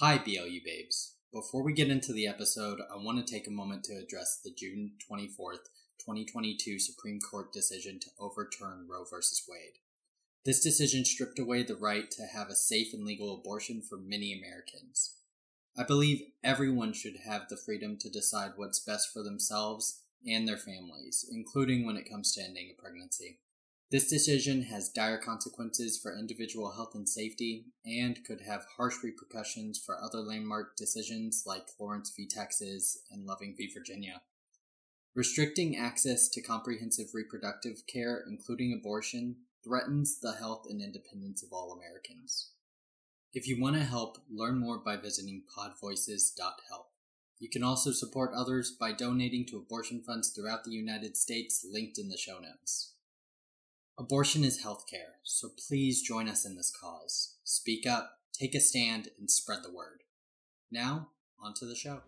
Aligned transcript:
Hi, 0.00 0.16
BLU 0.16 0.60
babes. 0.64 1.16
Before 1.32 1.64
we 1.64 1.72
get 1.72 1.90
into 1.90 2.12
the 2.12 2.28
episode, 2.28 2.78
I 2.88 3.02
want 3.02 3.18
to 3.18 3.32
take 3.32 3.48
a 3.48 3.50
moment 3.50 3.82
to 3.86 3.94
address 3.94 4.38
the 4.38 4.52
June 4.56 4.92
24th, 5.10 5.66
2022 5.98 6.78
Supreme 6.78 7.18
Court 7.18 7.52
decision 7.52 7.98
to 7.98 8.10
overturn 8.20 8.86
Roe 8.88 9.02
v. 9.02 9.16
Wade. 9.48 9.78
This 10.44 10.62
decision 10.62 11.04
stripped 11.04 11.40
away 11.40 11.64
the 11.64 11.74
right 11.74 12.08
to 12.12 12.22
have 12.32 12.48
a 12.48 12.54
safe 12.54 12.94
and 12.94 13.04
legal 13.04 13.34
abortion 13.34 13.82
for 13.82 13.96
many 13.96 14.32
Americans. 14.32 15.16
I 15.76 15.82
believe 15.82 16.22
everyone 16.44 16.92
should 16.92 17.16
have 17.26 17.48
the 17.48 17.56
freedom 17.56 17.96
to 17.98 18.08
decide 18.08 18.52
what's 18.54 18.78
best 18.78 19.12
for 19.12 19.24
themselves 19.24 20.04
and 20.24 20.46
their 20.46 20.58
families, 20.58 21.28
including 21.28 21.84
when 21.84 21.96
it 21.96 22.08
comes 22.08 22.32
to 22.34 22.44
ending 22.44 22.70
a 22.70 22.80
pregnancy. 22.80 23.40
This 23.90 24.10
decision 24.10 24.64
has 24.64 24.90
dire 24.90 25.16
consequences 25.16 25.98
for 25.98 26.14
individual 26.14 26.72
health 26.72 26.94
and 26.94 27.08
safety 27.08 27.64
and 27.86 28.22
could 28.22 28.42
have 28.42 28.66
harsh 28.76 28.96
repercussions 29.02 29.78
for 29.78 29.96
other 30.02 30.18
landmark 30.18 30.76
decisions 30.76 31.44
like 31.46 31.68
Lawrence 31.80 32.12
v. 32.14 32.28
Texas 32.28 32.98
and 33.10 33.24
Loving 33.24 33.54
v. 33.56 33.70
Virginia. 33.72 34.20
Restricting 35.14 35.74
access 35.74 36.28
to 36.28 36.42
comprehensive 36.42 37.14
reproductive 37.14 37.84
care, 37.86 38.22
including 38.28 38.78
abortion, 38.78 39.36
threatens 39.64 40.20
the 40.20 40.32
health 40.32 40.66
and 40.68 40.82
independence 40.82 41.42
of 41.42 41.48
all 41.50 41.72
Americans. 41.72 42.50
If 43.32 43.48
you 43.48 43.58
want 43.58 43.76
to 43.76 43.84
help, 43.84 44.18
learn 44.30 44.58
more 44.58 44.78
by 44.78 44.96
visiting 44.96 45.44
podvoices.help. 45.56 46.88
You 47.38 47.48
can 47.48 47.62
also 47.62 47.92
support 47.92 48.32
others 48.36 48.70
by 48.70 48.92
donating 48.92 49.46
to 49.46 49.56
abortion 49.56 50.02
funds 50.02 50.30
throughout 50.30 50.64
the 50.64 50.72
United 50.72 51.16
States, 51.16 51.66
linked 51.66 51.98
in 51.98 52.08
the 52.08 52.18
show 52.18 52.38
notes. 52.38 52.92
Abortion 54.00 54.44
is 54.44 54.62
healthcare, 54.62 55.18
so 55.24 55.48
please 55.66 56.02
join 56.02 56.28
us 56.28 56.46
in 56.46 56.54
this 56.54 56.70
cause. 56.70 57.34
Speak 57.42 57.84
up, 57.84 58.18
take 58.32 58.54
a 58.54 58.60
stand, 58.60 59.08
and 59.18 59.28
spread 59.28 59.64
the 59.64 59.74
word. 59.74 60.04
Now, 60.70 61.08
on 61.42 61.52
to 61.54 61.66
the 61.66 61.74
show. 61.74 62.02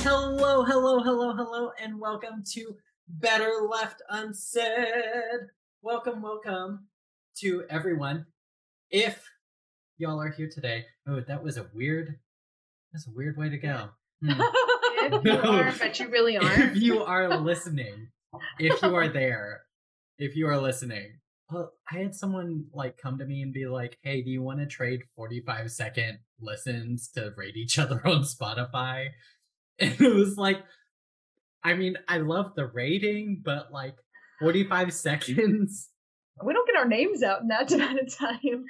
Hello, 0.00 0.62
hello, 0.64 1.02
hello, 1.02 1.34
hello, 1.34 1.70
and 1.82 1.98
welcome 1.98 2.44
to 2.52 2.76
Better 3.08 3.66
Left 3.66 4.02
Unsaid. 4.10 5.48
Welcome, 5.80 6.20
welcome 6.20 6.88
to 7.36 7.64
everyone. 7.70 8.26
If 8.90 9.31
y'all 10.02 10.20
are 10.20 10.30
here 10.30 10.48
today, 10.52 10.84
oh, 11.08 11.20
that 11.28 11.44
was 11.44 11.56
a 11.56 11.66
weird, 11.72 12.16
that's 12.92 13.06
a 13.06 13.12
weird 13.12 13.36
way 13.36 13.48
to 13.48 13.56
go. 13.56 13.88
Hmm. 14.24 14.40
If 15.14 15.24
you 15.24 15.32
are, 15.50 15.74
but 15.80 15.98
you 15.98 16.08
really 16.08 16.36
aren't. 16.38 16.76
you 16.76 17.02
are 17.02 17.40
listening, 17.40 18.06
if 18.60 18.80
you 18.80 18.94
are 18.94 19.08
there, 19.08 19.62
if 20.16 20.36
you 20.36 20.46
are 20.46 20.60
listening, 20.60 21.18
well, 21.50 21.72
I 21.90 21.98
had 21.98 22.14
someone 22.14 22.66
like 22.72 22.98
come 22.98 23.18
to 23.18 23.24
me 23.24 23.42
and 23.42 23.52
be 23.52 23.66
like, 23.66 23.98
"Hey, 24.02 24.22
do 24.22 24.30
you 24.30 24.40
want 24.40 24.60
to 24.60 24.66
trade 24.66 25.00
forty-five 25.16 25.72
second 25.72 26.20
listens 26.40 27.08
to 27.16 27.32
rate 27.36 27.56
each 27.56 27.80
other 27.80 28.00
on 28.06 28.22
Spotify?" 28.22 29.08
And 29.80 30.00
it 30.00 30.14
was 30.14 30.36
like, 30.36 30.58
I 31.64 31.74
mean, 31.74 31.96
I 32.06 32.18
love 32.18 32.54
the 32.54 32.66
rating, 32.66 33.42
but 33.44 33.72
like 33.72 33.96
forty-five 34.38 34.92
seconds. 34.92 35.88
We 36.44 36.52
don't 36.52 36.66
get 36.68 36.76
our 36.76 36.86
names 36.86 37.24
out 37.24 37.42
in 37.42 37.48
that 37.48 37.72
amount 37.72 37.98
of 37.98 38.16
time. 38.16 38.66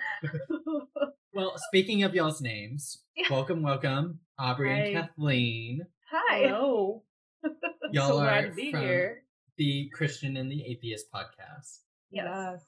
Well, 1.34 1.54
speaking 1.68 2.02
of 2.02 2.14
y'all's 2.14 2.40
names, 2.40 3.04
Yeah. 3.16 3.26
welcome, 3.30 3.62
welcome, 3.62 4.20
Aubrey 4.38 4.70
and 4.78 4.94
Kathleen. 4.96 5.86
Hi. 6.10 6.40
Hello. 6.48 7.02
Y'all 7.92 8.08
so 8.08 8.18
are 8.18 8.24
glad 8.24 8.40
to 8.50 8.54
be 8.54 8.70
from 8.70 8.80
here. 8.82 9.22
the 9.56 9.88
Christian 9.94 10.36
and 10.36 10.50
the 10.50 10.62
Atheist 10.66 11.10
podcast. 11.12 11.78
Yes. 12.10 12.62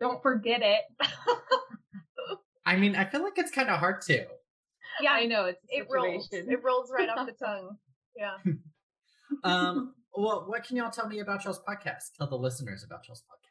Don't 0.00 0.22
forget 0.22 0.62
it. 0.62 0.82
I 2.66 2.76
mean, 2.76 2.94
I 2.96 3.04
feel 3.04 3.22
like 3.22 3.36
it's 3.36 3.50
kind 3.50 3.68
of 3.68 3.78
hard 3.78 4.00
to. 4.02 4.26
yeah, 5.00 5.12
I 5.12 5.26
know 5.26 5.46
it's 5.46 5.60
it 5.68 5.86
rolls. 5.90 6.28
It 6.32 6.62
rolls 6.62 6.90
right 6.92 7.08
off 7.08 7.26
the 7.26 7.32
tongue. 7.44 7.76
Yeah. 8.16 8.36
Um, 9.42 9.94
well, 10.14 10.44
what 10.46 10.64
can 10.64 10.76
y'all 10.76 10.90
tell 10.90 11.08
me 11.08 11.18
about 11.18 11.44
y'all's 11.44 11.60
podcast? 11.68 12.14
Tell 12.16 12.28
the 12.28 12.36
listeners 12.38 12.84
about 12.84 13.06
y'all's 13.08 13.22
podcast. 13.22 13.43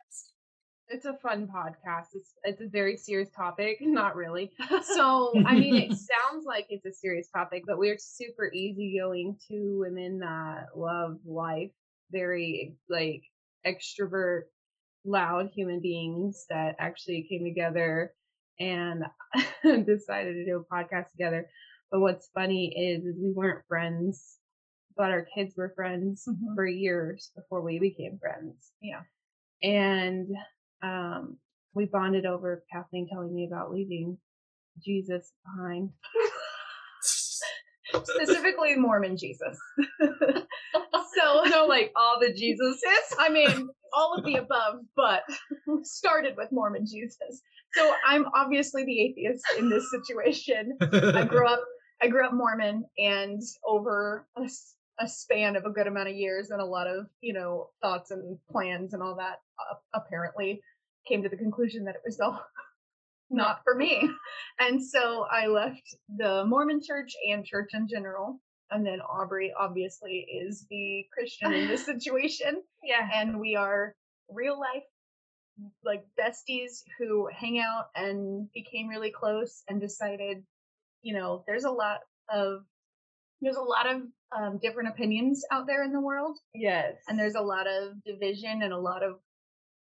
It's 0.90 1.06
a 1.06 1.14
fun 1.24 1.48
podcast. 1.48 2.08
It's 2.14 2.34
it's 2.44 2.62
a 2.62 2.68
very 2.68 2.98
serious 2.98 3.30
topic. 3.36 3.78
Not 3.82 4.16
really. 4.16 4.52
So 4.84 5.34
I 5.46 5.56
mean, 5.56 5.76
it 5.76 5.92
sounds 5.98 6.46
like 6.46 6.68
it's 6.70 6.86
a 6.86 6.94
serious 6.94 7.30
topic, 7.30 7.64
but 7.66 7.78
we're 7.78 7.98
super 7.98 8.52
easygoing 8.54 9.38
two 9.48 9.80
women 9.80 10.20
that 10.20 10.68
love 10.76 11.18
life, 11.26 11.72
very 12.12 12.76
like 12.90 13.24
extrovert, 13.66 14.44
loud 15.06 15.50
human 15.56 15.80
beings 15.80 16.46
that 16.50 16.76
actually 16.80 17.26
came 17.30 17.44
together 17.44 18.14
and 18.60 19.04
decided 19.64 20.34
to 20.34 20.46
do 20.46 20.58
a 20.70 20.76
podcast 20.76 21.10
together. 21.12 21.50
But 21.92 22.02
what's 22.02 22.30
funny 22.34 22.74
is, 22.78 23.06
is 23.06 23.16
we 23.20 23.32
weren't 23.32 23.66
friends, 23.68 24.38
but 24.98 25.12
our 25.12 25.26
kids 25.36 25.56
were 25.56 25.74
friends 25.76 26.26
Mhm. 26.28 26.56
for 26.56 26.66
years 26.68 27.32
before 27.36 27.62
we 27.62 27.80
became 27.80 28.20
friends. 28.20 28.72
Yeah. 28.82 29.02
And 29.64 30.28
um, 30.84 31.38
we 31.74 31.86
bonded 31.86 32.26
over 32.26 32.64
Kathleen 32.72 33.08
telling 33.12 33.34
me 33.34 33.46
about 33.46 33.72
leaving 33.72 34.18
Jesus 34.84 35.32
behind. 35.46 35.90
Specifically 38.04 38.76
Mormon 38.76 39.18
Jesus. 39.18 39.58
so 40.02 41.42
so 41.50 41.66
like 41.68 41.92
all 41.96 42.20
the 42.20 42.34
Jesus 42.34 42.82
I 43.20 43.30
mean, 43.30 43.70
all 43.94 44.16
of 44.18 44.26
the 44.26 44.36
above, 44.36 44.80
but 44.96 45.24
started 45.84 46.36
with 46.38 46.50
Mormon 46.52 46.86
Jesus. 46.86 47.42
So 47.74 47.94
I'm 48.08 48.26
obviously 48.36 48.86
the 48.86 49.02
atheist 49.02 49.44
in 49.58 49.70
this 49.70 49.90
situation. 49.92 50.78
I 50.82 51.26
grew 51.26 51.48
up 51.48 51.64
I 52.02 52.08
grew 52.08 52.26
up 52.26 52.34
Mormon 52.34 52.86
and 52.98 53.42
over 53.66 54.28
a 55.00 55.08
span 55.08 55.56
of 55.56 55.66
a 55.66 55.72
good 55.72 55.88
amount 55.88 56.10
of 56.10 56.16
years 56.16 56.52
and 56.52 56.62
a 56.62 56.66
lot 56.66 56.88
of, 56.88 57.08
you 57.22 57.34
know, 57.34 57.70
thoughts 57.82 58.12
and 58.12 58.38
plans 58.52 58.94
and 58.94 59.02
all 59.02 59.16
that 59.16 59.38
uh, 59.60 59.76
apparently 59.96 60.62
came 61.08 61.24
to 61.24 61.30
the 61.30 61.38
conclusion 61.38 61.86
that 61.86 61.96
it 61.96 62.02
was 62.06 62.20
all 62.20 62.44
not 63.30 63.62
for 63.64 63.76
me. 63.76 64.10
And 64.60 64.84
so 64.84 65.26
I 65.32 65.48
left 65.48 65.96
the 66.18 66.46
Mormon 66.46 66.82
church 66.86 67.14
and 67.30 67.46
church 67.46 67.72
in 67.74 67.88
general. 67.88 68.40
And 68.72 68.86
then 68.86 69.02
Aubrey 69.02 69.54
obviously 69.60 70.26
is 70.42 70.66
the 70.70 71.06
Christian 71.14 71.54
in 71.54 71.68
this 71.68 71.86
situation 71.92 72.62
Yeah. 72.84 73.08
and 73.14 73.40
we 73.40 73.56
are 73.56 73.96
real 74.30 74.60
life 74.60 74.84
like 75.86 76.04
besties 76.20 76.82
who 76.98 77.30
hang 77.32 77.60
out 77.60 77.86
and 77.96 78.50
became 78.54 78.88
really 78.88 79.12
close 79.12 79.62
and 79.70 79.80
decided 79.80 80.44
you 81.04 81.14
know 81.14 81.44
there's 81.46 81.66
a 81.66 81.70
lot 81.70 82.00
of 82.34 82.62
there's 83.42 83.58
a 83.58 83.62
lot 83.62 83.86
of 83.88 84.02
um, 84.36 84.58
different 84.64 84.90
opinions 84.90 85.44
out 85.52 85.68
there 85.68 85.84
in 85.84 85.92
the 85.94 86.00
world 86.00 86.40
Yes. 86.56 86.96
and 87.08 87.20
there's 87.20 87.36
a 87.36 87.42
lot 87.42 87.68
of 87.68 88.04
division 88.04 88.64
and 88.64 88.74
a 88.74 88.80
lot 88.80 89.04
of 89.04 89.20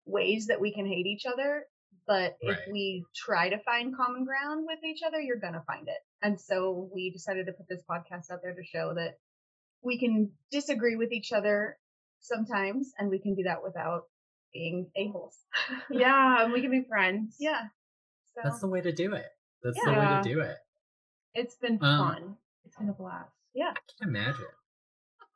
ways 0.08 0.46
that 0.46 0.60
we 0.60 0.72
can 0.72 0.86
hate 0.86 1.06
each 1.06 1.26
other 1.26 1.64
but 2.06 2.36
if 2.40 2.58
we 2.72 3.04
try 3.14 3.48
to 3.50 3.58
find 3.58 3.94
common 3.96 4.24
ground 4.24 4.64
with 4.66 4.78
each 4.84 5.00
other 5.06 5.20
you're 5.20 5.38
gonna 5.38 5.62
find 5.66 5.86
it 5.88 5.98
and 6.22 6.40
so 6.40 6.88
we 6.94 7.10
decided 7.10 7.46
to 7.46 7.52
put 7.52 7.68
this 7.68 7.82
podcast 7.88 8.30
out 8.32 8.40
there 8.42 8.54
to 8.54 8.64
show 8.64 8.94
that 8.94 9.18
we 9.82 9.98
can 9.98 10.30
disagree 10.50 10.96
with 10.96 11.12
each 11.12 11.32
other 11.32 11.76
sometimes 12.20 12.92
and 12.98 13.10
we 13.10 13.18
can 13.18 13.34
do 13.34 13.42
that 13.44 13.62
without 13.62 14.04
being 14.52 14.90
a-holes 14.96 15.36
yeah, 15.90 16.42
and 16.44 16.52
we 16.52 16.60
can 16.62 16.70
be 16.70 16.82
friends. 16.88 17.36
yeah 17.38 17.60
so 18.34 18.40
That's 18.44 18.60
the 18.60 18.68
way 18.68 18.80
to 18.80 18.92
do 18.92 19.14
it. 19.14 19.26
That's 19.62 19.78
the 19.84 19.90
way 19.90 19.96
to 19.96 20.20
do 20.22 20.40
it. 20.40 20.56
It's 21.34 21.56
been 21.56 21.78
Um, 21.82 21.98
fun. 22.14 22.36
It's 22.64 22.76
been 22.76 22.88
a 22.88 22.92
blast. 22.92 23.30
yeah 23.54 23.72
I 23.76 23.80
can 23.98 24.08
imagine. 24.08 24.46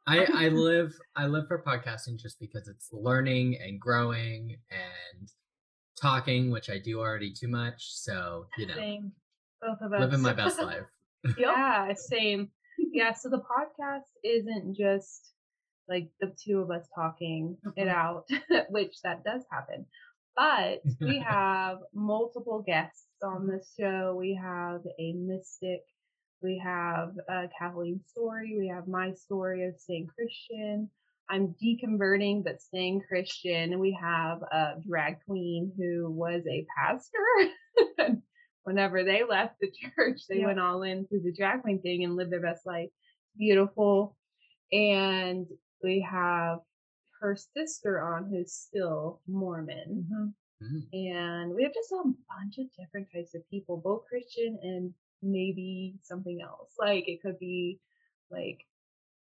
I 0.07 0.27
I 0.35 0.49
live 0.49 0.93
I 1.17 1.27
live 1.27 1.47
for 1.49 1.63
podcasting 1.63 2.19
just 2.19 2.41
because 2.41 2.67
it's 2.69 2.89
learning 2.93 3.59
and 3.63 3.81
growing 3.81 4.57
and 4.71 5.29
talking, 6.01 6.51
which 6.51 6.71
I 6.71 6.79
do 6.79 6.99
already 7.01 7.33
too 7.33 7.49
much. 7.49 7.93
So 7.95 8.47
you 8.59 8.67
know, 8.67 8.75
same 8.75 9.13
Both 9.61 9.81
of 9.81 9.93
us. 9.93 10.01
living 10.01 10.21
my 10.21 10.33
best 10.43 10.61
life. 10.63 10.87
Yeah, 11.39 11.93
same. 11.95 12.51
Yeah, 12.79 13.13
so 13.13 13.29
the 13.29 13.39
podcast 13.43 14.09
isn't 14.25 14.77
just 14.77 15.31
like 15.89 16.11
the 16.21 16.35
two 16.43 16.59
of 16.59 16.71
us 16.73 16.89
talking 16.95 17.57
it 17.77 17.87
Mhm. 17.87 17.95
out, 17.95 18.25
which 18.71 19.01
that 19.03 19.23
does 19.23 19.45
happen. 19.53 19.87
But 20.35 20.81
we 21.01 21.19
have 21.21 21.79
multiple 21.95 22.61
guests 22.67 23.07
on 23.23 23.47
the 23.47 23.63
show. 23.79 24.17
We 24.19 24.35
have 24.35 24.81
a 24.99 25.13
mystic. 25.13 25.83
We 26.43 26.59
have 26.65 27.13
uh, 27.31 27.47
Kathleen's 27.59 28.07
story. 28.11 28.57
We 28.59 28.69
have 28.69 28.89
my 28.89 29.13
story 29.13 29.67
of 29.67 29.79
staying 29.79 30.09
Christian. 30.09 30.91
I'm 31.31 31.55
deconverting 31.63 32.45
but 32.45 32.61
staying 32.61 33.03
Christian. 33.09 33.79
We 33.79 33.97
have 34.01 34.43
a 34.43 34.75
drag 34.87 35.25
queen 35.25 35.73
who 35.79 36.11
was 36.11 36.43
a 36.49 36.67
pastor. 36.77 38.19
Whenever 38.65 39.03
they 39.03 39.23
left 39.25 39.57
the 39.61 39.71
church, 39.71 40.23
they 40.29 40.41
Yeah. 40.41 40.47
went 40.47 40.61
all 40.61 40.83
in 40.83 41.07
through 41.07 41.23
the 41.23 41.33
drag 41.33 41.63
queen 41.63 41.81
thing 41.81 42.05
and 42.05 42.17
lived 42.17 42.31
their 42.33 42.41
best 42.41 42.65
life. 42.67 42.91
Beautiful. 43.37 44.17
and 44.73 45.47
we 45.83 46.01
have 46.09 46.61
her 47.21 47.37
sister 47.37 48.01
on 48.01 48.27
who's 48.31 48.53
still 48.53 49.21
Mormon. 49.27 50.07
Mm-hmm. 50.13 50.27
Mm. 50.65 51.11
And 51.11 51.55
we 51.55 51.65
have 51.65 51.75
just 51.75 51.91
a 51.93 52.05
bunch 52.05 52.59
of 52.59 52.67
different 52.79 53.09
types 53.13 53.35
of 53.35 53.49
people, 53.51 53.77
both 53.79 54.05
Christian 54.09 54.59
and 54.63 54.95
maybe 55.23 55.95
something 56.03 56.41
else. 56.43 56.71
Like 56.79 57.09
it 57.09 57.23
could 57.23 57.39
be 57.39 57.79
like 58.31 58.67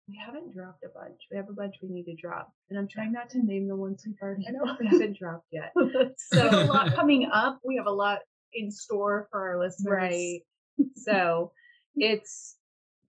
we 0.08 0.16
haven't 0.24 0.54
dropped 0.54 0.84
a 0.84 0.88
bunch. 0.88 1.20
We 1.30 1.36
have 1.36 1.48
a 1.48 1.52
bunch 1.52 1.76
we 1.82 1.88
need 1.88 2.04
to 2.04 2.14
drop. 2.14 2.52
And 2.70 2.78
I'm 2.78 2.86
trying 2.88 3.12
not 3.12 3.28
to 3.30 3.38
name 3.44 3.66
the 3.66 3.74
ones 3.76 4.04
we've 4.06 4.14
already 4.22 4.46
we 4.80 4.86
haven't 4.88 5.18
dropped 5.18 5.48
yet. 5.50 5.72
so 6.16 6.48
a 6.48 6.66
lot 6.66 6.94
coming 6.94 7.28
up. 7.32 7.58
We 7.64 7.76
have 7.76 7.86
a 7.86 7.90
lot 7.92 8.20
in 8.54 8.70
store 8.70 9.26
for 9.30 9.40
our 9.48 9.58
listeners. 9.58 9.90
Right. 9.92 10.40
so 10.94 11.52
it's 11.96 12.56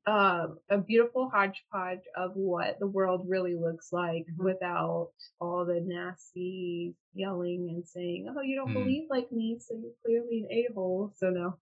um, 0.08 0.58
a 0.70 0.78
beautiful 0.78 1.30
hodgepodge 1.30 2.04
of 2.16 2.32
what 2.36 2.80
the 2.80 2.88
world 2.88 3.26
really 3.28 3.56
looks 3.56 3.92
like 3.92 4.26
Mhm. 4.40 4.44
without 4.46 5.10
all 5.42 5.66
the 5.66 5.82
nasty 5.82 6.96
yelling 7.14 7.68
and 7.70 7.86
saying, 7.86 8.34
"Oh, 8.36 8.42
you 8.42 8.56
don't 8.56 8.70
Mm. 8.70 8.74
believe 8.74 9.10
like 9.10 9.30
me, 9.34 9.60
so 9.60 9.76
you're 9.76 9.92
clearly 10.06 10.48
an 10.50 10.52
a 10.52 10.74
hole." 10.74 11.12
So 11.18 11.30
no, 11.30 11.58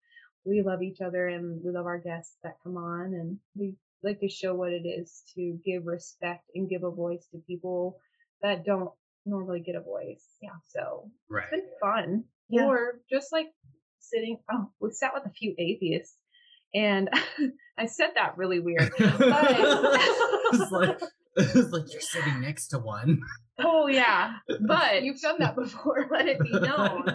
we 0.45 0.62
love 0.62 0.81
each 0.81 1.01
other 1.01 1.28
and 1.28 1.62
we 1.63 1.72
love 1.72 1.86
our 1.86 2.00
guests 2.00 2.36
that 2.44 2.57
come 2.63 2.78
on, 2.78 3.13
and 3.13 3.38
we 3.56 3.75
like 4.04 4.19
to 4.19 4.30
show 4.30 4.54
what 4.54 4.72
it 4.74 4.86
is 4.86 5.24
to 5.36 5.57
give 5.66 5.86
respect 5.86 6.44
and 6.56 6.69
give 6.69 6.84
a 6.84 6.92
voice 6.92 7.25
to 7.31 7.38
people 7.48 7.98
that 8.42 8.66
don't 8.66 8.90
normally 9.25 9.62
get 9.62 9.75
a 9.75 9.81
voice. 9.81 10.25
Yeah. 10.42 10.50
So 10.69 11.10
Right. 11.30 11.44
it's 11.50 11.51
been 11.51 11.69
fun. 11.81 12.24
Yeah. 12.50 12.66
Or 12.66 13.00
just 13.10 13.31
like 13.31 13.48
sitting. 14.00 14.40
Oh, 14.51 14.69
we 14.81 14.92
sat 14.92 15.13
with 15.13 15.25
a 15.25 15.30
few 15.30 15.56
atheists, 15.57 16.18
and 16.74 17.10
I 17.78 17.86
said 17.86 18.10
that 18.16 18.38
really 18.38 18.60
weird. 18.60 18.92
it's 19.00 20.72
like 20.72 21.00
it's 21.38 21.72
like 21.72 21.92
you're 21.92 22.01
sitting 22.01 22.42
next 22.42 22.68
to 22.69 22.80
one. 22.80 23.22
oh 23.60 23.88
yeah, 23.88 24.34
but 24.68 25.04
You've 25.04 25.22
done 25.22 25.38
that 25.40 25.56
before. 25.56 26.07
let 26.12 26.28
it 26.28 26.40
be 26.40 26.51
known, 26.51 27.06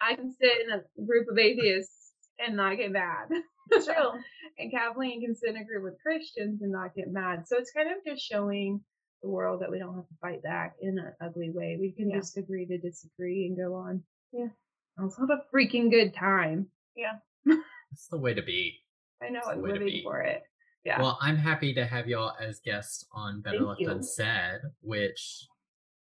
I 0.00 0.14
can 0.14 0.30
sit 0.32 0.52
in 0.64 0.70
a 0.70 0.82
group 1.04 1.26
of 1.30 1.38
atheists 1.38 1.97
and 2.44 2.56
not 2.56 2.76
get 2.76 2.92
mad. 2.92 3.28
True. 3.72 4.12
and 4.58 4.70
Kathleen 4.70 5.20
can 5.22 5.34
sit 5.34 5.50
in 5.50 5.56
a 5.58 5.64
group 5.64 5.84
with 5.84 6.00
Christians 6.02 6.62
and 6.62 6.72
not 6.72 6.94
get 6.94 7.10
mad. 7.12 7.46
So 7.46 7.56
it's 7.58 7.70
kind 7.72 7.88
of 7.90 7.96
just 8.06 8.22
showing 8.24 8.80
the 9.22 9.28
world 9.28 9.60
that 9.62 9.70
we 9.70 9.78
don't 9.78 9.94
have 9.94 10.08
to 10.08 10.14
fight 10.20 10.42
back 10.42 10.74
in 10.80 10.98
an 10.98 11.12
ugly 11.20 11.50
way. 11.50 11.76
We 11.80 11.92
can 11.92 12.08
Yeah. 12.10 12.16
just 12.18 12.36
agree 12.38 12.66
to 12.66 12.78
disagree 12.78 13.46
and 13.46 13.56
go 13.56 13.74
on. 13.74 14.02
Yeah. 14.32 14.48
Let's 14.96 15.18
have 15.18 15.30
a 15.30 15.44
freaking 15.54 15.90
good 15.90 16.14
time. 16.14 16.68
Yeah. 16.96 17.18
That's 17.44 18.06
the 18.10 18.18
way 18.18 18.34
to 18.34 18.42
be. 18.42 18.78
I 19.22 19.28
know 19.30 19.38
It's 19.38 19.46
the 19.48 19.52
I'm 19.54 19.62
living 19.62 19.86
be. 19.86 20.02
for 20.02 20.20
it. 20.20 20.42
Yeah. 20.84 21.00
Well, 21.02 21.18
I'm 21.20 21.36
happy 21.36 21.74
to 21.74 21.84
have 21.84 22.06
y'all 22.08 22.32
as 22.40 22.60
guests 22.60 23.04
on 23.12 23.40
Better 23.42 23.58
Thank 23.58 23.68
Left 23.68 23.80
you. 23.80 23.90
Unsaid, 23.90 24.60
which, 24.80 25.46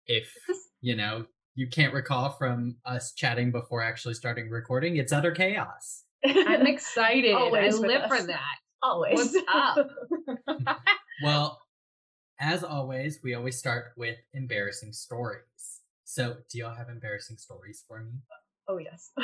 if 0.07 0.33
you 0.81 0.95
know, 0.95 1.25
you 1.55 1.67
can't 1.67 1.93
recall 1.93 2.31
from 2.31 2.77
us 2.85 3.13
chatting 3.13 3.51
before 3.51 3.81
actually 3.83 4.15
starting 4.15 4.49
recording, 4.49 4.97
it's 4.97 5.11
utter 5.13 5.31
chaos. 5.31 6.03
I'm 6.25 6.65
excited. 6.73 7.33
Always 7.33 7.75
I 7.75 7.79
with 7.79 7.87
live 7.89 8.07
for 8.09 8.21
that. 8.27 8.55
Always. 8.81 9.15
What's 9.17 9.37
up? 9.53 9.77
Well, 11.23 11.61
as 12.39 12.63
always, 12.63 13.19
we 13.23 13.33
always 13.35 13.57
start 13.57 13.93
with 13.95 14.17
embarrassing 14.33 14.91
stories. 14.93 15.43
So, 16.03 16.37
do 16.49 16.57
y'all 16.57 16.73
have 16.75 16.89
embarrassing 16.89 17.37
stories 17.37 17.83
for 17.87 18.01
me? 18.03 18.11
oh 18.67 18.77
yes. 18.77 19.11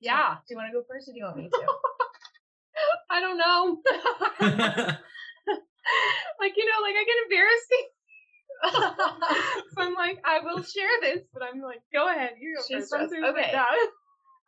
Yeah. 0.00 0.34
Do 0.48 0.54
you 0.54 0.56
want 0.56 0.68
to 0.72 0.72
go 0.72 0.82
first, 0.88 1.08
or 1.08 1.12
do 1.12 1.18
you 1.18 1.24
want 1.24 1.36
me 1.36 1.48
to? 1.48 1.66
I 3.08 3.20
don't 3.20 3.38
know. 3.38 3.76
like, 6.40 6.56
you 6.56 6.66
know, 6.66 6.80
like 6.82 6.96
I 6.96 7.04
get 7.06 7.22
embarrassed. 7.24 7.72
so 9.74 9.82
I'm 9.82 9.94
like, 9.94 10.18
I 10.24 10.40
will 10.42 10.62
share 10.62 10.88
this, 11.02 11.20
but 11.32 11.42
I'm 11.44 11.60
like, 11.60 11.82
go 11.92 12.08
ahead. 12.08 12.32
You 12.40 12.56
go 12.56 12.62
She's 12.66 12.88
first. 12.88 12.94
I'm 12.94 13.08
stressed. 13.08 13.12
super 13.26 13.38
Okay. 13.38 13.52
down. 13.52 13.66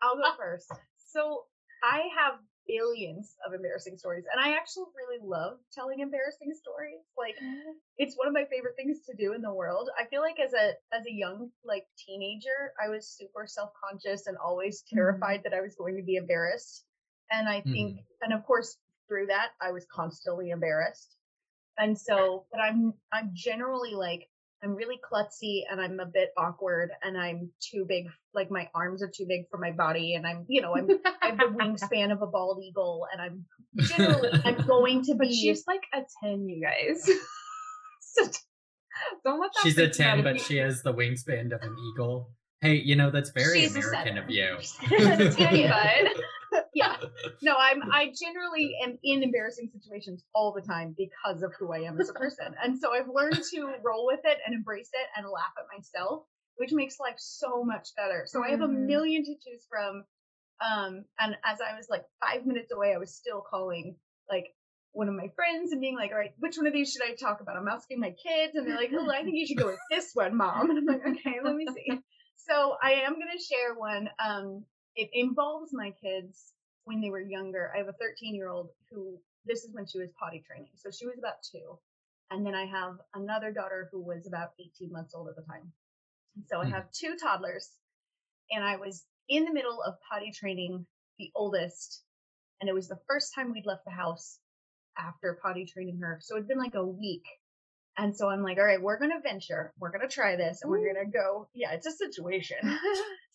I'll 0.03 0.17
go 0.17 0.25
first. 0.37 0.73
So 1.15 1.45
I 1.85 2.09
have 2.19 2.41
billions 2.67 3.37
of 3.47 3.55
embarrassing 3.55 3.97
stories, 3.97 4.25
and 4.31 4.41
I 4.41 4.57
actually 4.57 4.87
really 4.97 5.23
love 5.23 5.59
telling 5.73 6.01
embarrassing 6.01 6.53
stories. 6.55 7.07
Like 7.17 7.37
mm-hmm. 7.37 7.71
it's 7.99 8.17
one 8.17 8.27
of 8.27 8.35
my 8.35 8.45
favorite 8.51 8.75
things 8.77 9.01
to 9.07 9.15
do 9.17 9.33
in 9.33 9.41
the 9.41 9.53
world. 9.53 9.91
I 9.99 10.07
feel 10.07 10.23
like 10.23 10.41
as 10.41 10.53
a 10.55 10.73
as 10.93 11.07
a 11.07 11.13
young 11.13 11.51
like 11.65 11.85
teenager, 12.05 12.75
I 12.85 12.89
was 12.89 13.07
super 13.07 13.47
self 13.47 13.71
conscious 13.79 14.27
and 14.27 14.37
always 14.37 14.81
mm-hmm. 14.81 14.97
terrified 14.97 15.43
that 15.45 15.55
I 15.55 15.61
was 15.61 15.77
going 15.77 15.97
to 15.97 16.03
be 16.03 16.17
embarrassed. 16.17 16.85
And 17.31 17.49
I 17.49 17.61
think, 17.63 17.93
mm-hmm. 17.93 18.23
and 18.23 18.33
of 18.33 18.45
course, 18.45 18.77
through 19.09 19.27
that, 19.27 19.51
I 19.61 19.71
was 19.73 19.87
constantly 19.95 20.51
embarrassed. 20.51 21.17
And 21.79 21.99
so, 21.99 22.47
but 22.51 22.61
I'm 22.61 22.93
I'm 23.13 23.31
generally 23.35 23.95
like 23.95 24.29
I'm 24.63 24.75
really 24.75 24.99
klutzy 24.99 25.63
and 25.71 25.81
I'm 25.81 26.01
a 26.01 26.07
bit 26.07 26.31
awkward 26.39 26.91
and 27.03 27.19
I'm 27.19 27.51
too 27.61 27.85
big. 27.89 28.07
Like 28.33 28.51
my 28.51 28.69
arms 28.75 29.03
are 29.03 29.11
too 29.15 29.27
big 29.29 29.43
for 29.51 29.59
my 29.59 29.71
body, 29.73 30.15
and 30.15 30.27
I'm 30.27 30.45
you 30.49 30.61
know 30.63 30.75
I'm 30.77 30.89
I 31.23 31.29
have 31.29 31.39
the 31.39 31.45
wingspan 31.61 32.13
of 32.13 32.23
a 32.23 32.27
bald 32.27 32.63
eagle, 32.63 33.07
and 33.13 33.21
I'm 33.23 33.45
generally 33.87 34.31
I'm 34.45 34.67
going 34.67 35.03
to 35.05 35.15
But 35.15 35.29
be. 35.29 35.35
she's 35.35 35.65
like 35.67 35.83
a 35.93 36.01
10, 36.25 36.49
you 36.49 36.63
guys. 36.67 37.09
So 38.17 38.25
Don't 39.25 39.41
let 39.41 39.51
that 39.55 39.61
She's 39.63 39.77
a 39.77 39.87
freak 39.87 39.99
you 39.99 40.05
out 40.05 40.15
10, 40.15 40.25
but 40.25 40.41
she 40.41 40.57
has 40.59 40.83
the 40.83 40.95
wingspan 40.95 41.47
of 41.53 41.61
an 41.63 41.77
eagle. 41.93 42.31
Hey, 42.61 42.77
you 42.77 42.95
know, 42.97 43.11
that's 43.11 43.31
very 43.31 43.61
She's 43.63 43.77
American 43.77 44.19
of 44.19 44.31
you. 44.31 44.57
Ten, 44.89 45.69
bud. 45.69 46.23
Yeah. 46.75 46.97
No, 47.43 47.55
I'm 47.59 47.83
I 47.93 48.07
generally 48.19 48.75
am 48.83 48.99
in 49.05 49.23
embarrassing 49.23 49.69
situations 49.73 50.25
all 50.35 50.53
the 50.53 50.63
time 50.63 50.95
because 50.97 51.43
of 51.43 51.53
who 51.59 51.73
I 51.73 51.81
am 51.81 52.01
as 52.01 52.09
a 52.09 52.15
person. 52.15 52.55
And 52.63 52.79
so 52.79 52.93
I've 52.95 53.09
learned 53.09 53.43
to 53.53 53.75
roll 53.83 54.07
with 54.07 54.21
it 54.25 54.39
and 54.47 54.55
embrace 54.55 54.89
it 54.95 55.07
and 55.17 55.27
laugh 55.29 55.53
at 55.59 55.67
myself, 55.77 56.25
which 56.57 56.73
makes 56.73 56.99
life 56.99 57.17
so 57.19 57.63
much 57.63 57.89
better. 57.97 58.25
So 58.27 58.43
I 58.43 58.51
have 58.51 58.63
a 58.63 58.69
Mhm. 58.69 58.87
million 58.87 59.25
to 59.25 59.35
choose 59.45 59.67
from. 59.69 60.05
Um, 60.65 61.05
and 61.19 61.37
as 61.45 61.61
I 61.61 61.77
was 61.77 61.89
like 61.91 62.07
five 62.21 62.47
minutes 62.47 62.73
away, 62.73 62.95
I 62.95 62.99
was 62.99 63.15
still 63.15 63.43
calling 63.43 63.99
like 64.31 64.55
one 64.93 65.09
of 65.09 65.15
my 65.15 65.29
friends 65.35 65.73
and 65.73 65.81
being 65.83 65.97
like, 65.97 66.13
all 66.13 66.19
right, 66.19 66.33
which 66.39 66.57
one 66.57 66.67
of 66.67 66.73
these 66.73 66.93
should 66.93 67.03
I 67.03 67.15
talk 67.15 67.41
about? 67.43 67.57
I'm 67.59 67.69
asking 67.69 68.01
my 68.01 68.13
kids, 68.13 68.55
and 68.55 68.67
they're 68.67 68.77
like, 68.77 68.93
oh, 68.95 69.11
I 69.11 69.23
think 69.23 69.37
you 69.37 69.47
should 69.47 69.59
go 69.59 69.67
with 69.67 69.81
this 69.91 70.13
one, 70.15 70.35
mom. 70.37 70.71
And 70.71 70.79
I'm 70.79 70.87
like, 70.87 71.07
okay, 71.07 71.41
let 71.45 71.55
me 71.57 71.67
see. 71.67 72.01
So 72.37 72.77
I 72.83 72.93
am 73.05 73.15
going 73.15 73.37
to 73.37 73.43
share 73.43 73.75
one. 73.75 74.09
Um, 74.25 74.65
it 74.97 75.11
involves 75.13 75.73
my 75.75 75.91
kids 76.01 76.54
when 76.85 77.01
they 77.01 77.11
were 77.11 77.21
younger. 77.21 77.73
I 77.75 77.79
have 77.79 77.89
a 77.89 77.93
13 77.95 78.35
year 78.35 78.49
old 78.49 78.69
who 78.91 79.19
this 79.47 79.65
is 79.65 79.75
when 79.75 79.87
she 79.87 79.99
was 79.99 80.11
potty 80.19 80.43
training. 80.47 80.71
So 80.77 80.91
she 80.91 81.07
was 81.07 81.19
about 81.19 81.43
two. 81.51 81.79
And 82.31 82.45
then 82.47 82.55
I 82.55 82.65
have 82.67 82.97
another 83.15 83.53
daughter 83.53 83.89
who 83.93 84.01
was 84.03 84.27
about 84.27 84.51
18 84.59 84.91
months 84.93 85.15
old 85.15 85.29
at 85.29 85.37
the 85.37 85.43
time. 85.43 85.73
And 86.37 86.45
so 86.49 86.61
I 86.61 86.67
Hmm. 86.67 86.73
have 86.73 86.91
two 86.93 87.17
toddlers. 87.17 87.71
And 88.51 88.65
I 88.65 88.77
was 88.77 89.05
in 89.29 89.45
the 89.45 89.53
middle 89.53 89.83
of 89.83 89.95
potty 90.11 90.33
training 90.33 90.87
the 91.19 91.31
oldest. 91.35 92.03
And 92.61 92.69
it 92.69 92.75
was 92.75 92.89
the 92.89 93.01
first 93.09 93.35
time 93.35 93.53
we'd 93.53 93.67
left 93.67 93.85
the 93.85 93.91
house 93.91 94.39
after 94.97 95.39
potty 95.43 95.67
training 95.67 95.99
her. 95.99 96.19
So 96.23 96.37
it'd 96.37 96.49
been 96.49 96.59
like 96.59 96.75
a 96.75 96.87
week. 96.87 97.25
And 97.97 98.17
so 98.17 98.29
I'm 98.29 98.43
like, 98.43 98.59
all 98.59 98.65
right, 98.65 98.81
we're 98.83 98.99
going 98.99 99.13
to 99.13 99.21
venture. 99.21 99.73
We're 99.79 99.91
going 99.91 100.09
to 100.09 100.13
try 100.13 100.37
this. 100.37 100.63
And 100.63 100.71
we're 100.71 100.93
going 100.93 101.05
to 101.07 101.11
go. 101.11 101.49
Yeah, 101.55 101.73
it's 101.73 101.87
a 101.87 101.93
situation. 101.93 102.59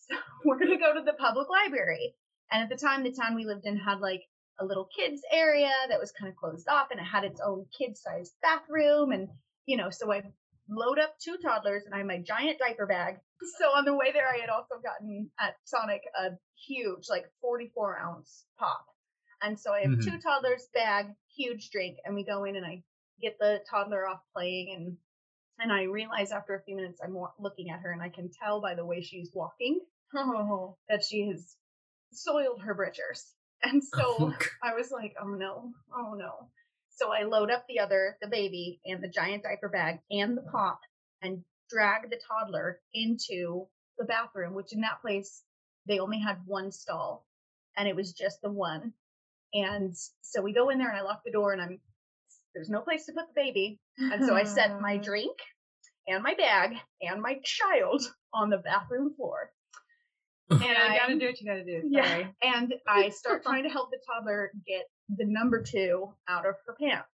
So 0.10 0.16
we're 0.44 0.58
gonna 0.58 0.80
go 0.80 0.94
to 0.96 1.04
the 1.04 1.14
public 1.14 1.48
library. 1.50 2.16
And 2.52 2.64
at 2.64 2.70
the 2.70 2.84
time, 2.84 3.04
the 3.04 3.12
town 3.12 3.36
we 3.36 3.46
lived 3.46 3.66
in 3.66 3.78
had 3.78 4.00
like 4.00 4.24
a 4.60 4.66
little 4.66 4.90
kids 4.96 5.22
area 5.32 5.72
that 5.90 6.00
was 6.00 6.12
kind 6.12 6.30
of 6.30 6.36
closed 6.36 6.68
off, 6.68 6.88
and 6.92 7.00
it 7.00 7.04
had 7.04 7.24
its 7.24 7.42
own 7.42 7.66
kid-sized 7.78 8.34
bathroom. 8.42 9.12
And 9.12 9.30
you 9.66 9.78
know, 9.78 9.90
so 9.90 10.12
I 10.12 10.24
load 10.70 11.00
up 11.00 11.16
two 11.20 11.38
toddlers, 11.38 11.84
and 11.86 11.94
I 11.94 12.00
have 12.00 12.08
my 12.08 12.20
giant 12.20 12.60
diaper 12.60 12.86
bag. 12.86 13.16
So 13.58 13.68
on 13.68 13.86
the 13.86 13.96
way 13.96 14.12
there, 14.12 14.28
I 14.28 14.40
had 14.40 14.50
also 14.50 14.76
gotten 14.84 15.32
at 15.40 15.56
Sonic 15.64 16.02
a 16.22 16.32
huge, 16.68 17.06
like 17.10 17.24
44 17.40 17.98
ounce 17.98 18.44
pop. 18.60 18.86
And 19.42 19.58
so 19.58 19.72
I 19.72 19.80
have 19.80 20.02
two 20.02 20.12
mm-hmm. 20.12 20.20
toddlers, 20.20 20.68
bag, 20.74 21.06
huge 21.38 21.70
drink, 21.70 22.00
and 22.04 22.16
we 22.16 22.26
go 22.26 22.44
in, 22.44 22.58
and 22.58 22.66
I 22.66 22.84
get 23.22 23.40
the 23.40 23.62
toddler 23.70 24.06
off 24.06 24.20
playing, 24.36 24.76
and 24.76 24.98
and 25.60 25.72
I 25.72 25.84
realize 25.84 26.32
after 26.32 26.56
a 26.56 26.64
few 26.64 26.76
minutes, 26.76 27.00
I'm 27.02 27.16
looking 27.40 27.70
at 27.70 27.80
her, 27.80 27.92
and 27.92 28.02
I 28.02 28.10
can 28.10 28.30
tell 28.30 28.60
by 28.60 28.76
the 28.76 28.86
way 28.86 29.02
she's 29.02 29.32
walking 29.34 29.80
that 30.14 31.04
she 31.04 31.28
has 31.28 31.56
soiled 32.12 32.62
her 32.62 32.74
britchers. 32.74 33.26
And 33.62 33.84
oh, 33.96 34.16
so 34.18 34.34
Oh, 34.34 34.34
I 34.64 34.74
was 34.74 34.90
like, 34.90 35.16
oh 35.22 35.28
no, 35.28 35.74
oh 35.94 36.14
no. 36.14 36.48
So 36.92 37.12
I 37.12 37.24
load 37.24 37.52
up 37.52 37.66
the 37.68 37.80
other, 37.80 38.16
the 38.22 38.30
baby, 38.30 38.80
and 38.86 39.04
the 39.04 39.10
giant 39.10 39.44
diaper 39.44 39.68
bag 39.68 40.00
and 40.10 40.38
the 40.38 40.42
mm-hmm. 40.42 40.52
pop 40.52 40.80
and 41.22 41.44
drag 41.70 42.10
the 42.10 42.22
toddler 42.26 42.80
into 42.94 43.68
the 43.98 44.06
bathroom, 44.06 44.54
which 44.54 44.72
in 44.72 44.80
that 44.82 45.02
place, 45.02 45.44
they 45.88 46.00
only 46.00 46.20
had 46.20 46.38
one 46.46 46.72
stall 46.72 47.26
and 47.78 47.88
it 47.88 47.96
was 47.96 48.14
just 48.14 48.42
the 48.42 48.52
one. 48.52 48.94
And 49.54 49.94
so 50.22 50.42
we 50.42 50.54
go 50.54 50.70
in 50.70 50.78
there 50.78 50.90
and 50.90 50.98
I 50.98 51.02
lock 51.02 51.22
the 51.26 51.32
door 51.32 51.54
and 51.54 51.62
I'm, 51.62 51.80
there's 52.54 52.70
no 52.70 52.82
place 52.82 53.06
to 53.06 53.14
put 53.14 53.26
the 53.28 53.42
baby. 53.42 53.80
And 53.98 54.26
so 54.26 54.36
I 54.36 54.44
set 54.44 54.82
my 54.82 54.98
drink 55.04 55.38
and 56.08 56.24
my 56.24 56.34
bag 56.34 56.76
and 57.02 57.22
my 57.22 57.40
child 57.44 58.04
on 58.34 58.50
the 58.50 58.58
bathroom 58.58 59.14
floor. 59.16 59.52
And 60.52 60.78
I 60.78 60.98
gotta 60.98 61.18
do 61.20 61.28
what 61.28 61.40
you 61.40 61.48
gotta 61.48 61.64
do. 61.64 61.82
yeah. 61.90 62.28
And 62.42 62.74
I 62.88 63.10
start 63.10 63.44
trying 63.44 63.64
to 63.64 63.70
help 63.70 63.92
the 63.92 64.00
toddler 64.06 64.52
get 64.68 64.86
the 65.16 65.26
number 65.26 65.62
two 65.62 66.10
out 66.28 66.46
of 66.46 66.56
her 66.66 66.76
pants. 66.80 67.08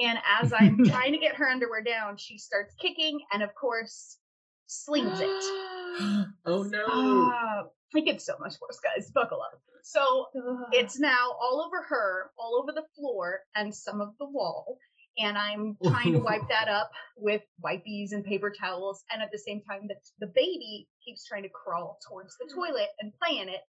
And 0.00 0.18
as 0.40 0.52
I'm 0.52 0.84
trying 0.84 1.12
to 1.12 1.18
get 1.18 1.36
her 1.36 1.48
underwear 1.48 1.82
down, 1.82 2.16
she 2.16 2.38
starts 2.38 2.74
kicking 2.80 3.20
and, 3.32 3.42
of 3.42 3.54
course, 3.54 4.18
slings 4.66 5.20
it. 5.20 5.28
oh 6.46 6.62
no. 6.64 7.32
Uh, 7.32 7.62
it 7.94 8.04
gets 8.04 8.26
so 8.26 8.34
much 8.40 8.54
worse, 8.60 8.80
guys. 8.80 9.10
Buckle 9.10 9.40
up. 9.40 9.60
So 9.82 10.26
it's 10.72 10.98
now 10.98 11.30
all 11.40 11.64
over 11.66 11.82
her, 11.88 12.30
all 12.38 12.60
over 12.60 12.72
the 12.72 12.84
floor, 12.96 13.40
and 13.54 13.74
some 13.74 14.00
of 14.00 14.10
the 14.18 14.26
wall. 14.26 14.78
And 15.18 15.36
I'm 15.38 15.76
trying 15.84 16.12
to 16.12 16.18
wipe 16.20 16.48
that 16.48 16.68
up 16.68 16.90
with 17.16 17.42
wipies 17.64 18.12
and 18.12 18.24
paper 18.24 18.52
towels. 18.58 19.02
And 19.12 19.22
at 19.22 19.30
the 19.32 19.38
same 19.38 19.60
time, 19.62 19.88
the, 19.88 19.96
the 20.20 20.32
baby 20.34 20.88
keeps 21.04 21.24
trying 21.26 21.42
to 21.42 21.48
crawl 21.48 21.98
towards 22.08 22.36
the 22.38 22.52
toilet 22.54 22.88
and 23.00 23.12
play 23.22 23.38
in 23.38 23.48
it. 23.48 23.60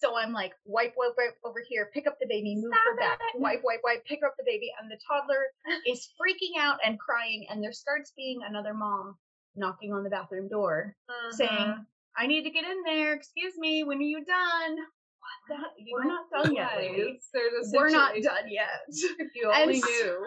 So 0.00 0.16
I'm 0.16 0.32
like, 0.32 0.52
wipe, 0.64 0.94
wipe, 0.96 1.14
wipe 1.18 1.34
over 1.44 1.60
here, 1.68 1.90
pick 1.92 2.06
up 2.06 2.18
the 2.20 2.26
baby, 2.28 2.54
move 2.54 2.70
Stop 2.72 2.84
her 2.84 2.96
back, 2.96 3.18
it. 3.34 3.40
wipe, 3.40 3.62
wipe, 3.64 3.80
wipe, 3.82 4.04
pick 4.06 4.20
up 4.24 4.34
the 4.38 4.44
baby. 4.46 4.70
And 4.80 4.88
the 4.88 4.98
toddler 5.06 5.42
is 5.88 6.08
freaking 6.20 6.60
out 6.60 6.78
and 6.84 6.98
crying. 7.00 7.46
And 7.50 7.62
there 7.62 7.72
starts 7.72 8.12
being 8.16 8.40
another 8.48 8.74
mom 8.74 9.16
knocking 9.56 9.92
on 9.92 10.04
the 10.04 10.10
bathroom 10.10 10.48
door 10.48 10.94
Uh-huh. 11.08 11.32
saying, 11.32 11.84
I 12.16 12.26
need 12.28 12.44
to 12.44 12.50
get 12.50 12.64
in 12.64 12.82
there. 12.84 13.12
Excuse 13.14 13.54
me, 13.58 13.82
when 13.84 13.98
are 13.98 14.02
you 14.02 14.24
done? 14.24 14.76
What 14.76 15.58
the? 15.58 15.82
You 15.84 15.94
We're 15.96 16.04
don't 16.04 16.30
done 16.30 16.54
yet, 16.54 16.78
realize 16.78 16.96
lady. 16.98 17.20
There's 17.34 17.72
a 17.74 17.76
We're 17.76 17.88
not 17.90 18.14
done 18.22 18.44
yet. 18.48 18.68
If 18.88 19.34
you 19.34 19.50
And 19.50 19.62
only 19.62 19.80
so- 19.80 19.88
knew. 19.88 20.26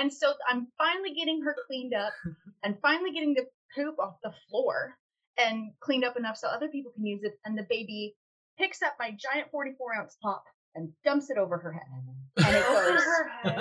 And 0.00 0.10
so 0.12 0.32
I'm 0.48 0.66
finally 0.78 1.12
getting 1.12 1.42
her 1.42 1.54
cleaned 1.66 1.92
up 1.92 2.14
and 2.64 2.76
finally 2.80 3.12
getting 3.12 3.34
the 3.34 3.44
poop 3.76 3.98
off 3.98 4.14
the 4.22 4.32
floor 4.48 4.96
and 5.36 5.72
cleaned 5.80 6.04
up 6.04 6.16
enough 6.16 6.38
so 6.38 6.48
other 6.48 6.68
people 6.68 6.90
can 6.92 7.04
use 7.04 7.22
it. 7.22 7.38
And 7.44 7.56
the 7.56 7.66
baby 7.68 8.16
picks 8.58 8.80
up 8.80 8.94
my 8.98 9.10
giant 9.10 9.50
44 9.50 9.94
ounce 9.96 10.16
pop 10.22 10.44
and 10.74 10.88
dumps 11.04 11.28
it 11.28 11.36
over 11.36 11.58
her 11.58 11.72
head. 11.72 11.82
And 12.46 12.56
it 12.56 12.64
Over 12.64 12.92
goes 12.92 13.04
her 13.04 13.28
head. 13.42 13.58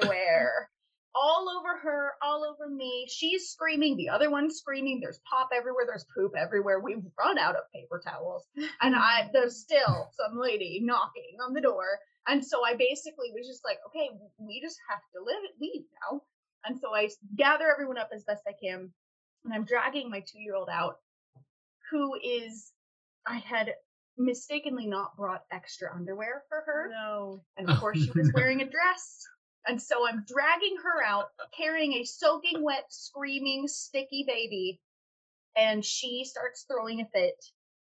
Everywhere. 0.00 0.70
All 1.14 1.48
over 1.48 1.78
her, 1.78 2.12
all 2.22 2.44
over 2.44 2.68
me. 2.68 3.06
She's 3.08 3.48
screaming, 3.48 3.96
the 3.96 4.08
other 4.08 4.30
one's 4.30 4.56
screaming. 4.56 5.00
There's 5.00 5.20
pop 5.30 5.50
everywhere, 5.54 5.84
there's 5.86 6.06
poop 6.16 6.32
everywhere. 6.36 6.80
We've 6.80 7.04
run 7.18 7.38
out 7.38 7.54
of 7.56 7.70
paper 7.72 8.02
towels. 8.04 8.44
And 8.80 8.96
I 8.96 9.30
there's 9.32 9.60
still 9.60 10.10
some 10.12 10.38
lady 10.38 10.80
knocking 10.82 11.36
on 11.46 11.54
the 11.54 11.60
door. 11.60 11.86
And 12.26 12.44
so 12.44 12.64
I 12.64 12.74
basically 12.74 13.30
was 13.32 13.46
just 13.46 13.64
like, 13.64 13.78
okay, 13.88 14.10
we 14.38 14.60
just 14.60 14.78
have 14.88 15.00
to 15.14 15.24
live 15.24 15.50
leave 15.60 15.84
now. 16.10 16.22
And 16.64 16.78
so 16.80 16.94
I 16.94 17.08
gather 17.36 17.70
everyone 17.70 17.98
up 17.98 18.10
as 18.14 18.24
best 18.24 18.42
I 18.48 18.52
can. 18.60 18.90
And 19.44 19.52
I'm 19.52 19.64
dragging 19.64 20.10
my 20.10 20.20
two 20.20 20.40
year 20.40 20.54
old 20.54 20.68
out, 20.70 20.96
who 21.90 22.14
is 22.14 22.72
I 23.26 23.36
had 23.36 23.74
mistakenly 24.16 24.86
not 24.86 25.16
brought 25.16 25.42
extra 25.52 25.94
underwear 25.94 26.42
for 26.48 26.62
her. 26.66 26.90
No. 26.90 27.40
And 27.56 27.68
of 27.68 27.78
course, 27.78 27.98
she 27.98 28.10
was 28.10 28.32
wearing 28.34 28.60
a 28.60 28.64
dress. 28.64 29.26
And 29.66 29.80
so 29.80 30.06
I'm 30.06 30.24
dragging 30.26 30.76
her 30.82 31.02
out, 31.02 31.28
carrying 31.56 31.94
a 31.94 32.04
soaking 32.04 32.62
wet, 32.62 32.84
screaming, 32.90 33.66
sticky 33.66 34.24
baby. 34.26 34.80
And 35.56 35.84
she 35.84 36.24
starts 36.24 36.64
throwing 36.68 37.00
a 37.00 37.06
fit, 37.06 37.42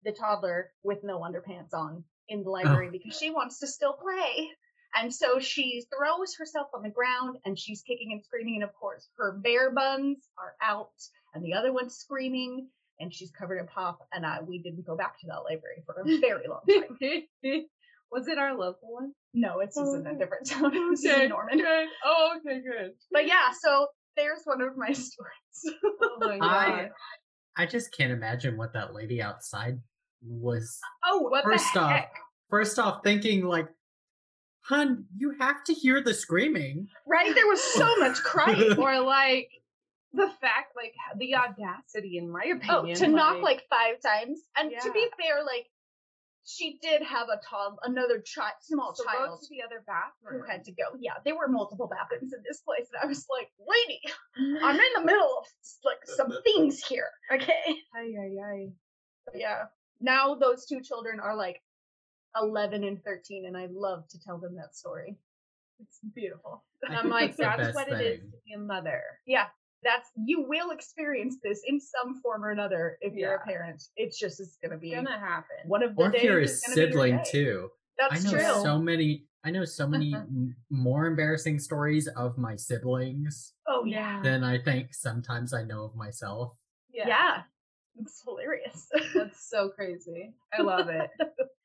the 0.04 0.12
toddler, 0.12 0.72
with 0.84 1.04
no 1.04 1.20
underpants 1.20 1.74
on 1.74 2.04
in 2.30 2.44
the 2.44 2.50
oh. 2.50 2.54
library 2.54 2.90
because 2.92 3.18
she 3.18 3.30
wants 3.30 3.60
to 3.60 3.68
still 3.68 3.94
play. 3.94 4.50
And 4.96 5.14
so 5.14 5.40
she 5.40 5.86
throws 5.96 6.36
herself 6.36 6.68
on 6.74 6.84
the 6.84 6.90
ground 6.90 7.38
and 7.46 7.60
she's 7.60 7.82
kicking 7.82 8.14
and 8.14 8.24
screaming. 8.24 8.56
And 8.56 8.64
of 8.64 8.74
course, 8.74 9.08
her 9.18 9.34
bare 9.34 9.72
buns 9.72 10.18
are 10.38 10.56
out 10.62 10.92
and 11.34 11.44
the 11.44 11.54
other 11.54 11.74
one's 11.74 11.96
screaming 11.96 12.70
and 13.00 13.14
she's 13.14 13.32
covered 13.32 13.60
in 13.60 13.68
pop. 13.68 14.08
And 14.14 14.26
I, 14.26 14.42
we 14.42 14.60
didn't 14.60 14.86
go 14.86 14.96
back 14.96 15.20
to 15.20 15.28
that 15.28 15.44
library 15.44 15.84
for 15.86 15.96
a 16.02 16.20
very 16.20 16.48
long 16.48 16.62
time. 16.68 17.64
Was 18.12 18.28
it 18.28 18.38
our 18.38 18.58
local 18.58 18.94
one? 18.94 19.12
No, 19.34 19.60
it's 19.60 19.76
just 19.76 19.96
in 19.96 20.06
a 20.08 20.12
oh, 20.12 20.18
different 20.18 20.48
town. 20.50 20.72
This 20.92 21.04
is 21.04 21.20
in 21.20 21.30
Norman. 21.30 21.58
Good. 21.58 21.88
Oh, 22.06 22.38
okay, 22.38 22.62
good. 22.62 22.92
But 23.12 23.28
yeah, 23.28 23.52
so 23.62 23.88
there's 24.16 24.42
one 24.46 24.62
of 24.62 24.78
my 24.78 24.92
stories. 24.94 25.78
Oh 26.02 26.18
my 26.20 26.36
I 26.36 26.40
god. 26.40 26.90
I 27.58 27.66
just 27.66 27.92
can't 27.92 28.12
imagine 28.12 28.56
what 28.58 28.74
that 28.74 28.94
lady 28.94 29.22
outside 29.22 29.80
was 30.22 30.80
oh, 31.06 31.20
what 31.20 31.44
first 31.44 31.66
the 31.74 31.80
off 31.82 31.92
heck? 31.92 32.12
first 32.50 32.80
off 32.80 33.02
thinking 33.04 33.46
like 33.46 33.68
hun 34.62 35.06
you 35.16 35.34
have 35.40 35.64
to 35.64 35.74
hear 35.74 36.02
the 36.02 36.14
screaming 36.14 36.88
Right? 37.08 37.34
There 37.34 37.48
was 37.48 37.62
so 37.62 37.96
much 37.98 38.18
crying. 38.24 38.74
or 38.78 39.00
like 39.00 39.50
the 40.14 40.30
fact, 40.42 40.74
like 40.76 40.94
the 41.18 41.36
audacity, 41.36 42.18
in 42.18 42.32
my 42.32 42.44
oh, 42.48 42.56
opinion, 42.58 42.70
Oh, 42.70 42.80
opinion. 42.80 43.00
to 43.00 43.08
knock 43.08 43.42
like 43.42 43.64
five 43.70 44.02
times. 44.02 44.40
And 44.58 44.72
to 44.82 44.92
be 44.92 45.08
fair, 45.22 45.44
like 45.44 45.68
she 46.48 46.80
did 46.82 47.04
have 47.04 47.28
a 47.28 47.42
toddler, 47.46 47.78
another 47.84 48.20
child, 48.22 48.54
small 48.62 48.96
so 48.96 49.04
go 49.04 49.12
child 49.12 49.42
to 49.42 49.48
the 49.50 49.62
other 49.62 49.84
who 49.86 50.38
bathroom. 50.38 50.50
had 50.50 50.64
to 50.64 50.72
go. 50.72 50.84
Yeah, 50.98 51.16
there 51.26 51.36
were 51.36 51.50
multiple 51.50 51.88
bathrooms 51.88 52.32
in 52.34 52.42
this 52.48 52.62
place, 52.62 52.88
and 52.94 53.04
I 53.04 53.06
was 53.06 53.26
like, 53.30 53.50
"Lady, 53.60 54.00
I'm 54.64 54.76
in 54.76 54.94
the 54.96 55.04
middle 55.04 55.40
of 55.40 55.46
like 55.84 56.00
some 56.06 56.32
things 56.44 56.82
here." 56.84 57.10
Okay. 57.32 57.52
Ay, 57.96 58.14
ay, 58.18 58.38
ay. 58.46 58.70
But 59.26 59.40
yeah. 59.40 59.66
Now 60.00 60.36
those 60.36 60.66
two 60.66 60.80
children 60.80 61.20
are 61.20 61.36
like 61.36 61.62
11 62.40 62.84
and 62.86 63.04
13, 63.04 63.46
and 63.46 63.58
I 63.58 63.68
love 63.70 64.08
to 64.10 64.20
tell 64.20 64.38
them 64.38 64.56
that 64.56 64.74
story. 64.74 65.18
It's 65.82 66.00
beautiful. 66.16 66.64
I 66.90 66.96
I'm 66.96 67.10
like, 67.10 67.36
the 67.36 67.44
that's 67.44 67.58
best 67.58 67.76
what 67.76 67.90
it 67.90 68.02
is 68.02 68.22
to 68.22 68.38
be 68.46 68.54
a 68.54 68.60
mother. 68.60 69.02
Yeah, 69.26 69.48
that's 69.84 70.10
you 70.26 70.46
will 70.48 70.72
experience 70.72 71.38
this 71.44 71.62
in 71.68 71.80
some 71.80 72.20
form 72.22 72.44
or 72.44 72.52
another 72.52 72.98
if 73.02 73.14
you're 73.14 73.36
a 73.36 73.46
parent. 73.46 73.84
It's 73.96 74.20
just 74.20 74.40
it's 74.40 74.58
gonna 74.64 74.78
be 74.78 74.92
It's 74.92 74.96
gonna 75.04 75.20
happen. 75.20 75.58
one 75.66 75.84
of 75.84 75.96
the 75.96 76.02
or 76.02 76.16
if 76.16 76.24
you're 76.24 76.40
a 76.40 76.44
is 76.44 76.62
gonna 76.62 76.76
be 76.76 76.82
your 76.82 76.90
sibling 76.92 77.20
too 77.26 77.70
That's 77.98 78.26
i 78.26 78.32
know 78.32 78.38
true. 78.38 78.64
so 78.64 78.80
many 78.80 79.26
i 79.44 79.52
know 79.52 79.66
so 79.66 79.88
many 79.88 80.14
m- 80.16 80.56
more 80.70 81.06
embarrassing 81.06 81.60
stories 81.60 82.08
of 82.08 82.38
my 82.38 82.56
siblings 82.56 83.54
oh 83.68 83.86
yeah. 83.86 84.22
than 84.24 84.44
i 84.44 84.58
think 84.58 84.94
sometimes 84.94 85.54
i 85.54 85.64
know 85.64 85.84
of 85.84 85.96
myself 85.96 86.54
yeah. 86.94 87.42
It's 88.00 88.22
hilarious. 88.26 88.88
That's 89.16 89.50
so 89.50 89.70
crazy. 89.70 90.34
I 90.58 90.62
love 90.62 90.88
it. 90.90 91.10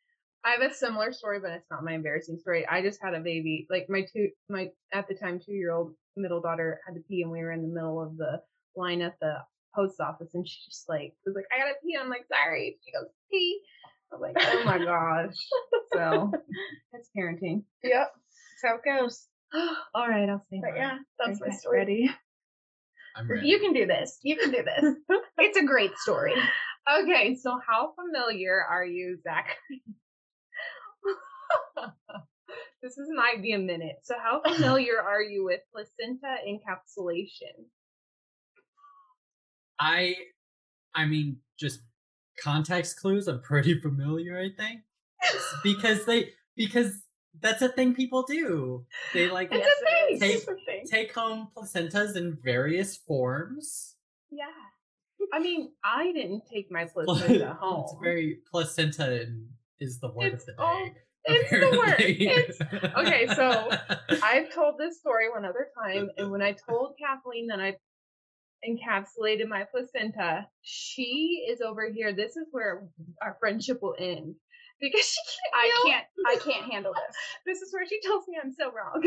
I 0.45 0.51
have 0.53 0.63
a 0.71 0.75
similar 0.75 1.13
story, 1.13 1.39
but 1.41 1.53
it's 1.53 1.71
not 1.71 1.85
my 1.85 1.93
embarrassing 1.93 2.39
story. 2.39 2.67
I 2.67 2.83
just 2.83 3.01
had 3.03 3.15
a 3.15 3.21
baby. 3.21 3.67
Like 3.71 3.87
my 3.89 4.03
two, 4.13 4.29
my 4.49 4.71
at 4.93 5.07
the 5.09 5.15
time 5.15 5.41
two 5.45 5.53
year 5.53 5.73
old 5.73 5.95
middle 6.17 6.41
daughter 6.41 6.81
had 6.87 6.95
to 6.95 7.01
pee, 7.09 7.23
and 7.23 7.31
we 7.31 7.41
were 7.41 7.53
in 7.53 7.63
the 7.63 7.73
middle 7.73 8.03
of 8.03 8.17
the 8.17 8.41
line 8.77 9.03
at 9.03 9.15
the 9.21 9.37
post 9.75 10.01
office, 10.01 10.31
and 10.35 10.47
she 10.47 10.59
just 10.69 10.89
like 10.89 11.15
was 11.25 11.35
like, 11.37 11.45
"I 11.55 11.59
gotta 11.59 11.75
pee." 11.83 11.97
I'm 12.01 12.11
like, 12.11 12.27
"Sorry." 12.29 12.79
She 12.85 12.93
goes, 12.93 13.09
"Pee." 13.31 13.61
I'm 14.13 14.21
like, 14.21 14.37
"Oh 14.39 14.65
my 14.65 14.79
gosh." 14.85 15.37
So 15.93 16.33
that's 16.93 17.09
parenting. 17.17 17.63
yep. 17.85 18.13
That's 18.63 18.63
how 18.65 18.77
it 18.77 19.01
goes. 19.01 19.29
All 19.95 20.09
right, 20.09 20.29
I'll 20.29 20.45
say. 20.51 20.61
But 20.61 20.77
yeah, 20.77 20.99
that's 21.19 21.41
my 21.41 21.51
story. 21.51 21.79
Ready? 21.79 22.11
i'm 23.17 23.31
ready 23.31 23.47
You 23.47 23.61
can 23.61 23.73
do 23.73 23.87
this. 23.87 24.19
You 24.23 24.37
can 24.37 24.51
do 24.51 24.63
this. 24.63 24.95
it's 25.39 25.59
a 25.59 25.65
great 25.65 25.97
story. 25.99 26.35
Okay, 27.01 27.37
so 27.37 27.61
how 27.67 27.93
familiar 27.95 28.65
are 28.69 28.85
you, 28.85 29.19
Zach? 29.23 29.57
this 32.97 33.07
is 33.07 33.11
might 33.15 33.41
be 33.43 33.53
a 33.53 33.59
minute. 33.59 33.97
So 34.03 34.15
how 34.23 34.41
familiar 34.55 35.01
are 35.01 35.23
you 35.23 35.45
with 35.45 35.61
placenta 35.73 36.37
encapsulation? 36.49 37.67
i 39.81 40.15
i 40.95 41.05
mean 41.07 41.39
just 41.59 41.81
context 42.43 43.01
clues 43.01 43.27
i'm 43.27 43.41
pretty 43.41 43.81
familiar 43.81 44.39
i 44.39 44.49
think 44.57 44.81
because 45.63 46.05
they 46.05 46.29
because 46.57 46.93
that's 47.41 47.63
a 47.63 47.69
thing 47.71 47.95
people 47.95 48.23
do 48.25 48.85
they 49.15 49.29
like 49.31 49.49
It's 49.51 49.67
a 49.67 50.15
it 50.15 50.21
thing. 50.21 50.31
is. 50.31 50.41
It's 50.43 50.49
a 50.49 50.55
thing. 50.67 50.85
take 50.87 51.15
home 51.15 51.49
placentas 51.57 52.17
in 52.17 52.37
various 52.45 52.97
forms 52.97 53.97
Yeah. 54.31 54.45
I 55.33 55.39
mean, 55.39 55.73
I 55.85 56.13
didn't 56.13 56.43
take 56.53 56.71
my 56.71 56.85
placenta 56.85 57.55
home. 57.61 57.85
It's 57.85 57.95
very 58.03 58.39
placenta 58.51 59.27
is 59.81 59.99
the 60.01 60.11
word 60.13 60.35
It's 60.35 60.49
of 60.49 60.57
the 60.57 60.63
all- 60.63 60.91
day. 61.27 61.35
it's 61.35 61.51
the 61.51 61.79
word. 61.79 61.93
apparently. 61.95 62.27
It's- 62.29 62.95
okay, 62.97 63.27
so 63.35 63.71
I've 64.23 64.53
told 64.53 64.79
this 64.79 64.99
story 64.99 65.31
one 65.31 65.45
other 65.45 65.69
time, 65.83 66.11
and 66.17 66.31
when 66.31 66.43
I 66.43 66.53
told 66.69 66.95
Kathleen 66.99 67.49
that 67.49 67.61
I 67.61 67.77
encapsulated 68.69 69.49
my 69.49 69.65
placenta, 69.71 70.47
she 70.63 71.45
is 71.51 71.61
over 71.61 71.91
here. 71.93 72.13
This 72.13 72.37
is 72.37 72.47
where 72.51 72.85
our 73.21 73.37
friendship 73.41 73.79
will 73.83 73.97
end 73.99 74.35
because 74.81 75.05
she 75.05 75.21
can't. 75.53 75.55
I 75.55 75.67
deal- 75.67 75.93
can't 75.93 76.07
I 76.27 76.37
can't 76.53 76.73
handle 76.73 76.93
this. 76.95 77.17
This 77.47 77.63
is 77.63 77.73
where 77.73 77.87
she 77.87 78.01
tells 78.01 78.25
me 78.29 78.39
I'm 78.43 78.53
so 78.53 78.71
wrong. 78.73 79.03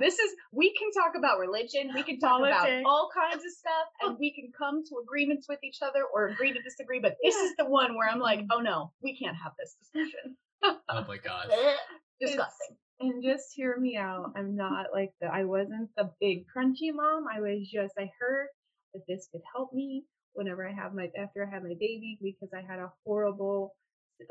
This 0.00 0.18
is 0.18 0.32
we 0.52 0.72
can 0.74 0.90
talk 0.92 1.12
about 1.16 1.38
religion, 1.38 1.90
we 1.94 2.02
can 2.02 2.18
talk 2.18 2.40
about 2.40 2.68
all 2.86 3.10
kinds 3.14 3.44
of 3.44 3.50
stuff, 3.52 3.86
and 4.00 4.16
we 4.18 4.32
can 4.32 4.50
come 4.56 4.82
to 4.88 4.96
agreements 5.02 5.46
with 5.48 5.58
each 5.62 5.78
other 5.82 6.04
or 6.12 6.28
agree 6.28 6.52
to 6.52 6.62
disagree. 6.62 7.00
But 7.00 7.16
this 7.22 7.34
is 7.36 7.54
the 7.58 7.66
one 7.66 7.94
where 7.96 8.08
I'm 8.08 8.18
like, 8.18 8.40
oh 8.50 8.60
no, 8.60 8.92
we 9.02 9.16
can't 9.16 9.36
have 9.36 9.52
this 9.58 9.76
discussion. 9.78 10.36
Oh 10.62 11.04
my 11.08 11.16
gosh. 11.18 11.46
Disgusting. 12.20 12.76
and 13.00 13.22
just 13.22 13.52
hear 13.54 13.76
me 13.78 13.96
out. 13.96 14.32
I'm 14.36 14.54
not 14.56 14.86
like 14.92 15.12
the. 15.20 15.26
I 15.26 15.44
wasn't 15.44 15.90
the 15.96 16.10
big 16.20 16.44
crunchy 16.54 16.92
mom. 16.94 17.26
I 17.32 17.40
was 17.40 17.68
just. 17.68 17.94
I 17.98 18.10
heard 18.20 18.48
that 18.94 19.02
this 19.08 19.28
could 19.32 19.42
help 19.54 19.72
me 19.72 20.04
whenever 20.34 20.66
I 20.66 20.72
have 20.72 20.94
my 20.94 21.10
after 21.18 21.44
I 21.46 21.50
had 21.52 21.62
my 21.62 21.74
baby 21.78 22.18
because 22.22 22.50
I 22.54 22.62
had 22.62 22.78
a 22.78 22.92
horrible 23.04 23.74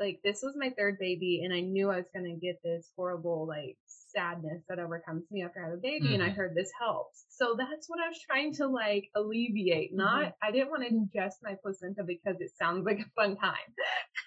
like 0.00 0.20
this 0.24 0.40
was 0.42 0.54
my 0.56 0.70
third 0.70 0.96
baby, 0.98 1.42
and 1.44 1.52
I 1.52 1.60
knew 1.60 1.90
I 1.90 1.96
was 1.96 2.06
gonna 2.14 2.36
get 2.36 2.60
this 2.64 2.90
horrible 2.96 3.46
like 3.46 3.76
sadness 3.86 4.62
that 4.68 4.78
overcomes 4.78 5.24
me 5.30 5.42
after 5.42 5.60
I 5.62 5.68
have 5.68 5.78
a 5.78 5.80
baby, 5.80 6.14
and 6.14 6.22
I 6.22 6.30
Mhm. 6.30 6.36
heard 6.36 6.54
this 6.54 6.70
helps. 6.80 7.26
So 7.28 7.54
that's 7.58 7.88
what 7.90 8.00
I 8.00 8.08
was 8.08 8.20
trying 8.20 8.54
to 8.54 8.68
like 8.68 9.10
alleviate. 9.14 9.94
Not 9.94 10.34
I 10.42 10.50
didn't 10.50 10.70
want 10.70 10.84
to 10.84 10.90
ingest 10.90 11.34
my 11.42 11.56
placenta 11.62 12.04
because 12.04 12.40
it 12.40 12.52
sounds 12.58 12.86
like 12.86 13.00
a 13.00 13.10
fun 13.16 13.36
time. 13.36 13.74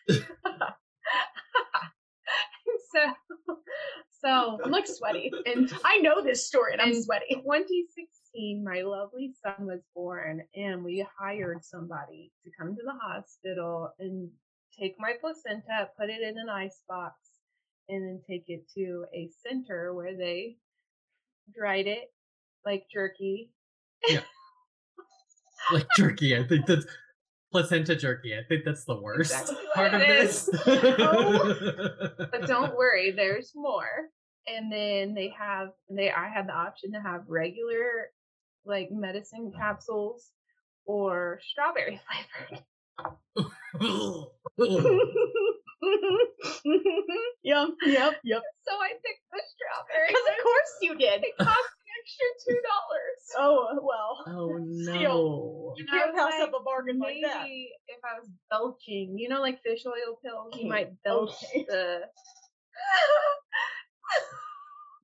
so 2.96 3.56
so 4.24 4.60
I'm 4.64 4.72
like 4.72 4.88
sweaty. 4.88 5.32
and 5.46 5.72
I 5.84 5.98
know 5.98 6.22
this 6.24 6.48
story 6.48 6.74
and 6.74 6.82
I'm 6.82 6.90
And- 6.94 7.04
sweaty. 7.04 7.26
2016, 7.30 8.64
my 8.64 8.82
lovely 8.82 9.34
son 9.44 9.66
was 9.68 9.82
born, 9.96 10.42
and 10.56 10.84
we 10.84 11.06
hired 11.20 11.64
somebody 11.64 12.32
to 12.44 12.52
come 12.58 12.76
to 12.76 12.82
the 12.84 12.94
hospital 13.02 13.92
and 14.00 14.30
take 14.78 14.96
my 15.00 15.14
placenta, 15.22 15.90
put 16.00 16.10
it 16.10 16.22
in 16.22 16.38
an 16.38 16.50
ice 16.50 16.82
box, 16.88 17.16
and 17.88 18.04
then 18.06 18.22
take 18.30 18.46
it 18.48 18.66
to 18.76 19.06
a 19.14 19.30
center 19.46 19.94
where 19.94 20.18
they 20.18 20.58
dried 21.58 21.88
it 21.88 22.12
like 22.66 22.84
jerky. 22.92 23.52
Yeah. 24.10 24.22
like 25.72 25.88
jerky. 25.98 26.36
I 26.38 26.44
think 26.44 26.66
that's 26.66 26.86
placenta 27.56 27.96
jerky. 27.96 28.36
I 28.36 28.44
think 28.50 28.66
that's 28.66 28.84
the 28.84 29.00
worst 29.00 29.32
Exactly 29.32 29.56
part 29.74 29.94
of 29.94 30.02
it 30.02 30.08
this. 30.10 30.50
Oh. 30.68 31.56
But 32.18 32.48
don't 32.48 32.76
worry, 32.76 33.12
there's 33.12 33.54
more. 33.56 34.10
And 34.46 34.70
then 34.70 35.14
they 35.14 35.34
have 35.40 35.70
they 35.90 36.12
I 36.12 36.28
had 36.28 36.50
the 36.50 36.54
option 36.54 36.92
to 36.92 37.00
have 37.00 37.22
regular 37.28 38.12
like 38.66 38.90
medicine 38.92 39.54
capsules 39.56 40.32
or 40.86 41.40
strawberry 41.50 42.02
flavored. 42.50 42.64
yep, 47.44 47.70
yep, 47.86 48.20
yep. 48.24 48.44
So 48.68 48.74
I 48.76 48.92
picked 49.00 49.24
the 49.32 49.42
strawberry. 49.56 50.10
Because 50.10 50.28
of 50.28 50.44
course 50.44 50.74
you 50.82 50.98
did. 50.98 51.24
it 51.24 51.38
cost 51.38 51.48
an 51.48 51.88
extra 52.04 52.28
two 52.48 52.60
dollars. 52.68 53.05
Oh 53.38 53.80
well. 53.82 54.24
oh 54.28 54.66
Still. 54.84 54.94
no. 54.96 55.74
You 55.78 55.86
can't 55.86 56.14
was 56.14 56.32
pass 56.32 56.42
up 56.42 56.52
a 56.60 56.64
bargain 56.64 57.00
like 57.00 57.16
Maybe 57.16 57.24
that. 57.24 57.94
if 57.94 58.00
I 58.04 58.20
was 58.20 58.30
belching, 58.50 59.18
you 59.18 59.30
know, 59.30 59.42
like 59.42 59.62
fish 59.62 59.86
oil 59.86 60.18
pills, 60.24 60.56
you 60.56 60.66
oh, 60.66 60.70
might 60.70 60.92
belch 61.04 61.36
okay. 61.50 61.66
the. 61.68 62.02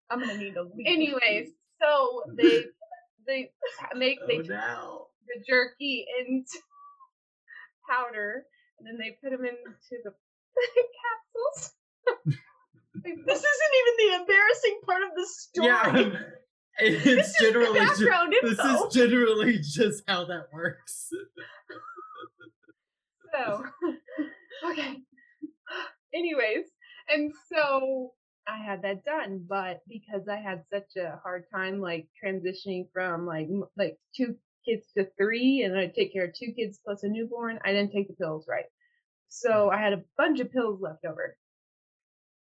I'm 0.09 0.19
gonna 0.19 0.37
need 0.37 0.55
a 0.57 0.63
leave. 0.63 0.85
Anyways, 0.85 1.49
so 1.81 2.23
they 2.35 2.65
they 3.27 3.51
make 3.95 4.19
they 4.27 4.39
Oh 4.39 4.41
no. 4.41 5.07
the 5.27 5.43
jerky 5.47 6.05
into 6.19 6.59
powder, 7.89 8.43
and 8.77 8.87
then 8.87 8.97
they 8.97 9.17
put 9.23 9.35
them 9.35 9.45
into 9.45 10.03
the 10.03 10.11
capsules. 11.01 11.73
They 13.03 13.11
This 13.11 13.39
isn't 13.39 13.73
even 13.79 13.95
the 13.97 14.15
embarrassing 14.21 14.79
part 14.85 15.03
of 15.03 15.09
the 15.15 15.25
story. 15.25 15.67
Yeah. 15.67 16.19
It's 16.79 17.03
This 17.03 17.29
is 17.29 17.35
generally 17.39 17.79
ju- 17.79 17.85
background 17.85 18.33
this 18.41 18.59
is 18.59 18.93
generally 18.93 19.59
just 19.59 20.03
how 20.07 20.25
that 20.25 20.47
works. 20.53 21.09
so 23.33 23.63
okay. 24.71 24.97
Anyways, 26.13 26.65
and 27.09 27.31
so 27.51 28.13
I 28.47 28.57
had 28.57 28.81
that 28.81 29.05
done, 29.05 29.45
but 29.47 29.81
because 29.87 30.27
I 30.27 30.37
had 30.37 30.63
such 30.71 30.95
a 30.97 31.19
hard 31.23 31.45
time 31.53 31.79
like 31.79 32.07
transitioning 32.23 32.87
from 32.91 33.25
like 33.25 33.47
like 33.77 33.97
two 34.15 34.35
kids 34.65 34.87
to 34.97 35.07
three, 35.17 35.63
and 35.63 35.77
I 35.77 35.87
take 35.87 36.13
care 36.13 36.25
of 36.25 36.33
two 36.33 36.51
kids 36.53 36.79
plus 36.83 37.03
a 37.03 37.07
newborn, 37.07 37.59
I 37.63 37.71
didn't 37.71 37.91
take 37.91 38.07
the 38.07 38.15
pills 38.15 38.45
right. 38.49 38.65
So 39.29 39.49
mm. 39.49 39.73
I 39.73 39.81
had 39.81 39.93
a 39.93 40.03
bunch 40.17 40.39
of 40.39 40.51
pills 40.51 40.81
left 40.81 41.05
over. 41.05 41.37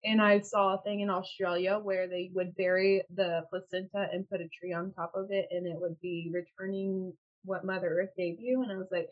And 0.03 0.21
I 0.21 0.39
saw 0.41 0.75
a 0.75 0.81
thing 0.81 1.01
in 1.01 1.09
Australia 1.09 1.77
where 1.77 2.07
they 2.07 2.31
would 2.33 2.55
bury 2.55 3.03
the 3.13 3.45
placenta 3.49 4.07
and 4.11 4.27
put 4.29 4.41
a 4.41 4.47
tree 4.47 4.73
on 4.73 4.93
top 4.93 5.13
of 5.15 5.27
it, 5.29 5.47
and 5.51 5.67
it 5.67 5.79
would 5.79 5.99
be 6.01 6.31
returning 6.33 7.13
what 7.43 7.65
Mother 7.65 8.01
Earth 8.01 8.15
gave 8.17 8.39
you. 8.39 8.63
And 8.63 8.71
I 8.71 8.77
was 8.77 8.87
like, 8.91 9.09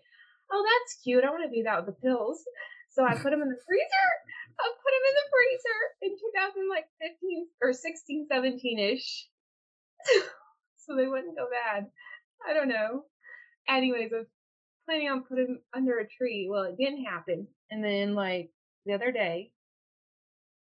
oh, 0.52 0.66
that's 0.66 1.04
cute. 1.04 1.24
I 1.24 1.30
want 1.30 1.50
to 1.50 1.56
do 1.56 1.64
that 1.64 1.86
with 1.86 1.96
the 1.96 2.02
pills. 2.02 2.44
So 2.90 3.04
I 3.06 3.14
put 3.14 3.30
them 3.30 3.42
in 3.42 3.50
the 3.50 3.62
freezer. 3.68 4.10
I 4.60 4.66
put 4.66 4.92
them 4.92 5.06
in 5.10 5.16
the 5.16 5.30
freezer 5.32 5.80
in 6.02 6.12
2015 6.18 7.48
or 7.62 7.74
16, 7.74 8.28
17 8.32 8.80
ish. 8.80 9.28
so 10.78 10.96
they 10.96 11.08
wouldn't 11.08 11.38
go 11.38 11.48
bad. 11.50 11.88
I 12.48 12.54
don't 12.54 12.70
know. 12.70 13.06
Anyways, 13.68 14.12
I 14.14 14.18
was 14.18 14.28
planning 14.86 15.10
on 15.10 15.24
putting 15.24 15.46
'em 15.46 15.60
under 15.74 16.00
a 16.00 16.08
tree. 16.08 16.48
Well, 16.50 16.64
it 16.64 16.78
didn't 16.78 17.06
happen. 17.06 17.48
And 17.70 17.84
then, 17.84 18.16
like, 18.16 18.50
the 18.86 18.94
other 18.94 19.12
day, 19.12 19.52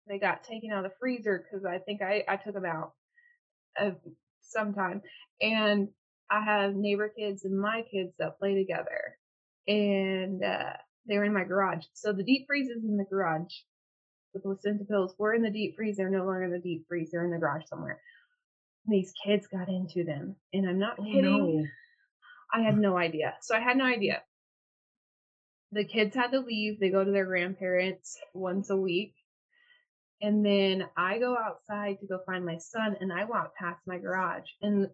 they 0.07 0.19
got 0.19 0.43
taken 0.43 0.71
out 0.71 0.85
of 0.85 0.91
the 0.91 0.97
freezer 0.99 1.43
because 1.43 1.65
I 1.65 1.79
think 1.79 2.01
I, 2.01 2.23
I 2.27 2.35
took 2.37 2.53
them 2.53 2.65
out 2.65 2.93
uh, 3.79 3.91
sometime. 4.41 5.01
And 5.41 5.89
I 6.29 6.41
have 6.43 6.75
neighbor 6.75 7.09
kids 7.17 7.45
and 7.45 7.59
my 7.59 7.83
kids 7.91 8.13
that 8.19 8.39
play 8.39 8.55
together. 8.55 9.17
And 9.67 10.43
uh, 10.43 10.73
they 11.07 11.17
were 11.17 11.25
in 11.25 11.33
my 11.33 11.43
garage. 11.43 11.85
So 11.93 12.13
the 12.13 12.23
deep 12.23 12.45
freeze 12.47 12.69
is 12.69 12.83
in 12.83 12.97
the 12.97 13.05
garage. 13.05 13.53
The 14.33 14.39
placenta 14.41 14.85
pills 14.85 15.15
were 15.17 15.33
in 15.33 15.41
the 15.41 15.49
deep 15.49 15.75
freeze. 15.75 15.97
They're 15.97 16.09
no 16.09 16.25
longer 16.25 16.43
in 16.43 16.51
the 16.51 16.59
deep 16.59 16.85
freeze. 16.87 17.09
They're 17.11 17.25
in 17.25 17.31
the 17.31 17.37
garage 17.39 17.63
somewhere. 17.67 18.01
These 18.87 19.13
kids 19.25 19.47
got 19.47 19.67
into 19.69 20.03
them. 20.03 20.35
And 20.53 20.67
I'm 20.69 20.79
not 20.79 20.97
Oh 20.99 21.03
kidding. 21.03 21.61
no. 21.61 21.65
I 22.53 22.61
had 22.61 22.77
no 22.77 22.97
idea. 22.97 23.35
So 23.41 23.55
I 23.55 23.59
had 23.59 23.77
no 23.77 23.85
idea. 23.85 24.21
The 25.73 25.83
kids 25.83 26.15
had 26.15 26.31
to 26.31 26.39
leave. 26.39 26.79
They 26.79 26.89
go 26.89 27.03
to 27.03 27.11
their 27.11 27.25
grandparents 27.25 28.17
once 28.33 28.69
a 28.69 28.77
week. 28.77 29.13
And 30.21 30.45
then 30.45 30.85
I 30.97 31.19
go 31.19 31.37
outside 31.37 31.99
to 31.99 32.07
go 32.07 32.19
find 32.25 32.45
my 32.45 32.57
son 32.57 32.95
and 32.99 33.13
I 33.13 33.25
walk 33.25 33.53
past 33.55 33.81
my 33.85 33.97
garage 33.99 34.47
and 34.61 34.87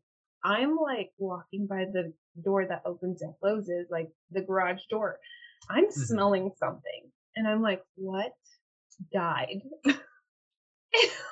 I'm 0.44 0.76
like 0.76 1.12
walking 1.18 1.68
by 1.68 1.86
the 1.86 2.14
door 2.44 2.66
that 2.68 2.82
opens 2.86 3.22
and 3.22 3.34
closes, 3.40 3.88
like 3.90 4.10
the 4.32 4.42
garage 4.42 4.82
door. 4.90 5.20
I'm 5.70 5.86
Mhm. 5.86 5.92
smelling 5.94 6.52
something 6.58 7.12
and 7.36 7.48
I'm 7.48 7.62
like, 7.62 7.84
what 7.96 8.34
died? 9.14 9.62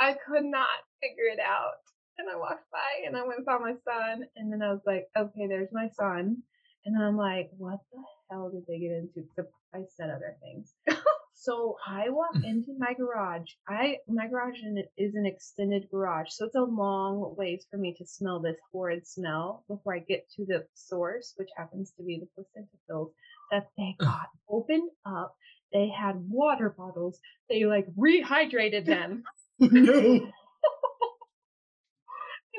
I 0.00 0.14
could 0.26 0.44
not 0.44 0.68
figure 1.02 1.26
it 1.32 1.40
out. 1.40 1.74
And 2.18 2.28
I 2.30 2.36
walked 2.36 2.70
by 2.70 3.02
and 3.06 3.16
I 3.16 3.22
went 3.22 3.38
and 3.38 3.46
found 3.46 3.64
my 3.64 3.74
son. 3.84 4.24
And 4.36 4.52
then 4.52 4.62
I 4.62 4.70
was 4.72 4.82
like, 4.86 5.08
okay, 5.16 5.46
there's 5.48 5.72
my 5.72 5.88
son. 5.98 6.42
And 6.84 7.02
I'm 7.02 7.16
like, 7.16 7.50
what 7.56 7.80
the 7.92 8.02
hell 8.30 8.50
did 8.50 8.64
they 8.68 8.78
get 8.78 8.92
into? 8.92 9.26
I 9.74 9.84
said 9.96 10.10
other 10.10 10.36
things. 10.40 10.74
so 11.44 11.76
I 11.86 12.08
walk 12.08 12.34
mm. 12.36 12.44
into 12.44 12.74
my 12.78 12.94
garage. 12.94 13.50
I 13.68 13.98
my 14.08 14.28
garage 14.28 14.60
is 14.96 15.14
an 15.14 15.26
extended 15.26 15.88
garage, 15.90 16.28
so 16.30 16.46
it's 16.46 16.54
a 16.54 16.62
long 16.62 17.34
ways 17.36 17.66
for 17.70 17.76
me 17.76 17.94
to 17.98 18.06
smell 18.06 18.40
this 18.40 18.56
horrid 18.72 19.06
smell 19.06 19.62
before 19.68 19.94
I 19.94 19.98
get 19.98 20.26
to 20.36 20.46
the 20.46 20.64
source, 20.72 21.34
which 21.36 21.50
happens 21.54 21.92
to 21.98 22.02
be 22.02 22.18
the 22.18 22.28
placenta 22.34 22.76
pills 22.88 23.12
that 23.50 23.68
they 23.76 23.94
got 24.00 24.28
opened 24.48 24.90
up. 25.04 25.36
They 25.70 25.88
had 25.90 26.16
water 26.30 26.70
bottles. 26.70 27.20
They 27.50 27.66
like 27.66 27.88
rehydrated 27.94 28.86
them. 28.86 29.24
no. 29.58 30.30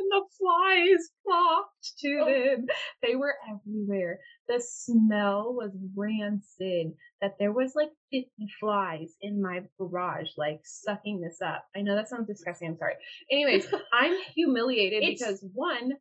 And 0.05 0.21
the 0.21 0.25
flies 0.37 1.09
flocked 1.23 1.97
to 1.99 2.19
oh. 2.21 2.25
them. 2.25 2.65
They 3.01 3.15
were 3.15 3.35
everywhere. 3.49 4.19
The 4.47 4.61
smell 4.61 5.53
was 5.53 5.71
rancid. 5.95 6.93
That 7.21 7.35
there 7.39 7.51
was 7.51 7.73
like 7.75 7.91
50 8.11 8.29
flies 8.59 9.13
in 9.21 9.41
my 9.41 9.61
garage, 9.79 10.29
like 10.37 10.61
sucking 10.63 11.21
this 11.21 11.39
up. 11.43 11.65
I 11.75 11.81
know 11.81 11.95
that 11.95 12.09
sounds 12.09 12.27
disgusting. 12.27 12.69
I'm 12.69 12.77
sorry. 12.77 12.95
Anyways, 13.31 13.67
I'm 13.93 14.15
humiliated 14.35 15.03
It's- 15.03 15.19
because 15.19 15.43
one, 15.53 15.93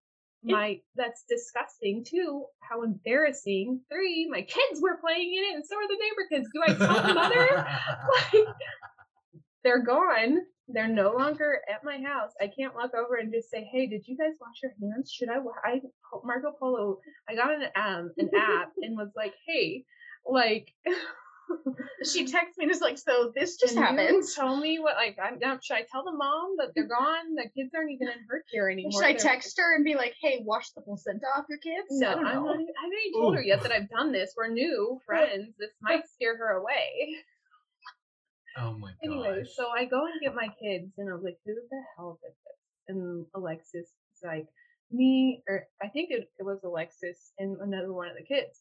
my 0.47 0.81
that's 0.95 1.25
disgusting. 1.27 2.05
Two, 2.07 2.45
how 2.61 2.83
embarrassing. 2.83 3.81
Three, 3.91 4.29
my 4.31 4.43
kids 4.43 4.81
were 4.83 4.99
playing 4.99 5.35
in 5.35 5.45
it, 5.45 5.55
and 5.55 5.65
so 5.65 5.75
are 5.77 5.89
the 5.89 5.99
neighbor 5.99 6.29
kids. 6.31 6.51
Do 6.53 6.61
I 6.63 6.75
tell 6.75 7.07
the 7.07 7.15
mother? 7.15 7.67
like 8.35 8.47
they're 9.65 9.83
gone. 9.83 10.41
They're 10.69 10.89
no 10.89 11.13
longer 11.13 11.61
at 11.73 11.85
my 11.85 11.99
house. 11.99 12.33
I 12.41 12.47
can't 12.49 12.75
walk 12.75 12.93
over 12.95 13.17
and 13.17 13.33
just 13.33 13.51
say, 13.51 13.65
"Hey, 13.71 13.87
did 13.87 14.07
you 14.09 14.17
guys 14.17 14.33
wash 14.41 14.63
your 14.63 14.73
hands? 14.81 15.13
Should 15.13 15.29
I?" 15.29 15.39
wa- 15.39 15.53
I 15.63 15.81
Marco 16.25 16.53
Polo. 16.59 17.01
I 17.29 17.35
got 17.35 17.53
an 17.55 17.65
um 17.77 18.13
an 18.17 18.31
app 18.35 18.73
and 18.81 18.97
was 18.97 19.11
like, 19.17 19.35
"Hey, 19.47 19.85
like." 20.27 20.69
She 22.11 22.27
texts 22.27 22.57
me 22.57 22.65
and 22.65 22.71
is 22.73 22.81
like, 22.81 22.97
so 22.97 23.31
this 23.37 23.59
just 23.59 23.77
happened. 23.77 24.25
Tell 24.35 24.57
me 24.57 24.79
what 24.79 24.97
like 24.97 25.19
I'm 25.23 25.39
now. 25.39 25.59
Should 25.63 25.77
I 25.77 25.83
tell 25.93 26.03
the 26.03 26.13
mom 26.17 26.55
that 26.57 26.69
they're 26.75 26.87
gone? 26.89 27.35
The 27.37 27.51
kids 27.55 27.71
aren't 27.77 27.91
even 27.91 28.09
in 28.09 28.15
her 28.31 28.43
care 28.53 28.71
anymore. 28.71 28.93
Should 28.93 29.05
I 29.05 29.13
They're- 29.13 29.19
text 29.21 29.59
her 29.59 29.75
and 29.77 29.85
be 29.85 29.95
like, 29.95 30.15
hey, 30.23 30.41
wash 30.43 30.71
the 30.71 30.81
placenta 30.81 31.27
off 31.37 31.45
your 31.51 31.59
kids? 31.59 31.87
No, 31.91 32.09
I 32.09 32.15
don't 32.15 32.23
not, 32.25 32.35
know. 32.35 32.55
even- 32.55 32.67
I 32.81 32.83
haven't 32.85 32.99
even 33.09 33.21
told 33.21 33.37
her 33.37 33.43
yet 33.43 33.63
that 33.63 33.73
I've 33.73 33.91
done 33.91 34.11
this. 34.11 34.33
We're 34.35 34.49
new 34.49 34.99
friends. 35.05 35.55
This 35.59 35.71
might 35.83 36.09
scare 36.09 36.35
her 36.39 36.49
away. 36.53 37.15
Oh 38.57 38.73
my 38.79 38.91
gosh. 38.91 38.97
Anyway, 39.03 39.45
so 39.55 39.69
I 39.69 39.85
go 39.85 40.05
and 40.07 40.21
get 40.21 40.35
my 40.35 40.49
kids, 40.63 40.93
and 40.99 41.11
I 41.11 41.15
was 41.15 41.25
like, 41.25 41.39
"Who 41.45 41.55
the 41.55 41.83
hell 41.97 42.19
did 42.23 42.33
this?" 42.33 42.61
And 42.89 43.27
Alexis 43.35 43.89
is 43.89 44.23
like, 44.23 44.47
"Me," 44.91 45.43
or 45.49 45.67
I 45.83 45.89
think 45.89 46.11
it, 46.11 46.31
it 46.39 46.43
was 46.45 46.61
Alexis 46.65 47.33
and 47.39 47.57
another 47.61 47.93
one 47.93 48.09
of 48.09 48.17
the 48.17 48.25
kids. 48.25 48.61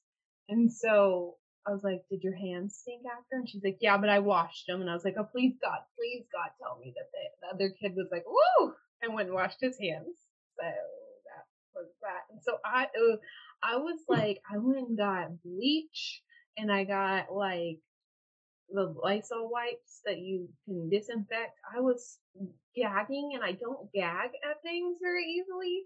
And 0.49 0.71
so 0.71 1.37
I 1.65 1.71
was 1.71 1.83
like, 1.83 2.03
did 2.09 2.23
your 2.23 2.35
hands 2.35 2.75
stink 2.75 3.03
after? 3.05 3.37
And 3.37 3.49
she's 3.49 3.63
like, 3.63 3.77
yeah, 3.79 3.97
but 3.97 4.09
I 4.09 4.19
washed 4.19 4.67
them. 4.67 4.81
And 4.81 4.89
I 4.89 4.93
was 4.93 5.05
like, 5.05 5.15
oh, 5.17 5.23
please 5.23 5.55
God, 5.61 5.79
please 5.97 6.25
God, 6.33 6.49
tell 6.61 6.77
me 6.79 6.93
that 6.95 7.09
the, 7.11 7.19
the 7.41 7.53
other 7.55 7.75
kid 7.79 7.95
was 7.95 8.07
like, 8.11 8.25
woo, 8.27 8.73
and 9.01 9.13
went 9.13 9.27
and 9.27 9.35
washed 9.35 9.61
his 9.61 9.79
hands. 9.79 10.17
So 10.59 10.65
that 10.65 11.45
was 11.73 11.87
that. 12.01 12.23
And 12.31 12.41
so 12.43 12.57
I, 12.65 12.83
uh, 12.83 13.17
I 13.63 13.77
was 13.77 13.99
like, 14.09 14.41
I 14.51 14.57
went 14.57 14.89
and 14.89 14.97
got 14.97 15.41
bleach 15.43 16.21
and 16.57 16.71
I 16.71 16.83
got 16.83 17.33
like 17.33 17.79
the 18.69 18.93
Lysol 19.03 19.49
wipes 19.51 20.01
that 20.05 20.19
you 20.19 20.49
can 20.65 20.89
disinfect. 20.89 21.59
I 21.75 21.79
was 21.79 22.19
gagging 22.75 23.31
and 23.35 23.43
I 23.43 23.51
don't 23.53 23.91
gag 23.93 24.31
at 24.49 24.61
things 24.63 24.97
very 25.01 25.25
easily. 25.25 25.83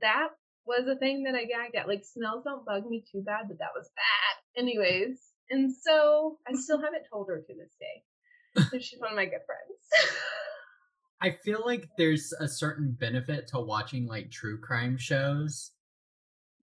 That 0.00 0.28
was 0.66 0.86
a 0.88 0.98
thing 0.98 1.24
that 1.24 1.34
I 1.34 1.44
gagged 1.44 1.76
at. 1.76 1.88
Like 1.88 2.04
smells 2.04 2.44
don't 2.44 2.66
bug 2.66 2.86
me 2.88 3.04
too 3.10 3.22
bad, 3.24 3.46
but 3.48 3.58
that 3.58 3.70
was 3.74 3.88
bad. 3.96 4.60
Anyways. 4.62 5.20
And 5.48 5.72
so 5.72 6.38
I 6.48 6.54
still 6.54 6.80
haven't 6.80 7.04
told 7.10 7.28
her 7.28 7.38
to 7.38 7.54
this 7.54 7.76
day. 7.78 8.64
So 8.70 8.78
she's 8.80 8.98
one 8.98 9.10
of 9.10 9.16
my 9.16 9.26
good 9.26 9.42
friends. 9.46 10.12
I 11.20 11.30
feel 11.44 11.62
like 11.64 11.88
there's 11.96 12.32
a 12.40 12.48
certain 12.48 12.96
benefit 12.98 13.46
to 13.48 13.60
watching 13.60 14.06
like 14.06 14.30
true 14.30 14.58
crime 14.60 14.98
shows, 14.98 15.70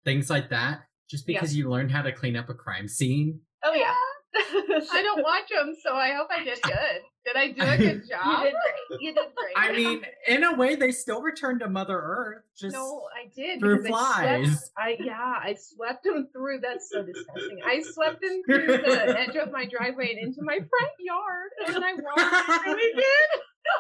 things 0.05 0.29
like 0.29 0.51
that, 0.51 0.81
just 1.09 1.29
Yeah. 1.29 1.38
because 1.38 1.57
you 1.57 1.70
learn 1.70 1.88
how 1.88 2.03
to 2.03 2.12
clean 2.12 2.37
up 2.37 2.48
a 2.48 2.55
crime 2.55 2.88
scene. 2.88 3.40
Oh 3.64 3.72
yeah. 3.72 3.94
I 4.35 5.03
don't 5.03 5.23
watch 5.25 5.49
them, 5.51 5.75
so 5.85 5.95
I 5.95 6.12
hope 6.14 6.29
I 6.31 6.42
did 6.45 6.59
good. 6.62 7.01
Did 7.25 7.37
I 7.37 7.51
do 7.53 7.62
a 7.62 7.77
good 7.77 8.03
You 8.03 8.16
job? 8.16 8.42
did 8.42 8.53
great. 8.53 9.01
You 9.01 9.14
did 9.14 9.25
great. 9.37 9.55
I 9.57 9.73
mean, 9.73 10.03
in 10.27 10.42
a 10.45 10.55
way, 10.55 10.75
they 10.75 10.90
still 10.90 11.23
return 11.23 11.59
to 11.61 11.68
Mother 11.68 11.99
Earth. 11.99 12.42
Just 12.59 12.75
No, 12.75 13.03
I 13.14 13.29
did. 13.35 13.61
through 13.61 13.83
because 13.85 13.97
I 13.97 14.42
swept- 14.42 14.47
flies. 14.49 14.71
I 14.77 14.97
yeah, 15.01 15.35
I 15.42 15.55
swept 15.59 16.05
them 16.05 16.29
through. 16.33 16.61
That's 16.61 16.90
so 16.90 17.03
disgusting. 17.05 17.61
I 17.64 17.81
swept 17.83 18.21
them 18.21 18.42
through 18.47 18.66
the 18.66 19.18
edge 19.21 19.37
of 19.37 19.53
my 19.53 19.66
driveway 19.66 20.11
and 20.11 20.18
into 20.29 20.42
my 20.42 20.57
front 20.59 20.95
yard, 20.99 21.51
and 21.66 21.75
then 21.77 21.85
I 21.85 21.92
walked. 21.95 22.66
We 22.66 22.92
did. 22.95 23.29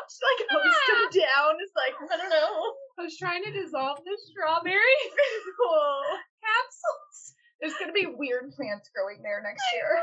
She's 0.08 0.20
like 0.22 0.46
hosed 0.48 1.14
him 1.14 1.22
down. 1.26 1.54
It's 1.60 1.74
like 1.74 1.94
I 1.98 2.16
don't 2.16 2.30
know. 2.30 2.72
I 2.98 3.02
was 3.02 3.18
trying 3.18 3.42
to 3.44 3.50
dissolve 3.50 3.98
the 4.04 4.16
strawberry 4.30 5.00
capsules. 6.40 7.34
There's 7.60 7.74
gonna 7.78 7.92
be 7.92 8.06
weird 8.06 8.50
plants 8.54 8.90
growing 8.94 9.22
there 9.22 9.42
next 9.42 9.62
year. 9.74 9.98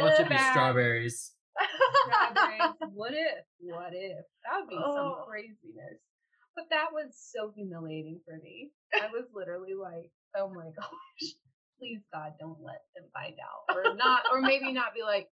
Watch 0.00 0.20
it 0.20 0.28
be 0.28 0.38
strawberries. 0.38 1.32
Strawberries. 2.06 2.74
What 2.94 3.12
if? 3.12 3.44
What 3.60 3.92
if? 3.92 4.24
That 4.44 4.60
would 4.60 4.68
be 4.68 4.76
Oh. 4.78 4.94
some 4.94 5.26
craziness. 5.28 6.00
But 6.54 6.64
that 6.70 6.92
was 6.92 7.12
so 7.16 7.50
humiliating 7.56 8.20
for 8.24 8.36
me. 8.42 8.70
I 8.94 9.06
was 9.08 9.24
literally 9.34 9.74
like, 9.74 10.10
oh 10.36 10.48
my 10.52 10.64
gosh, 10.76 11.28
please 11.78 12.00
God, 12.12 12.32
don't 12.38 12.60
let 12.62 12.82
them 12.94 13.04
find 13.14 13.34
out. 13.40 13.74
Or 13.76 13.94
not, 13.94 14.22
or 14.30 14.40
maybe 14.40 14.72
not 14.72 14.94
be 14.94 15.02
like, 15.02 15.28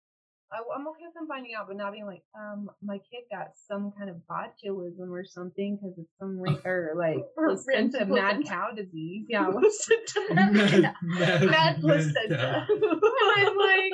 I, 0.52 0.58
I'm 0.76 0.88
okay 0.90 1.04
with 1.06 1.14
them 1.16 1.28
finding 1.28 1.54
out, 1.58 1.68
but 1.68 1.78
not 1.78 1.92
being 1.92 2.06
like, 2.06 2.24
um, 2.38 2.70
my 2.84 2.98
kid 2.98 3.24
got 3.32 3.50
some 3.68 3.92
kind 3.98 4.10
of 4.10 4.18
botulism 4.30 5.10
or 5.10 5.26
something 5.26 5.76
because 5.78 5.98
it's 5.98 6.12
some 6.20 6.40
re- 6.42 6.60
or 6.66 6.94
like 6.98 7.26
placenta 7.38 8.06
mad 8.08 8.44
cow 8.46 8.70
disease. 8.76 9.26
Yeah, 9.30 9.50
Placenta. 9.52 10.94
Mad 11.02 11.82
placenta. 11.82 12.68
I'm 12.70 13.58
like, 13.58 13.94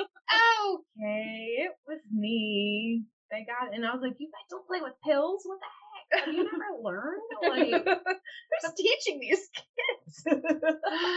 okay, 0.66 1.46
it 1.58 1.72
was 1.88 2.00
me. 2.12 3.02
They 3.30 3.46
got. 3.46 3.74
And 3.74 3.86
I 3.86 3.92
was 3.94 4.02
like, 4.02 4.14
you 4.18 4.28
guys 4.28 4.46
don't 4.50 4.66
play 4.66 4.80
with 4.82 4.92
pills? 5.04 5.42
What 5.44 5.58
the 5.60 5.66
heck? 5.66 6.26
Have 6.26 6.34
you 6.34 6.44
never 6.44 6.82
learned? 6.82 7.22
Like, 7.48 7.84
Who's 7.86 8.72
teaching 8.76 9.18
these 9.20 9.48
kids? 9.54 10.40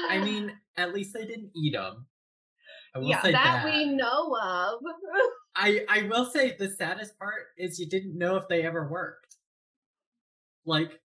I 0.09 0.21
mean, 0.23 0.53
at 0.77 0.93
least 0.93 1.13
they 1.13 1.25
didn't 1.25 1.51
eat 1.53 1.73
them. 1.73 2.05
I 2.95 2.99
will 2.99 3.09
yeah, 3.09 3.21
say 3.21 3.31
that, 3.33 3.63
that. 3.63 3.65
we 3.65 3.85
know 3.87 4.37
of. 4.41 4.79
I 5.55 5.85
I 5.89 6.03
will 6.03 6.25
say 6.25 6.55
the 6.57 6.69
saddest 6.69 7.19
part 7.19 7.47
is 7.57 7.77
you 7.77 7.87
didn't 7.87 8.17
know 8.17 8.37
if 8.37 8.47
they 8.47 8.63
ever 8.63 8.87
worked. 8.87 9.35
Like, 10.65 11.01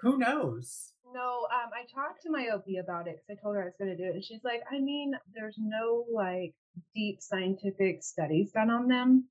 who 0.00 0.18
knows? 0.18 0.92
No, 1.14 1.46
um, 1.52 1.70
I 1.72 1.84
talked 1.94 2.22
to 2.22 2.30
my 2.30 2.48
OB 2.52 2.64
about 2.82 3.06
it 3.06 3.16
because 3.16 3.38
I 3.38 3.42
told 3.42 3.54
her 3.54 3.62
I 3.62 3.66
was 3.66 3.74
going 3.78 3.96
to 3.96 3.96
do 3.96 4.10
it. 4.10 4.14
And 4.16 4.24
she's 4.24 4.42
like, 4.42 4.62
I 4.70 4.80
mean, 4.80 5.12
there's 5.32 5.56
no 5.56 6.04
like 6.12 6.54
deep 6.94 7.18
scientific 7.20 8.02
studies 8.02 8.50
done 8.50 8.70
on 8.70 8.88
them. 8.88 9.28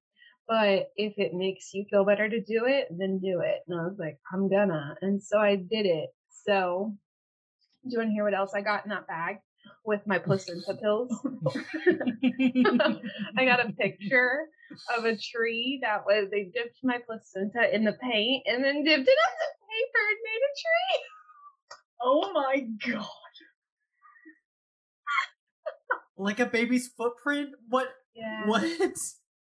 But 0.47 0.91
if 0.95 1.13
it 1.17 1.33
makes 1.33 1.73
you 1.73 1.85
feel 1.89 2.05
better 2.05 2.29
to 2.29 2.39
do 2.39 2.65
it, 2.65 2.87
then 2.97 3.19
do 3.19 3.41
it. 3.41 3.59
And 3.67 3.79
I 3.79 3.83
was 3.83 3.97
like, 3.99 4.17
I'm 4.31 4.49
gonna. 4.49 4.95
And 5.01 5.21
so 5.21 5.37
I 5.39 5.57
did 5.57 5.85
it. 5.85 6.09
So, 6.45 6.95
do 7.83 7.89
you 7.89 7.97
want 7.97 8.09
to 8.09 8.13
hear 8.13 8.23
what 8.23 8.33
else 8.33 8.53
I 8.55 8.61
got 8.61 8.85
in 8.85 8.89
that 8.89 9.07
bag 9.07 9.37
with 9.85 10.01
my 10.05 10.17
placenta 10.19 10.73
pills? 10.81 11.11
I 13.37 13.45
got 13.45 13.65
a 13.65 13.71
picture 13.73 14.47
of 14.97 15.05
a 15.05 15.17
tree 15.17 15.79
that 15.83 16.05
was, 16.05 16.29
they 16.31 16.43
dipped 16.53 16.77
my 16.83 16.99
placenta 17.05 17.73
in 17.73 17.83
the 17.83 17.93
paint 18.01 18.43
and 18.47 18.63
then 18.63 18.83
dipped 18.83 19.07
it 19.07 19.19
on 19.27 19.33
the 19.39 19.51
paper 19.67 20.03
and 20.09 20.19
made 20.23 20.43
a 20.49 20.53
tree. 20.63 20.99
oh 22.01 22.31
my 22.33 22.67
god. 22.93 23.07
like 26.17 26.39
a 26.39 26.45
baby's 26.45 26.89
footprint? 26.97 27.49
What? 27.69 27.87
Yeah. 28.15 28.47
What? 28.47 28.63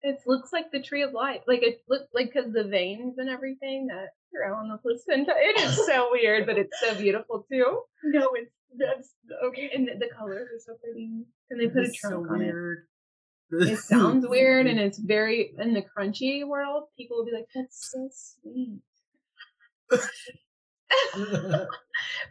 It 0.06 0.18
looks 0.26 0.52
like 0.52 0.70
the 0.70 0.82
tree 0.82 1.02
of 1.02 1.12
life. 1.12 1.40
Like 1.46 1.62
it 1.62 1.82
looks 1.88 2.08
like 2.14 2.32
because 2.32 2.52
the 2.52 2.64
veins 2.64 3.14
and 3.18 3.28
everything 3.30 3.86
that 3.86 4.08
grow 4.34 4.54
on 4.54 4.68
the 4.68 4.76
placenta. 4.78 5.32
It 5.36 5.60
is 5.60 5.76
so 5.86 6.08
weird, 6.12 6.44
but 6.46 6.58
it's 6.58 6.78
so 6.80 6.94
beautiful 6.94 7.46
too. 7.50 7.80
No, 8.04 8.30
it's 8.34 8.50
that's 8.78 9.14
okay. 9.44 9.70
And 9.74 9.88
the, 9.88 9.94
the 9.98 10.08
colors 10.16 10.48
are 10.54 10.58
so 10.64 10.74
pretty. 10.82 11.24
And 11.50 11.60
they 11.60 11.68
put 11.68 11.84
a 11.84 11.86
It's 11.86 12.00
so 12.00 12.10
trunk 12.10 12.30
on 12.30 12.40
it. 12.42 12.46
weird. 12.52 12.78
It 13.52 13.78
sounds 13.92 14.26
weird 14.26 14.66
and 14.66 14.80
it's 14.80 14.98
very 14.98 15.52
in 15.58 15.74
the 15.74 15.82
crunchy 15.82 16.46
world. 16.46 16.84
People 16.98 17.18
will 17.18 17.24
be 17.26 17.32
like, 17.32 17.46
"That's 17.54 17.90
so 17.92 18.08
sweet." 18.12 18.80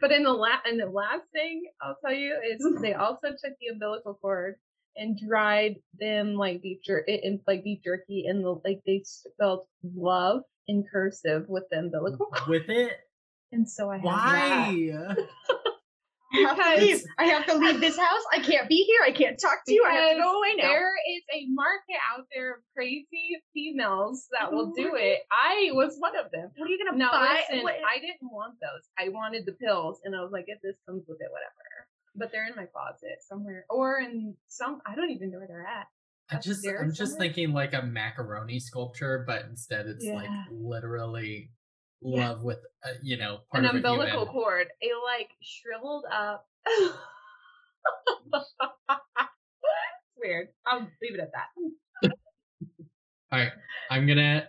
But 0.02 0.12
in 0.12 0.24
the 0.24 0.32
la- 0.34 0.62
and 0.66 0.80
the 0.80 0.86
last 0.86 1.24
thing 1.32 1.64
I'll 1.82 1.98
tell 2.04 2.14
you 2.14 2.36
is 2.50 2.66
they 2.82 2.94
also 3.06 3.30
took 3.30 3.54
the 3.60 3.68
umbilical 3.72 4.16
cord 4.16 4.56
and 4.96 5.18
dried 5.18 5.78
them 6.00 6.36
like 6.36 6.62
beef 6.62 6.80
jerky 6.84 7.20
in 7.24 7.40
like 7.48 7.64
beef 7.64 7.80
jerky 7.84 8.26
and 8.28 8.44
the 8.44 8.60
like 8.66 8.82
they 8.86 9.02
spelled 9.06 9.66
love 9.96 10.42
in 10.68 10.84
cursive 10.92 11.46
with 11.48 11.64
the 11.72 11.80
umbilical 11.80 12.26
cord. 12.28 12.48
With 12.50 12.70
it? 12.70 12.94
And 13.52 13.68
so 13.70 13.90
I. 13.90 14.00
Why? 14.00 15.16
I 16.34 16.38
have 16.40 16.58
to 16.58 16.64
Because- 16.64 16.80
leave. 16.82 17.04
I 17.20 17.26
have 17.26 17.46
to 17.46 17.54
leave 17.56 17.80
this 17.80 17.98
house. 17.98 18.24
I 18.32 18.40
can't 18.40 18.68
be 18.68 18.84
here. 18.84 19.02
I 19.06 19.12
can't 19.12 19.40
talk 19.40 19.60
to 19.68 19.74
you. 19.74 19.84
I 19.86 19.94
have 19.94 20.12
to 20.18 20.22
go 20.24 20.38
away 20.40 20.56
now. 20.56 20.68
There 20.70 20.94
is 21.16 21.24
a 21.34 21.46
market 21.50 21.98
out 22.16 22.26
there 22.34 22.56
of 22.56 22.60
crazy 22.76 23.38
females 23.54 24.28
that 24.32 24.52
will 24.52 24.72
do 24.72 24.96
it. 24.96 25.20
I 25.32 25.70
was 25.74 25.96
one 26.00 26.18
of 26.18 26.32
them. 26.32 26.50
What 26.58 26.68
are 26.68 26.72
you 26.72 26.84
gonna 26.84 26.98
No, 26.98 27.12
buy? 27.12 27.44
listen, 27.50 27.64
What- 27.64 27.76
I 27.88 28.00
didn't 28.00 28.32
want 28.32 28.56
those. 28.62 28.90
I 28.98 29.10
wanted 29.10 29.46
the 29.46 29.54
pills, 29.54 30.02
and 30.04 30.16
I 30.16 30.22
was 30.22 30.32
like, 30.32 30.46
if 30.48 30.62
this 30.62 30.76
comes 30.88 31.04
with 31.08 31.22
it, 31.22 31.32
whatever. 31.32 31.88
But 32.16 32.32
they're 32.32 32.46
in 32.48 32.56
my 32.56 32.66
closet 32.66 33.22
somewhere, 33.22 33.66
or 33.70 34.00
in 34.00 34.36
some. 34.48 34.82
I 34.86 34.96
don't 34.96 35.10
even 35.12 35.32
know 35.32 35.40
where 35.40 35.48
they're 35.48 35.66
at. 35.68 35.88
I 36.32 36.38
just, 36.40 36.66
I'm 36.68 36.94
just 36.94 37.18
thinking 37.18 37.52
like 37.54 37.74
a 37.74 37.82
macaroni 37.82 38.60
sculpture, 38.60 39.24
but 39.28 39.46
instead 39.46 39.88
it's 39.88 40.06
like 40.06 40.30
literally 40.52 41.52
Yeah. 42.04 42.30
love 42.30 42.44
with 42.44 42.60
uh, 42.86 42.90
you 43.02 43.18
know 43.18 43.40
part 43.52 43.64
An 43.64 43.70
of 43.70 43.76
umbilical 43.78 44.20
human. 44.26 44.28
cord. 44.34 44.68
A 44.84 44.88
like 45.06 45.30
shriveled 45.42 46.06
up. 46.12 46.48
Weird. 50.18 50.50
I'll 50.66 50.88
leave 51.02 51.16
it 51.16 51.20
at 51.20 51.32
that. 51.34 51.48
All 53.32 53.40
right, 53.40 53.52
I'm 53.90 54.06
gonna 54.08 54.48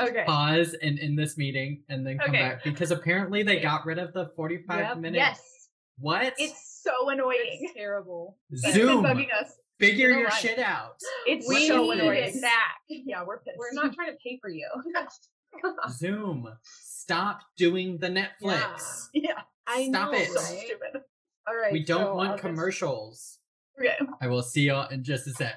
Okay. 0.00 0.24
pause 0.26 0.74
and 0.82 0.98
end 0.98 1.18
this 1.18 1.36
meeting 1.36 1.82
and 1.90 2.06
then 2.06 2.18
come 2.18 2.30
Okay. 2.30 2.38
back 2.40 2.64
because 2.64 2.90
apparently 2.90 3.42
they 3.42 3.60
got 3.60 3.84
rid 3.84 3.98
of 3.98 4.12
the 4.14 4.30
45 4.34 4.78
Yep. 4.78 4.96
minute. 4.98 5.18
yes, 5.18 5.68
What? 5.98 6.32
it's 6.38 6.80
so 6.82 7.10
annoying. 7.10 7.58
It's 7.60 7.74
terrible. 7.74 8.38
It's 8.50 8.72
Zoom. 8.72 9.02
been 9.02 9.16
bugging 9.16 9.34
us. 9.34 9.58
Figure 9.78 10.08
your 10.10 10.24
right. 10.24 10.32
shit 10.32 10.58
out. 10.58 10.96
It's 11.26 11.46
We 11.46 11.68
so 11.68 11.82
need 11.82 12.00
annoying. 12.00 12.34
it 12.34 12.40
back. 12.40 12.80
Yeah, 12.88 13.22
we're 13.22 13.40
pissed. 13.40 13.58
We're 13.58 13.72
not 13.74 13.92
trying 13.94 14.12
to 14.12 14.16
pay 14.24 14.38
for 14.40 14.48
you. 14.48 14.66
Zoom. 15.90 16.48
Stop 16.62 17.40
doing 17.56 17.98
the 17.98 18.08
Netflix. 18.08 19.08
Yeah, 19.14 19.32
I 19.66 19.88
Stop 19.88 20.12
know, 20.12 20.18
it. 20.18 20.28
so 20.30 20.40
stupid. 20.40 21.02
All 21.48 21.56
right. 21.56 21.72
We 21.72 21.84
don't 21.84 22.00
so 22.02 22.14
want 22.14 22.30
I'll 22.30 22.34
just- 22.36 22.42
commercials. 22.42 23.38
Okay. 23.78 23.96
I 24.20 24.26
will 24.28 24.42
see 24.42 24.62
y'all 24.62 24.88
in 24.88 25.04
just 25.04 25.26
a 25.26 25.30
sec. 25.32 25.54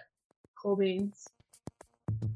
Cool 0.61 0.75
beans. 0.75 1.25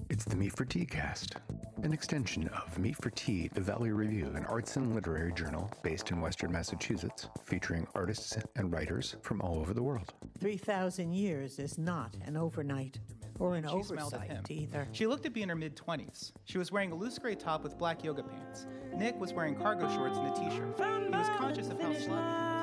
It's 0.10 0.24
the 0.26 0.36
Meat 0.36 0.56
for 0.56 0.64
Tea 0.66 0.86
cast, 0.86 1.36
an 1.84 1.92
extension 1.92 2.48
of 2.50 2.80
Meat 2.80 2.96
for 3.02 3.10
Tea, 3.10 3.50
the 3.54 3.60
Valley 3.60 3.92
Review, 3.92 4.32
an 4.36 4.46
arts 4.46 4.78
and 4.78 4.96
literary 4.96 5.34
journal 5.34 5.70
based 5.84 6.12
in 6.12 6.22
Western 6.22 6.52
Massachusetts, 6.52 7.28
featuring 7.46 7.86
artists 7.94 8.38
and 8.56 8.72
writers 8.72 9.18
from 9.22 9.42
all 9.42 9.60
over 9.60 9.74
the 9.74 9.84
world. 9.84 10.14
3,000 10.40 11.14
years 11.14 11.60
is 11.60 11.78
not 11.78 12.16
an 12.26 12.38
overnight 12.38 13.00
or 13.40 13.56
an 13.56 13.64
She 13.64 13.84
smelled 13.84 14.14
at 14.14 14.22
him. 14.22 14.38
oversight 14.38 14.52
either. 14.52 14.88
She 14.94 15.08
looked 15.08 15.24
to 15.24 15.30
be 15.30 15.42
in 15.42 15.50
her 15.50 15.56
mid 15.56 15.76
20s. 15.76 16.32
She 16.46 16.58
was 16.58 16.72
wearing 16.72 16.92
a 16.94 16.96
loose 16.96 17.20
gray 17.20 17.36
top 17.36 17.64
with 17.64 17.78
black 17.78 18.04
yoga 18.04 18.24
pants. 18.24 18.66
Nick 18.96 19.20
was 19.20 19.34
wearing 19.34 19.56
cargo 19.56 19.90
shorts 19.94 20.18
and 20.18 20.28
a 20.28 20.32
t 20.36 20.56
shirt. 20.56 20.78
He 20.78 21.10
was 21.10 21.28
conscious 21.38 21.68
of 21.70 21.82
how 21.82 21.90
slutty 21.90 22.00
he 22.02 22.08
was. 22.10 22.63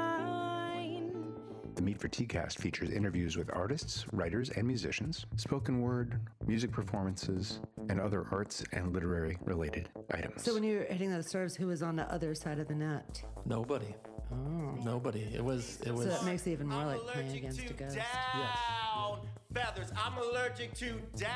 The 1.80 1.86
Meat 1.86 1.98
for 1.98 2.08
Tea 2.08 2.26
cast 2.26 2.58
features 2.58 2.90
interviews 2.90 3.38
with 3.38 3.48
artists, 3.54 4.04
writers, 4.12 4.50
and 4.50 4.66
musicians, 4.66 5.24
spoken 5.36 5.80
word, 5.80 6.20
music 6.46 6.70
performances, 6.70 7.60
and 7.88 7.98
other 7.98 8.26
arts 8.30 8.62
and 8.74 8.92
literary 8.92 9.38
related 9.46 9.88
items. 10.12 10.42
So 10.42 10.52
when 10.52 10.62
you 10.62 10.80
were 10.80 10.84
hitting 10.84 11.10
those 11.10 11.30
serves, 11.30 11.56
who 11.56 11.68
was 11.68 11.82
on 11.82 11.96
the 11.96 12.04
other 12.12 12.34
side 12.34 12.58
of 12.58 12.68
the 12.68 12.74
net? 12.74 13.22
Nobody. 13.46 13.94
Oh. 14.30 14.76
Nobody. 14.84 15.26
It 15.34 15.42
was. 15.42 15.80
It 15.86 15.94
was. 15.94 16.02
So 16.02 16.10
that 16.10 16.24
makes 16.26 16.46
it 16.46 16.50
even 16.50 16.66
more 16.66 16.84
like 16.84 17.00
playing 17.00 17.34
against 17.34 17.60
a 17.60 17.72
ghost. 17.72 17.96
down 17.96 19.20
feathers. 19.54 19.90
I'm 19.96 20.18
allergic 20.18 20.74
to 20.74 21.00
down. 21.16 21.30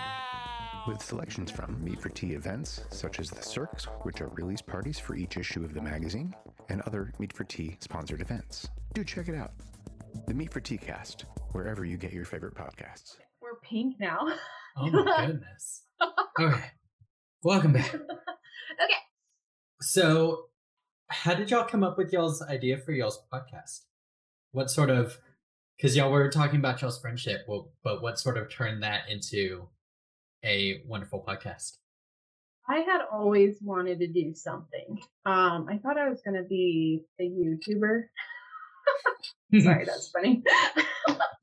with 0.86 1.02
selections 1.02 1.50
from 1.50 1.82
Meat 1.82 2.02
for 2.02 2.10
Tea 2.10 2.34
events, 2.34 2.82
such 2.90 3.18
as 3.18 3.30
the 3.30 3.42
Cirques, 3.42 3.86
which 4.02 4.20
are 4.20 4.28
release 4.34 4.60
parties 4.60 4.98
for 4.98 5.16
each 5.16 5.38
issue 5.38 5.64
of 5.64 5.72
the 5.72 5.80
magazine, 5.80 6.34
and 6.68 6.82
other 6.82 7.14
Meat 7.18 7.32
for 7.32 7.44
Tea 7.44 7.78
sponsored 7.80 8.20
events. 8.20 8.68
Do 8.92 9.04
check 9.04 9.28
it 9.28 9.34
out. 9.34 9.52
The 10.26 10.34
Meat 10.34 10.52
for 10.52 10.60
Tea 10.60 10.78
cast, 10.78 11.24
wherever 11.52 11.84
you 11.84 11.96
get 11.96 12.12
your 12.12 12.24
favorite 12.24 12.54
podcasts. 12.54 13.16
We're 13.40 13.56
pink 13.62 13.96
now. 14.00 14.20
Oh 14.76 14.90
my 14.90 15.26
goodness. 15.26 15.84
Okay. 16.40 16.60
Welcome 17.44 17.74
back. 17.74 17.94
Okay. 18.82 18.94
So, 19.80 20.46
how 21.08 21.34
did 21.34 21.52
y'all 21.52 21.64
come 21.64 21.84
up 21.84 21.96
with 21.96 22.12
y'all's 22.12 22.42
idea 22.42 22.76
for 22.78 22.90
y'all's 22.90 23.20
podcast? 23.32 23.82
What 24.50 24.68
sort 24.68 24.90
of, 24.90 25.16
because 25.76 25.96
y'all 25.96 26.10
were 26.10 26.28
talking 26.28 26.58
about 26.58 26.82
y'all's 26.82 27.00
friendship, 27.00 27.42
well, 27.46 27.70
but 27.84 28.02
what 28.02 28.18
sort 28.18 28.36
of 28.36 28.50
turned 28.50 28.82
that 28.82 29.02
into 29.08 29.68
a 30.44 30.82
wonderful 30.88 31.24
podcast? 31.24 31.76
I 32.68 32.78
had 32.78 33.02
always 33.12 33.58
wanted 33.62 34.00
to 34.00 34.08
do 34.08 34.34
something. 34.34 34.98
Um, 35.24 35.68
I 35.70 35.78
thought 35.78 35.98
I 35.98 36.08
was 36.08 36.20
going 36.22 36.42
to 36.42 36.48
be 36.48 37.04
a 37.20 37.24
YouTuber. 37.24 38.02
Sorry, 39.62 39.84
that's 39.84 40.10
funny. 40.10 40.42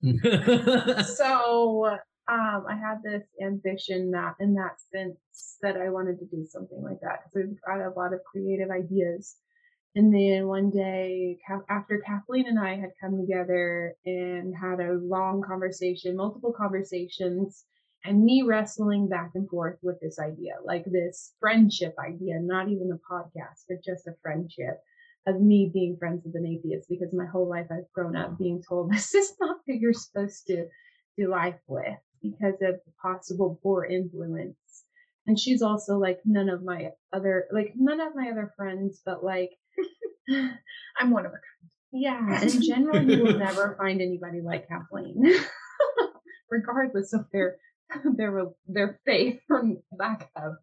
so 1.15 1.85
um, 2.27 2.65
I 2.69 2.75
had 2.75 3.03
this 3.03 3.23
ambition 3.41 4.11
that, 4.11 4.35
in 4.39 4.53
that 4.55 4.77
sense, 4.93 5.17
that 5.61 5.77
I 5.77 5.89
wanted 5.89 6.19
to 6.19 6.25
do 6.25 6.45
something 6.49 6.81
like 6.81 6.99
that 7.01 7.23
because 7.33 7.49
I've 7.49 7.79
got 7.79 7.85
a 7.85 7.99
lot 7.99 8.13
of 8.13 8.23
creative 8.23 8.69
ideas. 8.69 9.35
And 9.95 10.13
then 10.13 10.47
one 10.47 10.69
day, 10.69 11.37
after 11.69 12.01
Kathleen 12.05 12.47
and 12.47 12.57
I 12.59 12.77
had 12.77 12.91
come 13.01 13.19
together 13.19 13.93
and 14.05 14.55
had 14.55 14.79
a 14.79 14.93
long 14.93 15.41
conversation, 15.41 16.15
multiple 16.15 16.53
conversations, 16.53 17.65
and 18.05 18.23
me 18.23 18.41
wrestling 18.41 19.09
back 19.09 19.31
and 19.35 19.49
forth 19.49 19.77
with 19.83 19.99
this 19.99 20.17
idea, 20.17 20.53
like 20.63 20.85
this 20.85 21.33
friendship 21.39 21.95
idea, 21.99 22.39
not 22.39 22.69
even 22.69 22.91
a 22.91 23.13
podcast, 23.13 23.65
but 23.67 23.83
just 23.83 24.07
a 24.07 24.15
friendship 24.21 24.81
of 25.27 25.39
me 25.39 25.69
being 25.71 25.97
friends 25.97 26.23
with 26.25 26.35
an 26.35 26.45
atheist 26.45 26.87
because 26.89 27.13
my 27.13 27.25
whole 27.25 27.47
life 27.47 27.67
I've 27.71 27.91
grown 27.93 28.15
up 28.15 28.37
being 28.37 28.63
told 28.67 28.91
this 28.93 29.13
is 29.13 29.33
not 29.39 29.57
who 29.65 29.73
you're 29.73 29.93
supposed 29.93 30.47
to 30.47 30.67
do 31.17 31.29
life 31.29 31.59
with 31.67 31.97
because 32.21 32.55
of 32.61 32.79
the 32.85 32.93
possible 33.01 33.59
poor 33.61 33.85
influence. 33.85 34.55
And 35.27 35.39
she's 35.39 35.61
also 35.61 35.97
like 35.97 36.19
none 36.25 36.49
of 36.49 36.63
my 36.63 36.89
other 37.13 37.45
like 37.51 37.73
none 37.75 37.99
of 37.99 38.15
my 38.15 38.29
other 38.31 38.51
friends, 38.57 39.01
but 39.05 39.23
like 39.23 39.51
I'm 40.29 41.11
one 41.11 41.25
of 41.25 41.31
a 41.31 41.35
kind. 41.35 41.71
yeah, 41.91 42.41
in 42.41 42.61
general 42.61 43.03
you 43.03 43.23
will 43.23 43.37
never 43.37 43.75
find 43.77 44.01
anybody 44.01 44.41
like 44.41 44.67
Kathleen. 44.67 45.23
Regardless 46.49 47.13
of 47.13 47.25
their 47.31 47.57
their 48.15 48.45
their 48.67 48.99
faith 49.05 49.39
or 49.49 49.63
lack 49.97 50.29
of. 50.35 50.53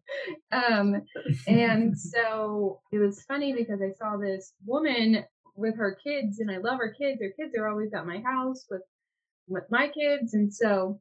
Um 0.51 1.01
and 1.47 1.97
so 1.97 2.81
it 2.91 2.99
was 2.99 3.23
funny 3.23 3.53
because 3.53 3.81
I 3.81 3.93
saw 3.97 4.17
this 4.17 4.53
woman 4.65 5.23
with 5.55 5.75
her 5.77 5.97
kids 6.03 6.39
and 6.39 6.49
I 6.49 6.57
love 6.57 6.79
her 6.79 6.95
kids. 6.99 7.21
Her 7.21 7.33
kids 7.37 7.55
are 7.57 7.67
always 7.67 7.93
at 7.93 8.05
my 8.07 8.21
house 8.21 8.65
with 8.69 8.81
with 9.47 9.65
my 9.69 9.87
kids 9.87 10.33
and 10.33 10.53
so 10.53 10.99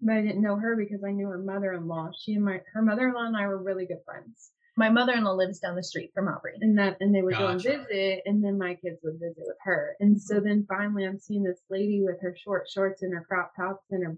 but 0.00 0.14
I 0.14 0.22
didn't 0.22 0.42
know 0.42 0.56
her 0.56 0.76
because 0.76 1.04
I 1.04 1.12
knew 1.12 1.28
her 1.28 1.38
mother-in-law. 1.38 2.10
She 2.18 2.34
and 2.34 2.44
my 2.44 2.60
her 2.72 2.82
mother-in-law 2.82 3.26
and 3.26 3.36
I 3.36 3.46
were 3.46 3.62
really 3.62 3.86
good 3.86 4.02
friends. 4.04 4.50
My 4.76 4.88
mother-in-law 4.88 5.34
lives 5.34 5.60
down 5.60 5.76
the 5.76 5.82
street 5.82 6.10
from 6.14 6.28
Aubrey. 6.28 6.54
And 6.60 6.76
that 6.78 6.96
and 7.00 7.14
they 7.14 7.22
would 7.22 7.36
go 7.36 7.46
and 7.48 7.62
visit 7.62 8.22
and 8.24 8.42
then 8.42 8.58
my 8.58 8.74
kids 8.74 8.98
would 9.04 9.20
visit 9.20 9.44
with 9.46 9.58
her. 9.62 9.96
And 10.00 10.20
so 10.20 10.40
then 10.40 10.66
finally 10.68 11.04
I'm 11.04 11.18
seeing 11.18 11.42
this 11.42 11.60
lady 11.70 12.02
with 12.02 12.20
her 12.20 12.34
short 12.36 12.68
shorts 12.68 13.02
and 13.02 13.14
her 13.14 13.24
crop 13.28 13.52
tops 13.56 13.84
and 13.90 14.04
her 14.04 14.16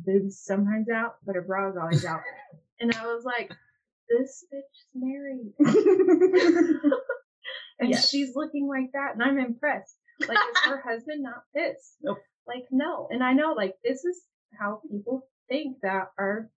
boobs 0.00 0.38
sometimes 0.38 0.88
out, 0.88 1.16
but 1.26 1.34
her 1.34 1.42
bra's 1.42 1.76
always 1.80 2.04
out. 2.04 2.20
and 2.80 2.94
I 2.94 3.06
was 3.06 3.24
like, 3.24 3.50
This 4.08 4.44
bitch 4.52 4.58
is 4.58 4.86
married. 4.94 5.52
and 7.80 7.90
Yes. 7.90 8.08
she's 8.08 8.34
looking 8.34 8.66
like 8.68 8.92
that 8.92 9.14
and 9.14 9.22
I'm 9.22 9.38
impressed. 9.38 9.94
Like 10.20 10.38
is 10.38 10.58
her 10.70 10.82
husband 10.86 11.22
not 11.22 11.44
pissed? 11.54 11.96
Nope. 12.02 12.18
Like 12.46 12.64
no. 12.70 13.08
And 13.10 13.22
I 13.22 13.32
know 13.34 13.52
like 13.52 13.74
this 13.84 14.04
is 14.04 14.22
how 14.58 14.80
people 14.90 15.26
think 15.48 15.78
that 15.82 16.10
are 16.18 16.50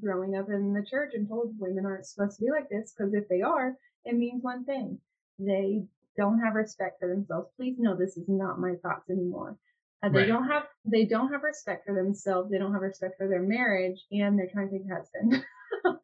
growing 0.00 0.36
up 0.36 0.48
in 0.48 0.72
the 0.74 0.84
church 0.88 1.12
and 1.14 1.26
told 1.28 1.54
women 1.58 1.86
aren't 1.86 2.06
supposed 2.06 2.38
to 2.38 2.44
be 2.44 2.50
like 2.50 2.68
this 2.68 2.92
because 2.96 3.12
if 3.14 3.28
they 3.28 3.40
are, 3.42 3.74
it 4.04 4.14
means 4.14 4.42
one 4.42 4.64
thing. 4.64 4.98
They 5.38 5.84
don't 6.16 6.40
have 6.40 6.54
respect 6.54 7.00
for 7.00 7.08
themselves. 7.08 7.48
Please 7.56 7.76
know 7.78 7.96
this 7.96 8.16
is 8.16 8.28
not 8.28 8.60
my 8.60 8.74
thoughts 8.82 9.08
anymore. 9.10 9.56
Uh, 10.02 10.08
they 10.08 10.20
Right. 10.20 10.28
don't 10.28 10.46
have 10.48 10.68
they 10.84 11.04
don't 11.04 11.32
have 11.32 11.42
respect 11.42 11.84
for 11.86 11.94
themselves. 11.94 12.50
They 12.50 12.58
don't 12.58 12.72
have 12.72 12.82
respect 12.82 13.16
for 13.18 13.28
their 13.28 13.42
marriage, 13.42 14.04
and 14.12 14.38
they're 14.38 14.48
trying 14.50 14.70
to 14.70 14.78
take 14.78 14.90
husband. 14.90 15.44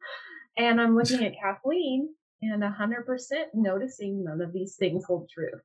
and 0.57 0.81
I'm 0.81 0.97
looking 0.97 1.25
at 1.25 1.37
Kathleen, 1.41 2.09
and 2.43 2.63
hundred 2.65 3.07
percent 3.07 3.51
noticing 3.55 4.25
none 4.25 4.41
of 4.41 4.53
these 4.53 4.77
things 4.77 5.05
hold 5.05 5.31
true. 5.33 5.61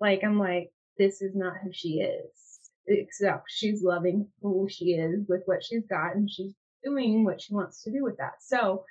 Like 0.00 0.24
I'm 0.24 0.38
like, 0.38 0.70
this 0.98 1.20
is 1.20 1.34
not 1.34 1.58
who 1.62 1.70
she 1.72 2.00
is. 2.00 2.60
Except 2.88 3.44
she's 3.48 3.82
loving 3.82 4.28
who 4.40 4.68
she 4.70 4.92
is 4.92 5.26
with 5.28 5.42
what 5.46 5.62
she's 5.64 5.86
got, 5.86 6.14
and 6.16 6.30
she's 6.30 6.54
doing 6.84 7.24
what 7.24 7.40
she 7.40 7.52
wants 7.54 7.82
to 7.82 7.90
do 7.92 8.02
with 8.02 8.16
that. 8.18 8.34
So 8.40 8.84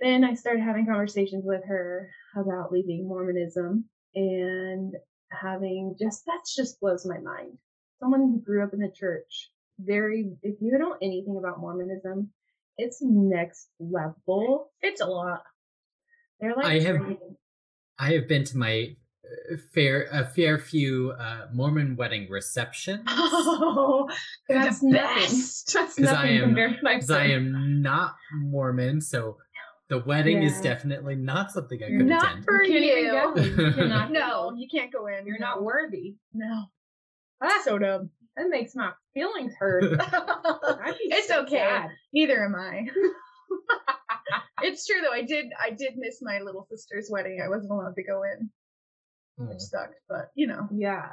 then 0.00 0.24
I 0.24 0.34
started 0.34 0.62
having 0.62 0.86
conversations 0.86 1.44
with 1.46 1.64
her 1.66 2.10
about 2.36 2.72
leaving 2.72 3.08
Mormonism 3.08 3.84
and 4.14 4.94
having 5.30 5.96
just 5.98 6.24
that's 6.26 6.54
just 6.54 6.80
blows 6.80 7.06
my 7.06 7.18
mind. 7.18 7.56
Someone 8.00 8.20
who 8.20 8.40
grew 8.44 8.62
up 8.62 8.72
in 8.72 8.80
the 8.80 8.90
church, 8.94 9.50
very 9.78 10.30
if 10.42 10.56
you 10.60 10.76
know 10.78 10.96
anything 11.02 11.36
about 11.38 11.60
Mormonism, 11.60 12.30
it's 12.76 12.98
next 13.02 13.68
level. 13.80 14.70
It's 14.80 15.00
a 15.00 15.06
lot. 15.06 15.42
They're 16.40 16.54
like 16.54 16.66
I 16.66 16.78
have- 16.80 16.96
training- 16.96 17.36
I 17.98 18.12
have 18.12 18.28
been 18.28 18.44
to 18.44 18.56
my 18.56 18.96
uh, 19.52 19.56
fair 19.74 20.04
a 20.12 20.24
fair 20.24 20.56
few 20.58 21.10
uh, 21.18 21.48
Mormon 21.52 21.96
wedding 21.96 22.28
receptions 22.30 23.02
Oh, 23.08 24.08
that's 24.48 24.78
the 24.80 24.90
nothing. 24.90 25.22
best. 25.22 25.72
That's 25.74 25.94
'Cause 25.96 26.06
I 26.08 26.26
am- 26.28 26.40
compared 26.44 26.76
to 26.76 26.82
my 26.84 26.94
because 26.94 27.10
I 27.10 27.24
am 27.26 27.82
not 27.82 28.14
Mormon, 28.34 29.00
so 29.00 29.36
the 29.88 29.98
wedding 29.98 30.42
is 30.42 30.60
definitely 30.60 31.16
not 31.16 31.50
something 31.50 31.82
I 31.82 31.88
You're 31.88 31.98
could 32.00 32.08
Not 32.08 32.24
attend. 32.30 32.44
for 32.44 32.62
You 32.62 32.78
can't 32.80 33.00
you. 33.00 33.56
go. 33.56 33.64
You 33.66 33.72
cannot 33.72 34.12
No, 34.12 34.52
you 34.56 34.68
can't 34.70 34.92
go 34.92 35.06
in. 35.08 35.26
You're 35.26 35.38
not 35.40 35.62
worthy. 35.64 36.14
No. 36.32 36.66
Ah, 37.42 37.60
So 37.64 37.78
dumb. 37.78 38.10
that 38.36 38.48
makes 38.50 38.74
my 38.74 38.92
feelings 39.14 39.54
hurt. 39.58 39.84
It's 41.10 41.28
so 41.28 41.42
okay. 41.42 41.56
sad. 41.58 41.90
Neither 42.12 42.44
am 42.44 42.54
I. 42.54 42.86
it's 44.62 44.86
true 44.86 45.00
though. 45.02 45.12
I 45.12 45.22
did. 45.22 45.46
I 45.60 45.70
did 45.70 45.94
miss 45.96 46.18
my 46.22 46.40
little 46.40 46.66
sister's 46.70 47.08
wedding. 47.10 47.40
I 47.44 47.48
wasn't 47.48 47.72
allowed 47.72 47.94
to 47.96 48.02
go 48.02 48.22
in, 48.24 48.50
Mm. 49.40 49.48
which 49.50 49.60
sucked. 49.60 49.94
But 50.08 50.30
you 50.34 50.46
know. 50.46 50.68
Yeah. 50.72 51.08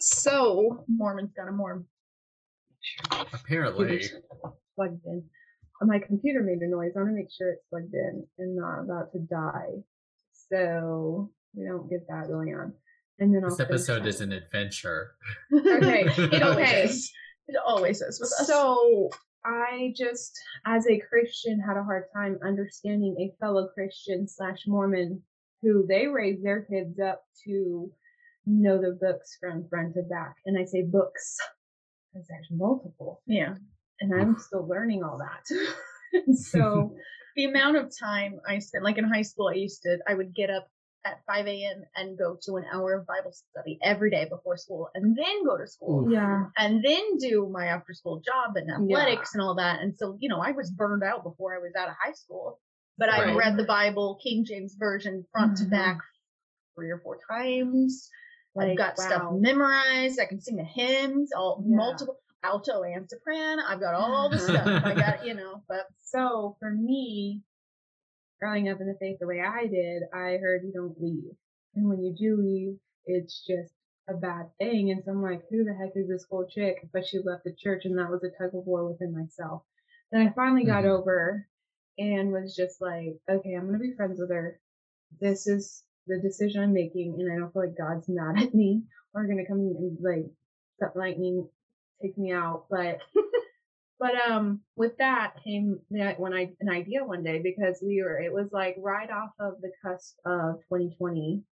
So 0.00 0.84
Mormons 0.88 1.32
got 1.36 1.48
a 1.48 1.52
Mormon. 1.52 1.86
Apparently, 3.32 4.02
plugged 4.74 5.04
in. 5.06 5.22
My 5.82 5.98
computer 5.98 6.42
made 6.42 6.58
a 6.58 6.68
noise. 6.68 6.92
I 6.96 7.00
want 7.00 7.10
to 7.10 7.14
make 7.16 7.30
sure 7.30 7.50
it's 7.52 7.64
plugged 7.70 7.94
in 7.94 8.26
and 8.38 8.56
not 8.56 8.80
about 8.80 9.12
to 9.12 9.18
die. 9.20 9.82
So 10.50 11.30
we 11.54 11.64
don't 11.66 11.88
get 11.88 12.06
that 12.08 12.28
going 12.28 12.54
on. 12.54 12.72
And 13.20 13.34
then 13.34 13.44
I'll 13.44 13.50
this 13.50 13.60
episode 13.60 14.06
is 14.06 14.20
an 14.20 14.32
adventure. 14.32 15.12
Okay, 15.54 16.04
It 16.16 16.42
always 16.42 16.66
Okay. 16.68 16.82
is. 16.84 17.12
It 17.48 17.56
always 17.66 18.00
is 18.00 18.18
with 18.20 18.32
us. 18.32 18.46
So 18.46 19.10
I 19.44 19.92
just, 19.96 20.38
as 20.66 20.86
a 20.86 20.98
Christian, 21.00 21.60
had 21.60 21.76
a 21.76 21.82
hard 21.82 22.04
time 22.14 22.38
understanding 22.44 23.16
a 23.18 23.34
fellow 23.40 23.68
Christian 23.74 24.26
slash 24.28 24.60
Mormon 24.66 25.22
who 25.62 25.86
they 25.86 26.06
raise 26.06 26.42
their 26.42 26.62
kids 26.62 26.98
up 27.00 27.22
to 27.44 27.90
know 28.46 28.78
the 28.80 28.96
books 29.00 29.36
from 29.40 29.66
front 29.68 29.94
to 29.94 30.02
back. 30.02 30.36
And 30.46 30.58
I 30.58 30.64
say 30.64 30.82
books 30.82 31.36
because 32.12 32.26
there's 32.28 32.48
multiple, 32.50 33.22
yeah. 33.26 33.54
and 34.00 34.14
I'm 34.14 34.38
still 34.38 34.66
learning 34.66 35.02
all 35.04 35.18
that. 35.18 35.44
So 36.32 36.96
the 37.36 37.44
amount 37.44 37.76
of 37.76 37.92
time 37.96 38.40
I 38.48 38.58
spent, 38.58 38.82
like 38.82 38.98
in 38.98 39.04
high 39.04 39.22
school, 39.22 39.46
I 39.48 39.54
used 39.54 39.82
to, 39.82 39.98
I 40.08 40.14
would 40.14 40.34
get 40.34 40.50
up 40.50 40.66
at 41.04 41.20
5 41.26 41.64
a.m. 41.64 41.82
and 41.96 42.18
go 42.18 42.38
to 42.42 42.56
an 42.56 42.64
hour 42.72 42.94
of 42.94 43.06
Bible 43.06 43.32
study 43.32 43.78
every 43.82 44.10
day 44.10 44.26
before 44.28 44.56
school 44.56 44.88
and 44.94 45.16
then 45.16 45.44
go 45.44 45.56
to 45.56 45.66
school 45.66 46.08
yeah, 46.10 46.46
and 46.58 46.84
then 46.84 47.16
do 47.18 47.48
my 47.50 47.66
after 47.66 47.94
school 47.94 48.20
job 48.20 48.56
and 48.56 48.70
athletics 48.70 49.34
and 49.34 49.42
all 49.42 49.54
that. 49.56 49.80
And 49.80 49.96
so, 49.96 50.16
you 50.20 50.28
know, 50.28 50.40
I 50.40 50.52
was 50.52 50.70
burned 50.70 51.02
out 51.02 51.22
before 51.24 51.54
I 51.54 51.58
was 51.58 51.72
out 51.78 51.88
of 51.88 51.94
high 52.02 52.12
school, 52.12 52.60
but 52.98 53.08
I 53.08 53.20
Right. 53.20 53.36
read 53.36 53.56
the 53.56 53.64
Bible, 53.64 54.18
King 54.22 54.44
James 54.44 54.74
Version, 54.78 55.24
front 55.32 55.56
to 55.58 55.64
Mhm. 55.64 55.70
back 55.70 55.98
three 56.74 56.90
or 56.90 56.98
four 56.98 57.18
times. 57.30 58.08
I've 58.58 58.76
got 58.76 58.98
stuff 58.98 59.30
memorized. 59.32 60.20
I 60.20 60.26
can 60.26 60.40
sing 60.40 60.56
the 60.56 60.64
hymns, 60.64 61.30
all 61.32 61.62
Yeah. 61.64 61.76
multiple 61.76 62.18
alto 62.42 62.82
and 62.82 63.08
soprano. 63.08 63.62
I've 63.66 63.80
got 63.80 63.94
all 63.94 64.28
the 64.28 64.38
stuff. 64.40 64.70
I 64.84 64.94
got 64.96 65.24
you 65.24 65.34
know, 65.34 65.62
but 65.68 65.86
So 66.02 66.56
for 66.58 66.70
me, 66.70 67.42
growing 68.40 68.68
up 68.68 68.80
in 68.80 68.86
the 68.86 68.96
faith 68.98 69.18
the 69.20 69.26
way 69.26 69.40
I 69.40 69.66
did, 69.66 70.02
I 70.14 70.38
heard 70.38 70.62
you 70.64 70.72
don't 70.72 71.00
leave. 71.00 71.32
And 71.74 71.88
when 71.88 72.02
you 72.02 72.14
do 72.14 72.36
leave, 72.42 72.78
it's 73.06 73.44
just 73.46 73.72
a 74.08 74.14
bad 74.14 74.50
thing. 74.58 74.90
And 74.90 75.02
so 75.04 75.12
I'm 75.12 75.22
like, 75.22 75.42
who 75.50 75.64
the 75.64 75.74
heck 75.74 75.92
is 75.96 76.08
this 76.08 76.24
cool 76.24 76.46
chick? 76.48 76.88
But 76.92 77.06
she 77.06 77.18
left 77.20 77.44
the 77.44 77.54
church 77.54 77.84
and 77.84 77.98
that 77.98 78.10
was 78.10 78.24
a 78.24 78.30
tug 78.30 78.54
of 78.54 78.66
war 78.66 78.88
within 78.88 79.14
myself. 79.16 79.62
Then 80.10 80.26
I 80.26 80.32
finally 80.32 80.64
got 80.64 80.84
Mhm. 80.84 80.98
over 80.98 81.46
and 81.98 82.32
was 82.32 82.56
just 82.56 82.80
like, 82.80 83.18
okay, 83.28 83.54
I'm 83.54 83.66
going 83.66 83.78
to 83.78 83.86
be 83.88 83.94
friends 83.94 84.18
with 84.18 84.30
her. 84.30 84.58
This 85.20 85.46
is 85.46 85.84
the 86.06 86.18
decision 86.20 86.62
I'm 86.62 86.72
making. 86.72 87.20
And 87.20 87.32
I 87.32 87.36
don't 87.36 87.52
feel 87.52 87.62
like 87.66 87.76
God's 87.76 88.08
mad 88.08 88.42
at 88.42 88.54
me 88.54 88.84
or 89.14 89.26
going 89.26 89.38
to 89.38 89.46
come 89.46 89.58
and 89.60 89.98
like, 90.00 90.26
set 90.78 90.96
lightning, 90.96 91.48
take 92.02 92.16
me 92.18 92.32
out. 92.32 92.66
But 92.70 93.00
but 94.00 94.12
um, 94.28 94.60
with 94.76 94.96
that 94.98 95.34
came 95.44 95.78
that 95.90 96.18
when 96.18 96.32
I 96.32 96.50
an 96.60 96.70
idea 96.70 97.04
one 97.04 97.22
day 97.22 97.40
because 97.42 97.84
we 97.86 98.02
were 98.02 98.18
it 98.18 98.32
was 98.32 98.48
like 98.50 98.76
right 98.78 99.10
off 99.10 99.30
of 99.38 99.60
the 99.60 99.70
cusp 99.84 100.16
of 100.24 100.56
2020 100.70 101.42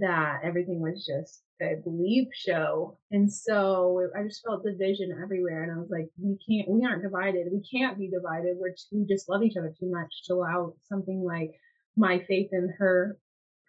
that 0.00 0.40
everything 0.42 0.80
was 0.80 1.06
just 1.06 1.42
a 1.62 1.76
believe 1.84 2.26
show, 2.34 2.98
and 3.12 3.32
so 3.32 4.10
I 4.18 4.24
just 4.24 4.42
felt 4.44 4.64
division 4.64 5.16
everywhere, 5.22 5.62
and 5.62 5.70
I 5.70 5.76
was 5.76 5.90
like, 5.90 6.08
we 6.20 6.36
can't, 6.48 6.68
we 6.68 6.84
aren't 6.84 7.02
divided, 7.02 7.46
we 7.52 7.62
can't 7.70 7.98
be 7.98 8.08
divided. 8.08 8.56
We're 8.58 8.74
we 8.90 9.06
just 9.06 9.28
love 9.28 9.44
each 9.44 9.56
other 9.56 9.72
too 9.78 9.90
much 9.90 10.24
to 10.26 10.34
allow 10.34 10.74
something 10.88 11.22
like 11.22 11.52
my 11.96 12.18
faith 12.26 12.48
in 12.52 12.74
her 12.78 13.16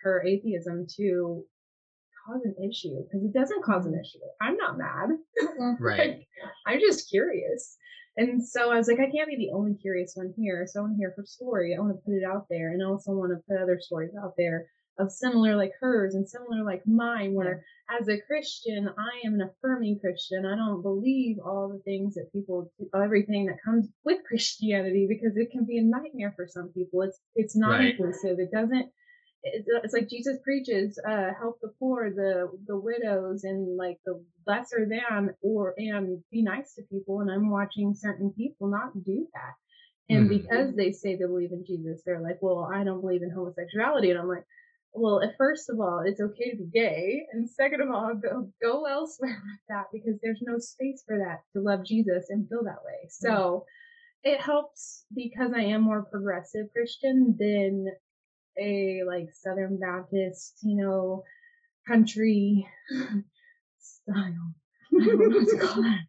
her 0.02 0.24
atheism 0.26 0.88
to 0.98 1.46
cause 2.26 2.42
an 2.46 2.56
issue 2.68 3.04
because 3.04 3.26
it 3.26 3.34
doesn't 3.34 3.64
cause 3.64 3.86
an 3.86 3.94
issue. 3.94 4.20
I'm 4.42 4.58
not 4.58 4.78
mad. 4.78 5.10
Right. 5.80 6.00
Like, 6.00 6.28
I'm 6.66 6.80
just 6.80 7.10
curious. 7.10 7.78
And 8.16 8.48
so 8.48 8.72
I 8.72 8.78
was 8.78 8.88
like, 8.88 9.00
I 9.00 9.10
can't 9.10 9.30
be 9.30 9.38
the 9.38 9.52
only 9.52 9.74
curious 9.76 10.14
one 10.16 10.34
here. 10.38 10.66
So 10.68 10.80
I 10.80 10.84
want 10.84 10.94
to 10.94 10.98
hear 10.98 11.14
her 11.18 11.26
story. 11.26 11.76
I 11.76 11.80
want 11.82 11.96
to 11.96 12.02
put 12.06 12.14
it 12.14 12.24
out 12.24 12.46
there. 12.50 12.72
And 12.72 12.84
I 12.84 12.86
also 12.86 13.12
want 13.14 13.32
to 13.32 13.44
put 13.48 13.62
other 13.62 13.80
stories 13.82 14.12
out 14.24 14.34
there 14.38 14.68
of 15.00 15.12
similar 15.12 15.56
like 15.56 15.72
hers 15.80 16.14
and 16.14 16.30
similar 16.30 16.64
like 16.64 16.84
mine, 16.86 17.34
where 17.34 17.66
as 18.00 18.08
a 18.08 18.22
Christian, 18.28 18.88
I 18.88 19.26
am 19.26 19.34
an 19.34 19.50
affirming 19.50 20.00
Christian. 20.00 20.46
I 20.46 20.56
don't 20.56 20.84
believe 20.84 21.38
all 21.44 21.70
the 21.70 21.82
things 21.84 22.14
that 22.14 22.32
people, 22.32 22.72
everything 22.96 23.48
that 23.48 23.58
comes 23.66 23.88
with 24.06 24.20
Christianity, 24.28 25.08
because 25.10 25.36
it 25.36 25.50
can 25.52 25.66
be 25.66 25.80
a 25.80 25.84
nightmare 25.84 26.34
for 26.36 26.48
some 26.48 26.70
people. 26.70 27.02
It's, 27.02 27.20
it's 27.36 27.56
not 27.56 27.80
Right. 27.80 27.92
inclusive. 27.92 28.38
It 28.38 28.52
doesn't, 28.52 28.92
it's, 29.44 29.68
it's 29.84 29.94
like 29.94 30.10
Jesus 30.10 30.38
preaches, 30.44 31.00
uh, 31.08 31.32
help 31.40 31.60
the 31.62 31.74
poor, 31.80 32.10
the 32.10 32.50
the 32.68 32.78
widows, 32.78 33.44
and 33.44 33.78
like 33.78 34.00
the 34.06 34.24
lesser 34.48 34.88
than, 34.90 35.32
or 35.42 35.74
and 35.78 36.24
be 36.32 36.42
nice 36.42 36.74
to 36.76 36.84
people. 36.84 37.22
And 37.22 37.30
I'm 37.32 37.50
watching 37.50 37.94
certain 37.96 38.32
people 38.38 38.68
not 38.70 38.94
do 39.04 39.28
that, 39.34 39.54
and 40.16 40.26
Mhm. 40.30 40.30
because 40.30 40.76
they 40.76 40.92
say 40.92 41.16
they 41.16 41.26
believe 41.26 41.52
in 41.52 41.66
Jesus, 41.66 42.02
they're 42.06 42.22
like, 42.22 42.40
well, 42.42 42.70
I 42.74 42.84
don't 42.84 43.02
believe 43.02 43.24
in 43.24 43.32
homosexuality, 43.32 44.12
and 44.12 44.20
I'm 44.20 44.28
like. 44.28 44.46
Well, 44.96 45.22
if 45.22 45.32
first 45.40 45.72
of 45.72 45.80
all, 45.80 46.04
it's 46.06 46.22
okay 46.22 46.52
to 46.52 46.58
be 46.58 46.66
gay, 46.72 47.26
and 47.32 47.50
second 47.50 47.82
of 47.82 47.90
all, 47.90 48.14
go 48.14 48.52
go 48.62 48.86
elsewhere 48.86 49.42
with 49.44 49.62
that 49.68 49.86
because 49.92 50.20
there's 50.22 50.44
no 50.44 50.60
space 50.60 51.04
for 51.08 51.18
that 51.18 51.40
to 51.54 51.64
love 51.64 51.84
Jesus 51.84 52.30
and 52.30 52.48
feel 52.48 52.64
that 52.66 52.86
way. 52.86 53.08
So 53.10 53.66
it 54.24 54.40
helps 54.40 55.06
because 55.16 55.52
I 55.52 55.62
am 55.62 55.82
more 55.82 56.04
progressive 56.04 56.68
Christian 56.74 57.36
than 57.40 57.88
a 58.60 59.02
like 59.08 59.28
Southern 59.34 59.80
Baptist, 59.80 60.60
you 60.64 60.76
know, 60.76 61.24
country 61.88 62.68
style. 63.80 64.16
I 64.18 65.06
don't 65.06 65.18
know 65.20 65.38
what 65.40 65.50
to 65.50 65.58
call 65.58 65.84
it. 65.86 66.00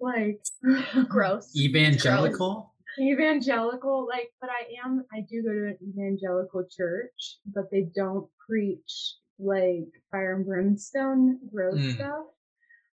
Like 0.00 1.08
gross. 1.08 1.54
Evangelical? 1.56 2.72
evangelical, 2.96 4.06
like, 4.08 4.30
but 4.40 4.50
I 4.50 4.86
am, 4.86 5.04
I 5.12 5.20
do 5.28 5.42
go 5.42 5.52
to 5.52 5.66
an 5.66 5.78
evangelical 5.82 6.64
church, 6.70 7.38
but 7.52 7.64
they 7.72 7.88
don't 7.94 8.28
preach 8.46 9.16
like 9.40 9.88
fire 10.12 10.36
and 10.36 10.46
brimstone, 10.46 11.40
gross 11.52 11.74
Mm. 11.74 11.94
stuff. 11.96 12.26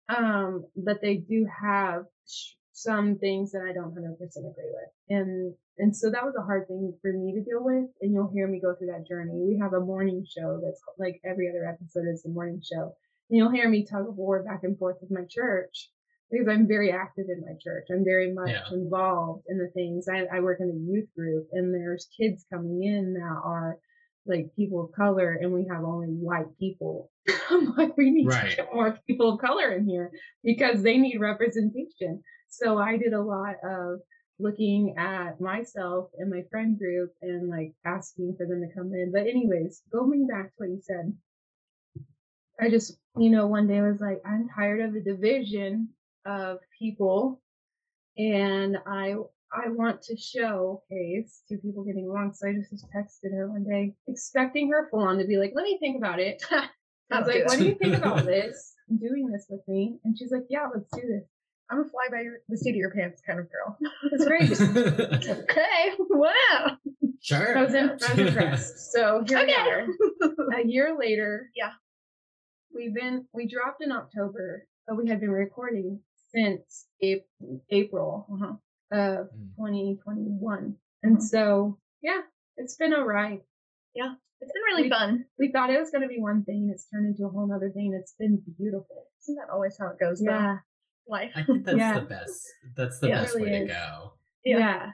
Um, 0.09 0.65
but 0.75 1.01
they 1.01 1.15
do 1.15 1.47
have 1.61 2.03
sh- 2.27 2.55
some 2.77 3.17
things 3.17 3.51
that 3.53 3.61
I 3.67 3.71
don't 3.71 3.95
100% 3.95 4.19
agree 4.19 4.71
with. 4.75 4.89
And, 5.09 5.53
and 5.77 5.95
so 5.95 6.11
that 6.11 6.25
was 6.25 6.35
a 6.37 6.43
hard 6.43 6.67
thing 6.67 6.93
for 7.01 7.13
me 7.13 7.33
to 7.33 7.41
deal 7.41 7.63
with. 7.63 7.85
And 8.01 8.13
you'll 8.13 8.29
hear 8.33 8.47
me 8.49 8.59
go 8.61 8.75
through 8.75 8.87
that 8.91 9.07
journey. 9.07 9.31
We 9.33 9.57
have 9.61 9.71
a 9.71 9.79
morning 9.79 10.25
show 10.27 10.59
that's 10.61 10.81
called- 10.83 10.99
like 10.99 11.21
every 11.23 11.49
other 11.49 11.65
episode 11.65 12.03
is 12.11 12.25
a 12.25 12.29
morning 12.29 12.61
show. 12.61 12.93
And 13.29 13.37
you'll 13.37 13.49
hear 13.51 13.69
me 13.69 13.85
tug 13.85 14.09
of 14.09 14.17
war 14.17 14.43
back 14.43 14.63
and 14.63 14.77
forth 14.77 14.97
with 14.99 15.09
my 15.09 15.23
church 15.29 15.89
because 16.29 16.49
I'm 16.49 16.67
very 16.67 16.91
active 16.91 17.27
in 17.29 17.41
my 17.41 17.53
church. 17.63 17.85
I'm 17.89 18.03
very 18.03 18.33
much 18.33 18.49
Yeah. 18.49 18.63
involved 18.73 19.45
in 19.47 19.57
the 19.57 19.69
things. 19.73 20.07
I, 20.09 20.25
I 20.35 20.41
work 20.41 20.59
in 20.59 20.67
the 20.67 20.91
youth 20.93 21.07
group 21.15 21.47
and 21.53 21.73
there's 21.73 22.09
kids 22.19 22.45
coming 22.51 22.83
in 22.83 23.13
that 23.13 23.39
are 23.43 23.77
like 24.27 24.47
people 24.57 24.83
of 24.83 24.91
color 24.91 25.37
and 25.39 25.53
we 25.53 25.65
have 25.71 25.83
only 25.85 26.07
white 26.07 26.57
people. 26.59 27.09
I'm 27.49 27.73
like, 27.77 27.95
we 27.95 28.11
need 28.11 28.27
Right. 28.27 28.49
to 28.49 28.55
get 28.57 28.73
more 28.73 28.97
people 29.07 29.33
of 29.33 29.39
color 29.39 29.71
in 29.71 29.87
here 29.87 30.11
because 30.43 30.81
they 30.83 30.97
need 30.97 31.19
representation. 31.19 32.21
So 32.57 32.77
I 32.77 32.97
did 32.97 33.13
a 33.13 33.21
lot 33.21 33.55
of 33.63 33.99
looking 34.39 34.95
at 34.97 35.39
myself 35.39 36.09
and 36.17 36.29
my 36.29 36.43
friend 36.49 36.77
group 36.77 37.11
and 37.21 37.49
like 37.49 37.73
asking 37.85 38.35
for 38.37 38.45
them 38.45 38.61
to 38.61 38.75
come 38.75 38.93
in. 38.93 39.11
But 39.11 39.27
anyways, 39.27 39.81
going 39.91 40.27
back 40.27 40.47
to 40.47 40.53
what 40.57 40.69
you 40.69 40.81
said, 40.81 41.13
I 42.59 42.69
just, 42.69 42.97
you 43.17 43.29
know, 43.29 43.47
one 43.47 43.67
day 43.67 43.79
I 43.79 43.89
was 43.89 44.01
like, 44.01 44.21
I'm 44.25 44.49
tired 44.55 44.81
of 44.81 44.93
the 44.93 45.01
division 45.01 45.89
of 46.25 46.59
people 46.79 47.41
and 48.17 48.77
I 48.85 49.15
I 49.53 49.69
want 49.69 50.01
to 50.03 50.17
showcase 50.17 51.43
two 51.47 51.57
people 51.59 51.83
getting 51.83 52.07
along. 52.07 52.33
So 52.33 52.49
I 52.49 52.53
just, 52.53 52.71
just 52.71 52.87
texted 52.91 53.31
her 53.31 53.49
one 53.49 53.63
day, 53.63 53.93
expecting 54.07 54.69
her 54.69 54.89
full 54.89 54.99
on 54.99 55.17
to 55.17 55.25
be 55.25 55.37
like, 55.37 55.53
let 55.55 55.63
me 55.63 55.77
think 55.79 55.97
about 55.97 56.19
it. 56.19 56.43
I 56.51 57.19
was 57.19 57.27
do 57.27 57.31
like, 57.31 57.41
it. 57.41 57.45
what 57.47 57.59
do 57.59 57.65
you 57.65 57.75
think 57.75 57.95
about 57.95 58.25
this? 58.25 58.73
Doing 58.89 59.29
this 59.31 59.45
with 59.49 59.61
me? 59.67 59.97
And 60.03 60.17
she's 60.17 60.31
like, 60.31 60.45
yeah, 60.49 60.67
let's 60.73 60.89
do 60.93 61.01
this. 61.07 61.23
I'm 61.69 61.79
a 61.79 61.83
fly 61.85 62.07
by 62.11 62.23
the 62.47 62.57
seat 62.57 62.71
of 62.71 62.75
your 62.75 62.91
pants 62.91 63.21
kind 63.25 63.39
of 63.39 63.47
girl. 63.51 63.77
It's 64.11 64.25
great. 64.25 64.51
okay, 65.39 65.93
wow. 66.09 66.77
sure. 67.21 67.57
I 67.57 67.63
was, 67.63 67.73
in, 67.73 67.89
I 67.89 67.93
was 67.93 68.17
impressed. 68.19 68.77
So 68.93 69.23
here 69.27 69.39
we 69.39 69.43
Okay. 69.45 69.53
are. 69.53 69.87
A 70.61 70.65
year 70.67 70.95
later. 70.97 71.49
Yeah. 71.55 71.71
We've 72.73 72.93
been, 72.93 73.25
we 73.33 73.47
dropped 73.47 73.81
in 73.81 73.91
October, 73.91 74.67
but 74.87 74.95
we 74.97 75.09
had 75.09 75.19
been 75.19 75.31
recording 75.31 76.01
since 76.33 76.85
April, 77.01 77.63
April 77.71 78.27
Uh-huh. 78.31 78.53
of 78.91 79.27
Mm. 79.31 79.55
2021. 79.57 80.75
And 81.03 81.17
Mhm. 81.17 81.21
so, 81.21 81.79
yeah, 82.01 82.21
it's 82.57 82.75
been 82.75 82.93
a 82.93 83.03
ride. 83.03 83.41
Yeah, 83.95 84.15
it's 84.41 84.51
been 84.51 84.61
really 84.63 84.83
We- 84.83 84.89
fun. 84.89 85.25
We 85.39 85.51
thought 85.51 85.69
it 85.71 85.79
was 85.79 85.89
going 85.91 86.01
to 86.03 86.07
be 86.09 86.19
one 86.19 86.43
thing, 86.43 86.63
and 86.63 86.71
it's 86.71 86.87
turned 86.89 87.07
into 87.07 87.25
a 87.25 87.29
whole 87.29 87.51
other 87.51 87.69
thing. 87.71 87.93
It's 87.93 88.13
been 88.19 88.43
beautiful. 88.57 89.07
Isn't 89.23 89.35
that 89.35 89.49
always 89.49 89.77
how 89.79 89.87
it 89.87 89.99
goes? 89.99 90.19
though? 90.19 90.31
Yeah. 90.31 90.57
Life. 91.07 91.31
I 91.35 91.43
think 91.43 91.65
that's 91.65 91.77
Yeah. 91.77 91.99
the 91.99 92.05
best. 92.05 92.41
That's 92.75 92.99
the 92.99 93.09
Yeah, 93.09 93.19
it 93.19 93.23
best 93.23 93.35
really 93.35 93.51
way 93.51 93.59
to 93.59 93.65
go. 93.65 94.13
Yeah. 94.43 94.57
Yeah. 94.57 94.91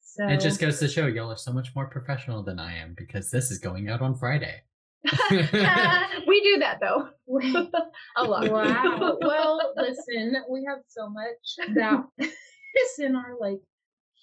So 0.00 0.26
It 0.26 0.40
just 0.40 0.60
goes 0.60 0.78
to 0.80 0.88
show 0.88 1.06
y'all 1.06 1.30
are 1.30 1.36
so 1.36 1.52
much 1.52 1.74
more 1.74 1.86
professional 1.86 2.42
than 2.42 2.58
I 2.58 2.76
am 2.76 2.94
because 2.96 3.30
this 3.30 3.50
is 3.50 3.58
going 3.58 3.88
out 3.88 4.02
on 4.02 4.16
Friday. 4.16 4.62
we 5.30 6.40
do 6.42 6.58
that 6.58 6.78
though. 6.80 7.08
a 8.16 8.24
lot. 8.24 8.50
Wow. 8.50 9.16
well, 9.20 9.72
listen, 9.76 10.36
we 10.50 10.64
have 10.68 10.78
so 10.88 11.08
much 11.08 11.68
that 11.74 12.04
is 12.18 12.98
in 12.98 13.14
our 13.14 13.36
like 13.40 13.60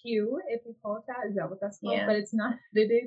queue, 0.02 0.40
if 0.50 0.62
you 0.66 0.76
call 0.84 0.98
it 0.98 1.04
that. 1.08 1.30
Is 1.30 1.36
that 1.36 1.50
what 1.50 1.60
that's 1.62 1.80
called? 1.80 1.96
Yeah. 1.96 2.06
But 2.08 2.18
it's 2.18 2.34
not 2.34 2.56
fitted. 2.74 3.06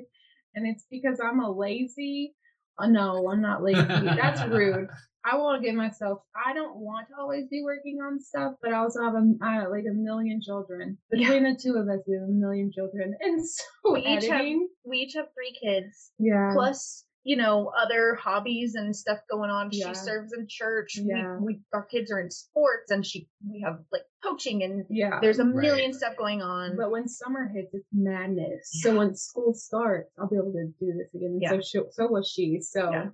And 0.55 0.67
it's 0.67 0.85
because 0.89 1.19
I'm 1.19 1.39
a 1.39 1.51
lazy. 1.51 2.35
Oh, 2.79 2.87
no, 2.87 3.29
I'm 3.29 3.41
not 3.41 3.61
lazy. 3.61 3.81
That's 3.81 4.43
rude. 4.45 4.87
I 5.25 5.37
want 5.37 5.61
to 5.61 5.67
give 5.67 5.75
myself. 5.75 6.19
I 6.35 6.53
don't 6.53 6.77
want 6.77 7.07
to 7.09 7.15
always 7.19 7.45
be 7.49 7.61
working 7.63 7.99
on 8.01 8.19
stuff, 8.21 8.53
but 8.61 8.71
I 8.73 8.77
also 8.77 9.03
have 9.03 9.13
a 9.15 9.23
have 9.45 9.69
like 9.69 9.85
a 9.89 9.93
million 9.93 10.41
children. 10.41 10.97
Between 11.11 11.43
the 11.43 11.59
two 11.61 11.75
of 11.75 11.87
us, 11.89 11.99
we 12.07 12.15
have 12.15 12.23
a 12.23 12.31
million 12.31 12.71
children, 12.71 13.15
and 13.21 13.45
so 13.45 13.63
We 13.93 14.01
each 14.05 14.25
have 14.27 14.45
we 14.85 14.97
each 14.99 15.13
have 15.15 15.27
three 15.33 15.55
kids. 15.61 16.11
yeah. 16.19 16.51
Plus, 16.53 17.05
you 17.23 17.35
know, 17.35 17.69
other 17.77 18.15
hobbies 18.15 18.75
and 18.75 18.95
stuff 18.95 19.19
going 19.29 19.49
on. 19.49 19.69
Yeah. 19.73 19.89
She 19.89 19.95
serves 19.95 20.31
in 20.33 20.47
church. 20.47 20.97
Yeah. 20.97 21.35
We, 21.39 21.55
we 21.55 21.61
our 21.73 21.83
kids 21.85 22.11
are 22.11 22.19
in 22.21 22.31
sports 22.31 22.89
and 22.91 23.05
she 23.05 23.27
we 23.47 23.61
have 23.65 23.79
like 23.91 24.03
coaching 24.23 24.63
and 24.63 24.85
yeah. 24.89 25.19
there's 25.21 25.39
a 25.39 25.43
Right. 25.43 25.55
million 25.55 25.91
stuff 25.93 26.13
going 26.17 26.41
on. 26.41 26.77
But 26.77 26.91
when 26.91 27.07
summer 27.09 27.51
hits, 27.53 27.73
it's 27.73 27.85
madness. 27.91 28.69
So 28.81 28.97
when 28.97 29.15
school 29.15 29.53
starts, 29.53 30.09
I'll 30.17 30.29
be 30.29 30.37
able 30.37 30.53
to 30.53 30.67
do 30.79 30.93
this 30.97 31.13
again. 31.13 31.31
And 31.33 31.41
Yeah. 31.41 31.49
So 31.51 31.59
she, 31.61 31.79
so 31.91 32.07
was 32.07 32.31
she. 32.33 32.61
So 32.61 33.11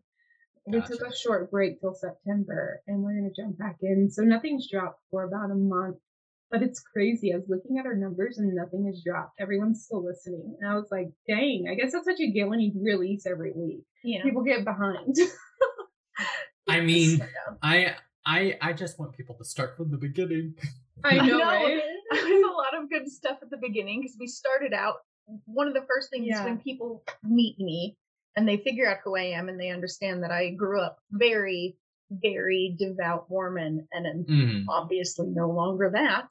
Yeah. 0.68 0.80
we 0.80 0.86
took 0.98 1.08
a 1.08 1.16
short 1.16 1.52
break 1.52 1.80
till 1.80 1.94
September, 1.94 2.82
and 2.88 3.04
we're 3.04 3.16
gonna 3.16 3.32
jump 3.36 3.58
back 3.58 3.78
in. 3.82 4.10
So 4.10 4.24
nothing's 4.24 4.70
dropped 4.70 5.00
for 5.12 5.24
about 5.24 5.52
a 5.52 5.56
month. 5.56 5.98
But 6.52 6.62
it's 6.62 6.80
crazy. 6.80 7.34
I 7.34 7.38
was 7.38 7.50
looking 7.50 7.80
at 7.80 7.86
our 7.88 7.96
numbers 7.96 8.38
and 8.38 8.54
nothing 8.56 8.86
has 8.86 9.02
dropped. 9.04 9.40
Everyone's 9.40 9.84
still 9.84 10.06
listening. 10.06 10.56
And 10.62 10.70
I 10.70 10.76
was 10.76 10.88
like, 10.92 11.10
dang, 11.28 11.66
I 11.70 11.74
guess 11.74 11.92
that's 11.92 12.06
what 12.06 12.20
you 12.20 12.32
get 12.34 12.48
when 12.48 12.60
you 12.60 12.72
release 12.82 13.26
every 13.26 13.52
week. 13.52 13.82
you 14.04 14.20
know. 14.20 14.24
People 14.24 14.44
get 14.44 14.64
behind. 14.64 15.16
I 16.68 16.78
I 16.78 16.82
mean, 16.82 17.20
I 17.62 17.96
I 18.26 18.58
I 18.62 18.74
just 18.74 19.00
want 19.00 19.14
people 19.18 19.36
to 19.36 19.46
start 19.46 19.76
from 19.78 19.92
the 19.92 19.98
beginning. 19.98 20.56
I 21.04 21.18
know, 21.18 21.38
know. 21.38 21.44
right? 21.46 21.82
There's 22.12 22.44
a 22.44 22.48
lot 22.48 22.76
of 22.82 22.90
good 22.90 23.10
stuff 23.10 23.38
at 23.42 23.50
the 23.50 23.58
beginning 23.58 24.02
because 24.02 24.16
we 24.20 24.28
started 24.28 24.74
out. 24.74 24.96
One 25.46 25.68
of 25.68 25.74
the 25.74 25.86
first 25.88 26.10
things 26.12 26.28
Yeah. 26.30 26.44
when 26.46 26.60
people 26.60 27.04
meet 27.24 27.60
me 27.60 27.98
and 28.36 28.48
they 28.48 28.58
figure 28.58 28.90
out 28.90 28.98
who 29.04 29.16
I 29.16 29.24
am 29.38 29.50
and 29.50 29.60
they 29.60 29.70
understand 29.70 30.24
that 30.24 30.32
I 30.32 30.50
grew 30.52 30.82
up 30.82 31.00
very, 31.12 31.78
very 32.12 32.76
devout 32.78 33.30
Mormon 33.30 33.88
and 33.92 34.06
am 34.08 34.26
Mhm. 34.26 34.66
obviously 34.70 35.28
no 35.28 35.50
longer 35.50 35.90
that. 35.92 36.30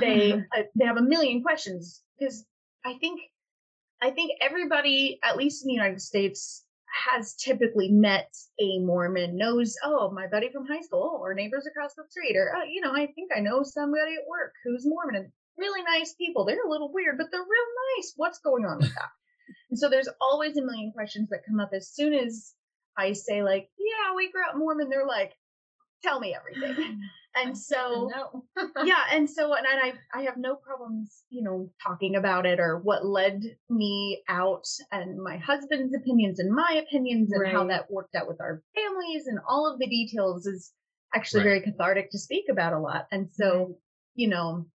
They 0.00 0.32
uh, 0.56 0.62
they 0.74 0.84
have 0.84 0.96
a 0.96 1.02
million 1.02 1.42
questions 1.42 2.02
because 2.18 2.46
I 2.84 2.94
think 2.94 3.20
I 4.02 4.10
think 4.10 4.32
everybody, 4.40 5.18
at 5.22 5.36
least 5.36 5.62
in 5.62 5.68
the 5.68 5.74
United 5.74 6.00
States, 6.00 6.64
has 7.06 7.34
typically 7.34 7.90
met 7.90 8.34
a 8.58 8.78
Mormon, 8.78 9.36
knows, 9.36 9.76
oh, 9.84 10.10
my 10.10 10.26
buddy 10.26 10.48
from 10.50 10.66
high 10.66 10.80
school, 10.80 11.18
or 11.22 11.34
neighbors 11.34 11.66
across 11.66 11.94
the 11.94 12.04
street, 12.08 12.34
or, 12.34 12.50
oh, 12.56 12.62
you 12.64 12.80
know, 12.80 12.92
I 12.92 13.06
think 13.08 13.30
I 13.36 13.40
know 13.40 13.62
somebody 13.62 14.14
at 14.14 14.26
work 14.26 14.54
who's 14.64 14.86
Mormon 14.86 15.16
and 15.16 15.32
really 15.58 15.82
nice 15.82 16.14
people. 16.14 16.46
They're 16.46 16.64
a 16.64 16.70
little 16.70 16.90
weird, 16.92 17.18
but 17.18 17.30
they're 17.30 17.40
real 17.42 17.70
nice. 17.98 18.14
What's 18.16 18.38
going 18.38 18.64
on 18.64 18.78
with 18.78 18.94
that? 18.94 19.10
And 19.70 19.78
so 19.78 19.88
there's 19.88 20.08
always 20.20 20.56
a 20.56 20.62
million 20.62 20.92
questions 20.92 21.28
that 21.30 21.44
come 21.46 21.60
up 21.60 21.70
as 21.74 21.88
soon 21.90 22.14
as 22.14 22.54
I 22.96 23.12
say, 23.12 23.42
like, 23.42 23.70
yeah, 23.78 24.14
we 24.16 24.30
grew 24.30 24.42
up 24.48 24.56
Mormon. 24.56 24.88
They're 24.90 25.06
like, 25.06 25.32
tell 26.02 26.20
me 26.20 26.34
everything. 26.34 27.00
And 27.36 27.56
so, 27.56 28.10
yeah 28.84 29.04
and 29.12 29.30
so 29.30 29.54
and 29.54 29.64
i 29.64 29.92
i 30.12 30.22
have 30.22 30.36
no 30.36 30.56
problems 30.56 31.22
you 31.30 31.44
know 31.44 31.70
talking 31.80 32.16
about 32.16 32.44
it 32.44 32.58
or 32.58 32.78
what 32.80 33.06
led 33.06 33.40
me 33.68 34.20
out 34.28 34.66
and 34.90 35.16
my 35.22 35.36
husband's 35.36 35.94
opinions 35.94 36.40
and 36.40 36.52
my 36.52 36.82
opinions 36.84 37.30
and 37.32 37.46
how 37.52 37.68
that 37.68 37.88
worked 37.88 38.16
out 38.16 38.26
with 38.26 38.40
our 38.40 38.60
families 38.74 39.28
and 39.28 39.38
all 39.48 39.72
of 39.72 39.78
the 39.78 39.86
details 39.86 40.44
is 40.44 40.72
actually 41.14 41.44
Right. 41.44 41.50
very 41.50 41.60
cathartic 41.60 42.10
to 42.10 42.18
speak 42.18 42.46
about 42.50 42.72
a 42.72 42.80
lot 42.80 43.06
and 43.12 43.28
so 43.32 43.78
you 44.16 44.26
know 44.26 44.66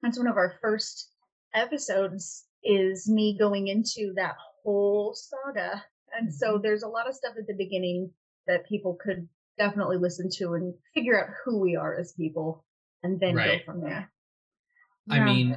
that's 0.00 0.16
one 0.16 0.28
of 0.28 0.36
our 0.36 0.54
first 0.62 1.10
episodes 1.52 2.44
is 2.64 3.08
me 3.08 3.36
going 3.38 3.68
into 3.68 4.12
that 4.16 4.34
whole 4.62 5.14
saga 5.14 5.84
and 6.18 6.32
so 6.32 6.58
there's 6.62 6.82
a 6.84 6.88
lot 6.88 7.08
of 7.08 7.14
stuff 7.14 7.34
at 7.38 7.46
the 7.46 7.54
beginning 7.54 8.10
that 8.46 8.66
people 8.68 8.96
could 9.04 9.28
definitely 9.58 9.96
listen 9.98 10.28
to 10.30 10.54
and 10.54 10.74
figure 10.94 11.20
out 11.20 11.30
who 11.44 11.58
we 11.60 11.76
are 11.76 11.98
as 11.98 12.12
people 12.12 12.64
and 13.02 13.18
then 13.20 13.34
Right. 13.34 13.60
go 13.66 13.72
from 13.72 13.80
there. 13.82 14.10
I 15.10 15.20
mean, 15.20 15.56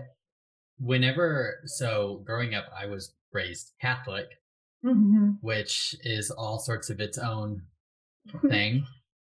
whenever 0.80 1.60
so 1.66 2.22
growing 2.26 2.54
up, 2.56 2.66
I 2.76 2.88
was 2.88 3.14
raised 3.32 3.74
Catholic, 3.82 4.28
Mm-hmm. 4.86 5.32
which 5.42 5.96
is 6.04 6.30
all 6.32 6.60
sorts 6.60 6.90
of 6.90 7.00
its 7.00 7.18
own 7.18 7.64
thing. 8.50 8.86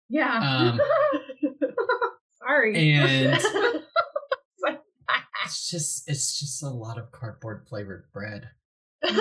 Yeah. 0.10 0.40
Um, 0.40 0.82
Sorry. 2.40 2.94
and 2.94 3.34
it's 5.48 5.70
just 5.70 6.10
it's 6.10 6.40
just 6.40 6.64
a 6.64 6.70
lot 6.70 6.98
of 6.98 7.12
cardboard 7.12 7.66
flavored 7.68 8.06
bread. 8.14 8.50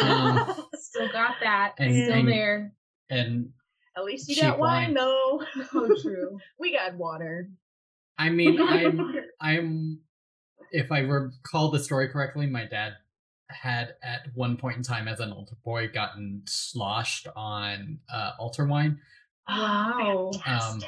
Um, 0.01 0.65
Still 0.75 1.09
got 1.13 1.37
that. 1.43 1.75
and- 1.79 1.95
Still 1.95 2.13
and- 2.13 2.29
there. 2.29 2.73
and 3.11 3.51
At 3.97 4.05
least 4.05 4.29
you 4.29 4.41
got 4.41 4.59
wine, 4.59 4.93
wine. 4.93 4.95
though. 4.95 5.43
So 5.73 5.95
true. 6.03 6.39
we 6.59 6.73
got 6.73 6.95
water. 6.95 7.51
I 8.19 8.31
mean, 8.31 8.61
I'm 8.61 9.15
I'm 9.41 10.01
if 10.73 10.91
I 10.91 11.01
recall 11.01 11.71
the 11.71 11.79
story 11.79 12.09
correctly, 12.09 12.47
my 12.47 12.65
dad 12.67 12.95
had 13.49 13.95
at 14.03 14.23
one 14.35 14.57
point 14.57 14.77
in 14.79 14.83
time 14.83 15.07
as 15.07 15.21
an 15.21 15.33
older 15.33 15.57
boy 15.65 15.89
gotten 15.89 16.43
sloshed 16.47 17.29
on 17.37 18.01
uh, 18.13 18.33
altar 18.41 18.65
wine 18.67 18.99
Wow. 19.49 20.33
um, 20.47 20.83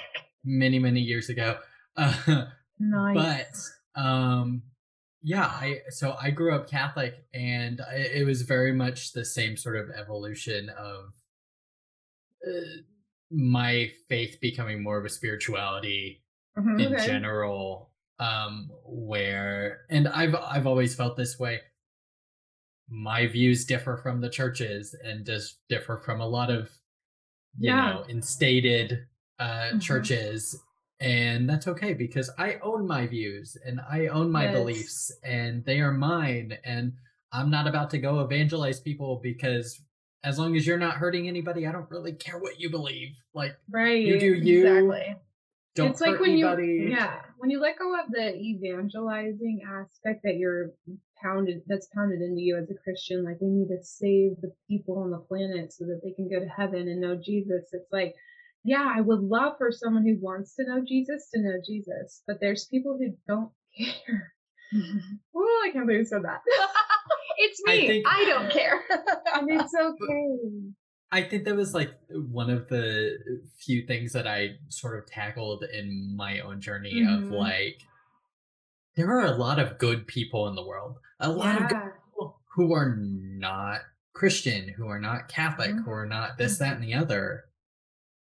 many 0.44 0.78
many 0.80 1.00
years 1.00 1.28
ago. 1.28 1.58
Uh, 1.96 2.46
Nice. 2.80 3.72
but 3.94 4.00
um 4.00 4.62
yeah 5.22 5.46
i 5.46 5.80
so 5.90 6.16
i 6.20 6.30
grew 6.30 6.54
up 6.54 6.68
catholic 6.68 7.26
and 7.34 7.80
I, 7.80 7.94
it 7.96 8.24
was 8.26 8.42
very 8.42 8.72
much 8.72 9.12
the 9.12 9.24
same 9.24 9.56
sort 9.56 9.76
of 9.76 9.90
evolution 9.90 10.68
of 10.70 11.12
uh, 12.46 12.50
my 13.30 13.90
faith 14.08 14.38
becoming 14.40 14.82
more 14.82 14.98
of 14.98 15.04
a 15.04 15.08
spirituality 15.08 16.24
Mhm. 16.56 16.78
in 16.78 16.96
Okay. 16.98 16.98
general 16.98 17.92
um 18.20 18.70
where 18.84 19.86
and 19.90 20.08
i've 20.08 20.34
i've 20.34 20.66
always 20.66 20.94
felt 20.94 21.16
this 21.16 21.38
way 21.38 21.60
my 22.88 23.26
views 23.26 23.64
differ 23.64 23.96
from 23.96 24.20
the 24.20 24.30
churches 24.30 24.94
and 24.94 25.26
just 25.26 25.60
differ 25.68 25.96
from 25.98 26.20
a 26.20 26.26
lot 26.26 26.50
of 26.50 26.70
you 27.60 27.74
Yeah. 27.74 27.82
know 27.82 28.04
instated 28.08 29.06
uh 29.40 29.72
Mhm. 29.72 29.78
churches 29.80 30.56
and 31.00 31.48
that's 31.48 31.68
okay 31.68 31.92
because 31.94 32.28
i 32.38 32.56
own 32.62 32.86
my 32.86 33.06
views 33.06 33.56
and 33.64 33.80
i 33.90 34.06
own 34.08 34.30
my 34.30 34.44
Yes. 34.44 34.52
beliefs 34.52 35.12
and 35.22 35.64
they 35.64 35.80
are 35.80 35.92
mine 35.92 36.58
and 36.64 36.92
i'm 37.32 37.50
not 37.50 37.68
about 37.68 37.88
to 37.90 37.98
go 37.98 38.20
evangelize 38.20 38.80
people 38.80 39.20
because 39.22 39.80
as 40.24 40.38
long 40.38 40.56
as 40.56 40.66
you're 40.66 40.78
not 40.78 40.94
hurting 40.96 41.28
anybody 41.28 41.66
i 41.66 41.72
don't 41.72 41.90
really 41.90 42.12
care 42.12 42.38
what 42.38 42.58
you 42.58 42.68
believe 42.70 43.16
like 43.32 43.56
Right. 43.70 44.04
you 44.04 44.18
do 44.18 44.34
you 44.34 44.56
Exactly. 44.66 45.14
don't 45.76 45.90
it's 45.90 46.00
like 46.00 46.18
when 46.18 46.32
anybody 46.32 46.66
you 46.66 46.88
yeah 46.88 47.20
when 47.36 47.50
you 47.50 47.60
let 47.60 47.78
go 47.78 47.94
of 47.94 48.10
the 48.10 48.34
evangelizing 48.34 49.60
aspect 49.64 50.22
that 50.24 50.36
you're 50.36 50.72
pounded 51.22 51.62
that's 51.68 51.88
pounded 51.94 52.20
into 52.20 52.40
you 52.40 52.56
as 52.56 52.68
a 52.70 52.74
christian 52.82 53.24
like 53.24 53.36
we 53.40 53.48
need 53.48 53.68
to 53.68 53.82
save 53.84 54.32
the 54.40 54.52
people 54.68 54.98
on 54.98 55.10
the 55.12 55.18
planet 55.18 55.72
so 55.72 55.84
that 55.84 56.00
they 56.02 56.10
can 56.12 56.28
go 56.28 56.40
to 56.40 56.48
heaven 56.48 56.88
and 56.88 57.00
know 57.00 57.14
jesus 57.14 57.68
it's 57.72 57.92
like 57.92 58.14
yeah 58.64 58.92
i 58.96 59.00
would 59.00 59.20
love 59.20 59.54
for 59.58 59.70
someone 59.70 60.04
who 60.04 60.16
wants 60.20 60.54
to 60.54 60.64
know 60.64 60.82
jesus 60.86 61.28
to 61.34 61.40
know 61.40 61.56
jesus 61.66 62.22
but 62.26 62.36
there's 62.40 62.66
people 62.66 62.98
who 62.98 63.14
don't 63.26 63.50
care 63.76 64.32
oh 65.34 65.62
i 65.66 65.70
can't 65.72 65.86
believe 65.86 66.00
you 66.00 66.04
said 66.06 66.22
that 66.24 66.40
it's 67.38 67.60
me. 67.64 67.72
I, 67.72 67.86
think- 67.86 68.28
don't 68.28 68.50
care. 68.50 68.80
and 69.34 69.50
it's 69.60 69.74
okay 69.74 70.34
I 71.10 71.22
think 71.22 71.44
that 71.46 71.56
was 71.56 71.72
like 71.72 71.92
one 72.10 72.50
of 72.50 72.68
the 72.68 73.16
few 73.64 73.86
things 73.86 74.12
that 74.12 74.26
I 74.26 74.56
sort 74.68 74.98
of 74.98 75.06
tackled 75.06 75.64
in 75.72 76.14
my 76.14 76.40
own 76.40 76.60
journey 76.60 77.00
of 77.00 77.20
Mhm. 77.20 77.30
like 77.30 77.80
there 78.94 79.08
are 79.12 79.24
a 79.24 79.30
lot 79.36 79.58
of 79.58 79.78
good 79.78 80.06
people 80.06 80.48
in 80.48 80.54
the 80.54 80.66
world. 80.66 80.96
A 81.20 81.30
lot 81.30 81.62
of 81.62 81.68
good 81.70 81.92
people 82.10 82.40
who 82.54 82.74
are 82.74 82.94
not 82.98 83.80
Christian, 84.12 84.68
who 84.76 84.88
are 84.88 85.00
not 85.00 85.28
Catholic, 85.28 85.70
Mhm. 85.70 85.84
who 85.86 85.90
are 85.92 86.04
not 86.04 86.36
this, 86.36 86.58
that, 86.58 86.74
and 86.74 86.84
the 86.84 86.92
other. 86.92 87.44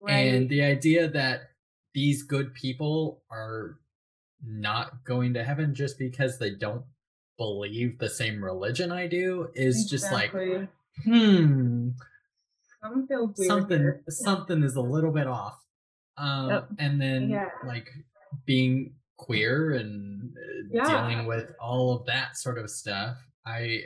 Right 0.00 0.12
And 0.12 0.48
the 0.48 0.62
idea 0.62 1.08
that 1.08 1.50
these 1.94 2.22
good 2.22 2.54
people 2.54 3.22
are 3.30 3.78
not 4.44 5.04
going 5.04 5.34
to 5.34 5.42
heaven 5.44 5.74
just 5.74 5.98
because 5.98 6.38
they 6.38 6.50
don't 6.50 6.84
believe 7.38 7.98
the 7.98 8.08
same 8.08 8.42
religion 8.44 8.92
I 8.92 9.06
do 9.06 9.48
is 9.54 9.88
just 9.88 10.12
like, 10.12 10.30
hmm, 11.04 11.90
something 13.34 14.00
something 14.08 14.62
is 14.62 14.76
a 14.76 14.80
little 14.80 15.10
bit 15.12 15.26
off 15.26 15.58
um 16.18 16.50
Yep. 16.50 16.68
and 16.78 17.00
then 17.00 17.30
Yeah. 17.30 17.50
like 17.66 17.88
being 18.44 18.94
queer 19.16 19.74
and 19.74 20.34
uh, 20.36 20.68
Yeah. 20.70 21.08
dealing 21.08 21.26
with 21.26 21.50
all 21.60 21.92
of 21.96 22.06
that 22.06 22.36
sort 22.36 22.58
of 22.58 22.70
stuff 22.70 23.16
i 23.46 23.84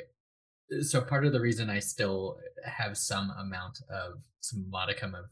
so 0.82 1.00
part 1.00 1.24
of 1.26 1.32
the 1.32 1.40
reason 1.40 1.68
i 1.70 1.78
still 1.80 2.38
have 2.64 2.96
some 2.96 3.30
amount 3.30 3.80
of 3.90 4.20
some 4.40 4.68
modicum 4.70 5.14
of 5.14 5.26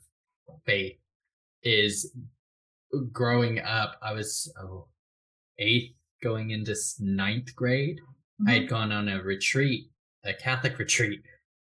faith 0.67 0.97
is 1.63 2.13
growing 3.13 3.59
up 3.61 3.97
i 4.03 4.13
was 4.13 4.53
oh, 4.61 4.87
eighth 5.59 5.95
going 6.23 6.51
into 6.51 6.75
ninth 7.01 7.55
grade 7.55 8.01
I 8.41 8.43
Mm-hmm. 8.43 8.53
had 8.53 8.69
gone 8.69 8.93
on 8.93 9.09
a 9.09 9.21
retreat, 9.23 9.91
a 10.25 10.33
Catholic 10.33 10.79
retreat, 10.79 11.23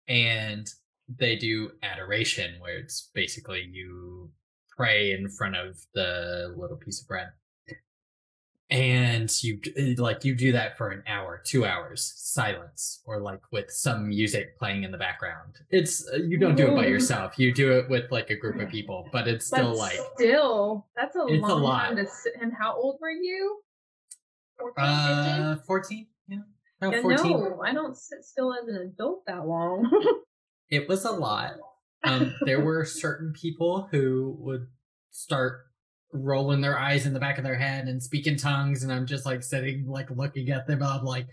and 0.09 0.67
they 1.09 1.37
do 1.37 1.71
adoration, 1.83 2.61
where 2.61 2.79
it's 2.79 3.11
basically 3.15 3.69
you 3.71 4.31
pray 4.77 5.13
in 5.13 5.29
front 5.29 5.57
of 5.57 5.79
the 5.95 6.55
little 6.57 6.77
piece 6.77 7.01
of 7.01 7.09
bread. 7.09 7.29
And 8.71 9.31
you 9.43 9.61
like 9.97 10.25
you 10.27 10.35
do 10.35 10.53
that 10.53 10.77
for 10.77 10.91
an 10.91 11.03
hour, 11.07 11.41
two 11.43 11.65
hours, 11.65 12.13
silence, 12.17 13.01
or 13.07 13.19
like 13.19 13.41
with 13.51 13.71
some 13.71 14.09
music 14.09 14.59
playing 14.59 14.85
in 14.85 14.91
the 14.93 14.99
background. 14.99 15.55
It's 15.71 16.07
uh, 16.13 16.17
you 16.17 16.37
don't 16.39 16.55
do 16.55 16.67
it 16.69 16.75
by 16.77 16.85
yourself. 16.87 17.39
You 17.39 17.55
do 17.55 17.73
it 17.79 17.89
with 17.89 18.11
like 18.13 18.29
a 18.29 18.37
group 18.37 18.61
of 18.61 18.69
people, 18.77 19.09
but 19.11 19.27
it's 19.27 19.47
still 19.47 19.75
like 19.75 19.99
still, 20.17 20.87
that's 20.95 21.17
a 21.17 21.25
It's 21.29 21.43
a 21.43 21.47
long 21.49 21.63
lot. 21.63 21.85
time 21.87 21.97
to 21.97 22.07
sit. 22.07 22.35
And 22.43 22.53
how 22.53 22.75
old 22.77 22.99
were 23.01 23.11
you? 23.11 23.63
14, 24.59 24.85
uh 24.85 25.57
14, 25.67 26.07
yeah. 26.29 26.39
About 26.83 26.93
Yeah, 26.95 27.01
14. 27.03 27.31
no, 27.31 27.63
I 27.65 27.73
don't 27.73 27.97
sit 27.97 28.23
still 28.23 28.53
as 28.53 28.69
an 28.69 28.77
adult 28.77 29.25
that 29.27 29.47
long. 29.47 29.91
it 30.69 30.87
was 30.89 31.07
a 31.07 31.13
lot. 31.13 31.53
Um, 32.05 32.35
there 32.45 32.61
were 32.61 32.85
certain 32.85 33.33
people 33.33 33.89
who 33.91 34.37
would 34.41 34.67
start 35.11 35.68
rolling 36.13 36.61
their 36.61 36.79
eyes 36.79 37.07
in 37.07 37.13
the 37.13 37.21
back 37.21 37.39
of 37.39 37.45
their 37.45 37.57
head 37.59 37.87
and 37.89 38.03
speaking 38.03 38.37
tongues, 38.37 38.83
and 38.83 38.93
I'm 38.93 39.07
just 39.07 39.27
like 39.27 39.43
sitting, 39.43 39.87
like 39.87 40.11
looking 40.11 40.51
at 40.51 40.67
them. 40.67 40.83
I'm 40.83 41.05
like, 41.05 41.27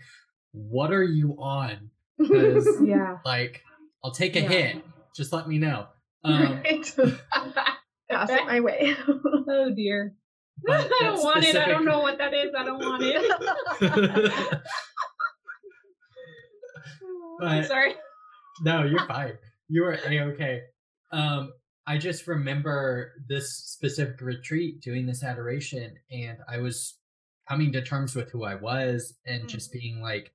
"What 0.52 0.92
are 0.92 1.02
you 1.04 1.36
on?" 1.38 1.90
Because 2.18 2.66
yeah. 2.82 3.18
like, 3.24 3.62
I'll 4.02 4.10
take 4.12 4.36
a 4.36 4.40
Yeah. 4.40 4.48
hit. 4.48 4.84
Just 5.14 5.32
let 5.32 5.48
me 5.48 5.58
know. 5.58 5.86
Um, 6.24 6.60
Right. 6.64 6.96
pass 8.10 8.30
it 8.30 8.46
my 8.46 8.58
way. 8.60 8.96
oh 9.48 9.70
dear. 9.74 10.14
But 10.64 10.86
I 10.90 10.98
don't 11.02 11.16
that 11.16 11.22
want 11.22 11.44
it. 11.44 11.54
I 11.56 11.66
don't 11.68 11.84
know 11.84 12.00
what 12.00 12.18
that 12.18 12.34
is. 12.34 12.52
I 12.58 12.64
don't 12.64 12.78
want 12.80 13.02
it. 13.04 14.60
I'm 17.40 17.64
sorry. 17.64 17.94
no, 18.62 18.84
you're 18.84 19.06
fine. 19.06 19.34
you 19.68 19.84
are 19.84 19.92
a 19.92 20.20
okay. 20.32 20.62
Um, 21.12 21.52
I 21.86 21.98
just 21.98 22.26
remember 22.26 23.12
this 23.28 23.52
specific 23.56 24.20
retreat 24.20 24.80
doing 24.80 25.06
this 25.06 25.22
adoration, 25.22 25.94
and 26.10 26.38
I 26.48 26.58
was 26.58 26.98
coming 27.48 27.70
to 27.72 27.82
terms 27.82 28.16
with 28.16 28.30
who 28.30 28.42
I 28.44 28.56
was 28.56 29.14
and 29.24 29.44
Mm. 29.44 29.48
just 29.48 29.72
being 29.72 30.00
like, 30.02 30.32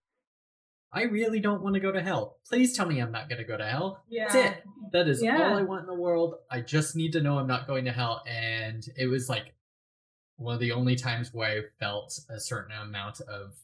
I 0.93 1.03
really 1.03 1.39
don't 1.39 1.61
want 1.61 1.73
to 1.75 1.79
go 1.81 1.91
to 1.91 2.01
hell. 2.01 2.39
Please 2.47 2.75
tell 2.75 2.85
me 2.85 2.99
I'm 2.99 3.11
not 3.11 3.29
going 3.29 3.39
to 3.39 3.47
go 3.47 3.57
to 3.57 3.65
hell. 3.65 4.03
That's 4.09 4.35
it. 4.35 4.63
That 4.91 5.07
is 5.07 5.21
all 5.23 5.57
I 5.57 5.61
want 5.63 5.81
in 5.81 5.87
the 5.87 5.93
world. 6.01 6.35
I 6.49 6.61
just 6.61 6.95
need 6.95 7.13
to 7.13 7.21
know 7.21 7.37
I'm 7.39 7.47
not 7.47 7.67
going 7.67 7.85
to 7.85 7.91
hell. 7.93 8.23
And 8.27 8.85
it 8.97 9.07
was 9.07 9.29
like 9.29 9.53
one 10.37 10.53
of 10.53 10.59
the 10.59 10.71
only 10.73 10.95
times 10.95 11.33
where 11.33 11.49
I 11.49 11.61
felt 11.79 12.17
a 12.29 12.39
certain 12.39 12.75
amount 12.75 13.21
of 13.21 13.55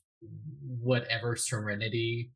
whatever 0.61 1.35
serenity 1.35 2.31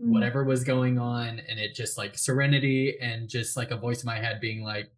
Mhm. 0.00 0.08
whatever 0.12 0.44
was 0.44 0.62
going 0.64 0.98
on 0.98 1.38
and 1.40 1.58
it 1.58 1.74
just 1.74 1.96
like 1.96 2.18
serenity 2.18 2.98
and 3.00 3.28
just 3.28 3.56
like 3.56 3.70
a 3.70 3.76
voice 3.76 4.02
in 4.02 4.06
my 4.06 4.18
head 4.18 4.40
being 4.40 4.62
like 4.62 4.90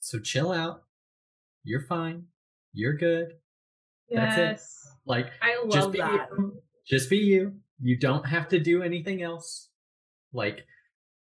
so 0.00 0.18
chill 0.18 0.52
out. 0.52 0.82
You're 1.64 1.82
fine. 1.82 2.26
You're 2.72 2.94
good. 2.96 3.34
That's 4.10 4.36
it. 4.38 4.60
Like 5.04 5.30
I 5.42 5.56
just 5.70 5.84
love 5.86 5.92
be 5.92 5.98
that. 5.98 6.28
you. 6.36 6.62
just 6.86 7.08
be 7.10 7.18
you. 7.18 7.54
You 7.80 7.96
don't 7.98 8.24
have 8.26 8.48
to 8.48 8.58
do 8.58 8.82
anything 8.82 9.22
else. 9.22 9.68
Like 10.32 10.66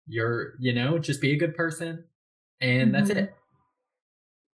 you're 0.07 0.53
you 0.59 0.73
know 0.73 0.97
just 0.99 1.21
be 1.21 1.31
a 1.33 1.37
good 1.37 1.55
person 1.55 2.05
and 2.61 2.93
that's 2.93 3.09
Mhm. 3.11 3.17
it. 3.17 3.35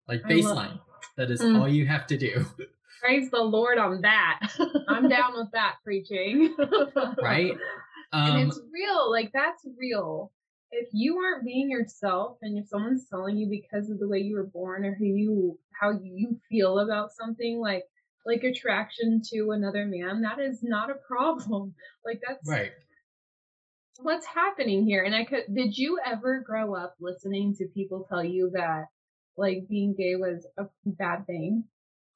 Like 0.08 0.24
baseline. 0.24 0.80
that 1.18 1.30
is 1.32 1.42
Mm. 1.42 1.60
all 1.60 1.68
you 1.68 1.86
have 1.88 2.06
to 2.08 2.18
do 2.18 2.46
Praise 3.02 3.30
the 3.32 3.42
Lord 3.42 3.78
on 3.78 4.02
that. 4.02 4.40
I'm 4.88 5.10
down 5.10 5.34
with 5.36 5.52
that 5.54 5.76
preaching. 5.84 6.56
right 7.22 7.54
and 8.14 8.38
um 8.38 8.48
it's 8.48 8.60
real. 8.72 9.10
Like 9.10 9.32
that's 9.34 9.66
real. 9.78 10.32
If 10.72 10.90
you 10.94 11.18
aren't 11.18 11.46
being 11.46 11.70
yourself 11.70 12.38
and 12.42 12.58
if 12.58 12.68
someone's 12.70 13.08
telling 13.10 13.38
you 13.38 13.50
because 13.50 13.90
of 13.90 14.00
the 14.00 14.08
way 14.08 14.20
you 14.20 14.36
were 14.36 14.46
born 14.46 14.86
or 14.86 14.96
who 14.96 15.06
you 15.06 15.60
how 15.80 15.92
you 16.02 16.40
feel 16.50 16.80
about 16.80 17.12
something 17.12 17.60
like 17.60 17.84
like 18.26 18.44
attraction 18.44 19.22
to 19.34 19.52
another 19.52 19.86
man, 19.86 20.22
that 20.22 20.40
is 20.40 20.60
not 20.62 20.90
a 20.90 20.96
problem. 21.08 21.74
Like 22.06 22.20
that's 22.28 22.50
right 22.50 22.72
what's 24.00 24.26
happening 24.26 24.86
here. 24.86 25.04
And 25.04 25.16
I 25.16 25.24
could 25.26 25.44
did 25.54 25.78
you 25.78 26.00
ever 26.04 26.44
grow 26.46 26.76
up 26.76 26.96
listening 27.00 27.56
to 27.58 27.68
people 27.68 28.06
tell 28.10 28.24
you 28.24 28.52
that 28.54 28.86
like 29.38 29.68
being 29.70 29.94
gay 29.98 30.16
was 30.16 30.48
a 30.58 30.66
bad 30.86 31.26
thing? 31.28 31.66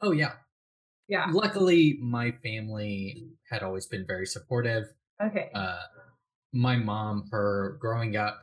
oh 0.02 0.12
yeah 0.12 0.34
Yeah. 1.08 1.28
luckily 1.32 1.98
my 2.02 2.32
family 2.44 3.28
had 3.50 3.62
always 3.64 3.86
been 3.86 4.06
very 4.08 4.26
supportive 4.26 4.86
Okay. 5.24 5.50
uh 5.54 5.80
my 6.54 6.76
mom 6.78 7.28
her 7.32 7.78
growing 7.80 8.16
up 8.18 8.40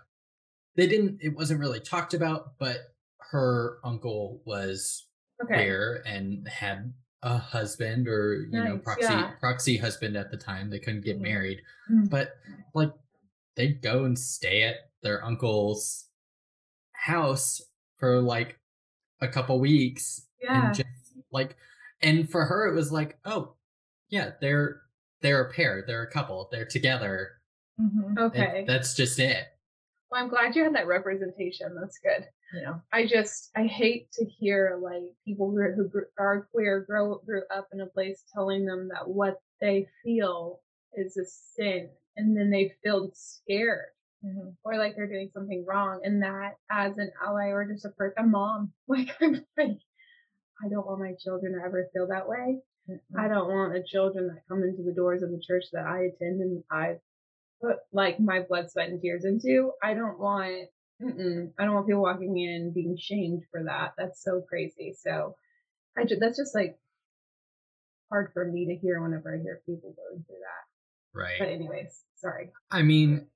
they 0.77 0.87
didn't 0.87 1.19
it 1.21 1.35
wasn't 1.37 1.61
really 1.61 1.81
talked 1.81 2.15
about 2.15 2.59
but 2.59 2.79
her 3.31 3.79
uncle 3.85 4.43
was 4.47 5.07
okay. 5.43 5.55
queer 5.55 6.03
and 6.07 6.47
had 6.49 6.93
a 7.23 7.37
husband 7.39 8.09
or 8.09 8.47
you 8.51 8.63
know 8.65 8.79
proxy 8.79 9.05
yeah. 9.05 9.31
proxy 9.41 9.77
husband 9.77 10.17
at 10.17 10.31
the 10.31 10.37
time 10.37 10.71
they 10.71 10.79
couldn't 10.79 11.05
get 11.05 11.19
Mhm. 11.19 11.23
married 11.23 11.63
Mhm. 11.91 12.11
but 12.11 12.35
like 12.75 12.93
they'd 13.57 13.81
go 13.83 14.05
and 14.05 14.19
stay 14.19 14.63
at 14.63 14.77
their 15.03 15.25
uncle's 15.25 16.09
house 16.93 17.61
for 17.99 18.21
like 18.21 18.59
a 19.21 19.29
couple 19.29 19.59
weeks 19.61 20.27
Yeah. 20.41 20.67
and 20.67 20.75
just 20.75 20.89
like 21.31 21.57
and 22.03 22.31
for 22.31 22.45
her 22.45 22.67
it 22.69 22.75
was 22.75 22.93
like 22.93 23.19
oh 23.25 23.55
yeah 24.11 24.33
they're 24.41 24.83
they're 25.21 25.43
a 25.43 25.53
pair 25.53 25.85
they're 25.87 26.03
a 26.03 26.11
couple 26.11 26.49
they're 26.53 26.67
together 26.67 27.41
Mhm. 27.81 28.07
and 28.07 28.19
Okay. 28.19 28.65
that's 28.67 28.95
just 28.95 29.19
it 29.19 29.49
Well, 30.11 30.23
I'm 30.23 30.29
glad 30.29 30.55
you 30.57 30.65
had 30.65 30.75
that 30.75 30.87
representation. 30.87 31.75
That's 31.75 31.99
good. 31.99 32.29
Yeah. 32.55 32.81
I 32.93 33.07
just 33.07 33.51
I 33.57 33.65
hate 33.67 34.13
to 34.13 34.25
hear 34.27 34.79
like 34.83 35.05
people 35.25 35.51
who, 35.51 35.63
who 35.75 35.91
are 36.19 36.49
queer 36.53 36.81
grow 36.83 37.19
grew 37.27 37.43
up 37.55 37.69
in 37.73 37.81
a 37.81 37.87
place 37.87 38.25
telling 38.35 38.67
them 38.67 38.89
that 38.89 39.09
what 39.09 39.41
they 39.61 39.89
feel 40.05 40.61
is 40.95 41.17
a 41.17 41.25
sin, 41.25 41.91
and 42.17 42.37
then 42.37 42.51
they 42.51 42.75
feel 42.85 43.11
scared 43.15 43.87
Mhm. 44.25 44.57
or 44.65 44.77
like 44.79 44.97
they're 44.97 45.07
doing 45.09 45.31
something 45.33 45.65
wrong, 45.67 46.03
and 46.05 46.23
that 46.23 46.57
as 46.71 46.99
an 46.99 47.11
ally 47.25 47.49
or 47.49 47.65
just 47.67 47.85
a 47.87 47.91
person, 47.91 48.15
a 48.19 48.27
mom, 48.27 48.73
like 48.89 49.11
I'm 49.23 49.47
like 49.57 49.79
I 50.65 50.69
don't 50.69 50.87
want 50.87 51.01
my 51.01 51.15
children 51.23 51.53
to 51.53 51.65
ever 51.65 51.89
feel 51.93 52.09
that 52.09 52.29
way. 52.29 52.61
I 53.19 53.29
don't 53.29 53.49
want 53.49 53.73
the 53.73 53.85
children 53.87 54.29
that 54.29 54.43
come 54.49 54.63
into 54.63 54.83
the 54.83 54.93
doors 54.95 55.23
of 55.23 55.31
the 55.31 55.41
church 55.47 55.65
that 55.73 55.87
I 55.87 56.05
attend 56.05 56.41
and 56.41 56.65
I 56.71 56.97
put 57.63 57.77
like 57.93 58.19
my 58.21 58.41
blood, 58.41 58.71
sweat, 58.71 58.89
and 58.89 59.01
tears 59.01 59.25
into. 59.25 59.73
I 59.83 59.95
don't 59.95 60.19
want, 60.19 60.69
I 61.01 61.65
don't 61.65 61.75
want 61.75 61.87
people 61.87 62.03
walking 62.03 62.37
in 62.39 62.73
being 62.75 62.97
shamed 62.99 63.43
for 63.51 63.65
that. 63.65 63.93
That's 63.97 64.23
so 64.23 64.43
crazy. 64.49 64.95
So 65.01 65.37
I 65.97 66.05
just, 66.05 66.21
that's 66.21 66.37
just 66.37 66.55
like 66.55 66.77
hard 68.11 68.31
for 68.35 68.45
me 68.45 68.67
to 68.67 68.77
hear 68.77 69.01
whenever 69.01 69.35
I 69.35 69.41
hear 69.43 69.61
people 69.65 69.95
going 69.97 70.25
through 70.27 70.37
that. 70.41 71.19
right 71.19 71.39
But 71.39 71.49
anyways, 71.49 72.03
sorry. 72.17 72.51
i 72.71 72.83
mean 72.83 73.27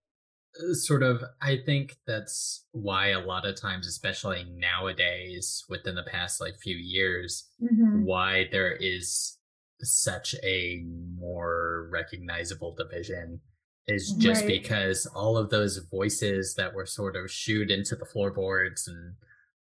sort 0.73 1.03
of 1.03 1.23
i 1.43 1.57
think 1.67 1.97
that's 2.07 2.67
why 2.73 3.09
a 3.09 3.21
lot 3.21 3.47
of 3.47 3.61
times 3.61 3.87
especially 3.87 4.45
nowadays 4.57 5.65
within 5.69 5.95
the 5.95 6.03
past 6.05 6.41
like 6.41 6.55
few 6.63 6.77
years 6.77 7.49
Mm-hmm. 7.63 8.05
why 8.05 8.49
there 8.53 8.73
is 8.73 9.39
such 9.83 10.35
a 10.43 10.83
more 11.19 11.89
recognizable 11.93 12.75
division 12.75 13.41
is 13.89 14.13
just 14.19 14.43
Right. 14.43 14.63
because 14.63 15.07
all 15.07 15.37
of 15.37 15.51
those 15.51 15.79
voices 15.91 16.55
that 16.57 16.75
were 16.75 16.87
sort 16.87 17.15
of 17.17 17.31
shooed 17.31 17.71
into 17.71 17.95
the 17.95 18.05
floorboards 18.07 18.89
and 18.89 19.15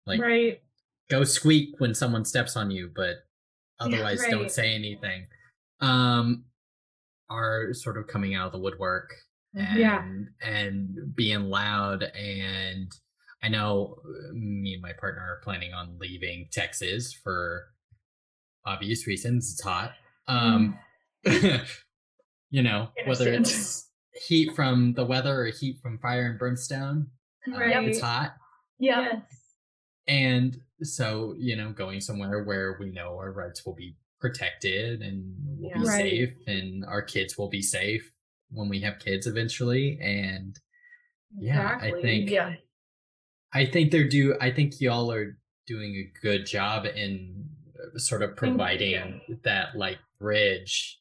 like 0.06 0.20
right. 0.20 0.60
go 1.10 1.22
squeak 1.24 1.74
when 1.78 1.94
someone 1.94 2.24
steps 2.24 2.56
on 2.56 2.70
you, 2.70 2.90
but 2.94 3.16
otherwise 3.78 4.24
don't 4.30 4.50
say 4.50 4.74
anything, 4.74 5.26
um, 5.80 6.44
are 7.28 7.72
sort 7.72 7.96
of 7.98 8.06
coming 8.06 8.34
out 8.34 8.46
of 8.46 8.52
the 8.52 8.58
woodwork 8.58 9.10
and 9.56 9.66
Mm-hmm. 9.66 9.78
Yeah. 9.80 10.04
and 10.42 11.14
being 11.16 11.44
loud. 11.50 12.02
And 12.02 12.92
I 13.42 13.48
know 13.48 13.96
uh, 14.04 14.32
me 14.34 14.74
and 14.74 14.82
my 14.82 14.92
partner 14.92 15.22
are 15.22 15.40
planning 15.42 15.72
on 15.72 15.96
leaving 15.98 16.48
Texas 16.52 17.12
for 17.12 17.66
obvious 18.64 19.06
reasons. 19.06 19.52
It's 19.52 19.62
hot. 19.62 19.92
Um, 20.28 20.78
you 22.50 22.62
know, 22.62 22.88
whether 23.06 23.28
it's 23.32 23.88
heat 24.26 24.54
from 24.54 24.94
the 24.94 25.04
weather 25.04 25.42
or 25.42 25.46
heat 25.46 25.78
from 25.82 25.98
fire 25.98 26.26
and 26.26 26.38
brimstone, 26.38 27.08
uh, 27.52 27.58
Right. 27.58 27.84
it's 27.88 28.00
hot. 28.00 28.34
Yeah. 28.78 29.00
Yes. 29.12 29.22
And 30.08 30.60
so, 30.82 31.34
you 31.38 31.56
know, 31.56 31.70
going 31.72 32.00
somewhere 32.00 32.44
where 32.44 32.76
we 32.78 32.90
know 32.90 33.16
our 33.18 33.32
rights 33.32 33.64
will 33.64 33.74
be 33.74 33.96
protected 34.20 35.00
and 35.02 35.34
we'll 35.58 35.72
be 35.74 35.80
Right. 35.88 35.96
safe 36.10 36.34
and 36.46 36.84
our 36.84 37.02
kids 37.02 37.36
will 37.38 37.48
be 37.48 37.62
safe 37.62 38.10
when 38.50 38.68
we 38.68 38.80
have 38.80 38.98
kids 38.98 39.26
eventually. 39.26 39.98
And 40.00 40.58
yeah, 41.38 41.78
I 41.80 41.90
think 42.02 42.30
Yeah. 42.30 42.54
I 43.52 43.66
think 43.66 43.90
they're 43.90 44.08
do 44.08 44.36
I 44.40 44.50
think 44.50 44.80
y'all 44.80 45.10
are 45.12 45.38
doing 45.66 45.94
a 45.94 46.20
good 46.22 46.46
job 46.46 46.84
in 46.86 47.48
uh, 47.78 47.98
sort 47.98 48.22
of 48.22 48.36
providing 48.36 49.20
that 49.44 49.76
like 49.76 49.98
bridge. 50.18 50.98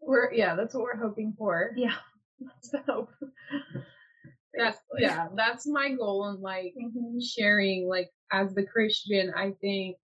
We're, 0.00 0.32
yeah, 0.32 0.54
that's 0.54 0.74
what 0.74 0.84
we're 0.84 0.96
hoping 0.96 1.34
for. 1.36 1.72
Yeah. 1.76 1.94
That's 2.40 2.70
the 2.70 2.82
hope. 2.88 3.10
That's, 4.54 4.78
yeah, 4.98 5.26
that's 5.36 5.66
my 5.66 5.92
goal 5.92 6.28
in 6.30 6.40
like 6.40 6.72
Mhm. 6.80 7.20
sharing 7.22 7.88
like 7.88 8.10
as 8.32 8.54
the 8.54 8.64
christian 8.66 9.32
i 9.36 9.52
think 9.60 9.96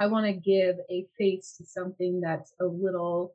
i 0.00 0.06
want 0.06 0.26
to 0.26 0.32
give 0.32 0.76
a 0.90 1.06
face 1.18 1.54
to 1.58 1.64
something 1.66 2.20
that's 2.20 2.52
a 2.60 2.64
little 2.64 3.34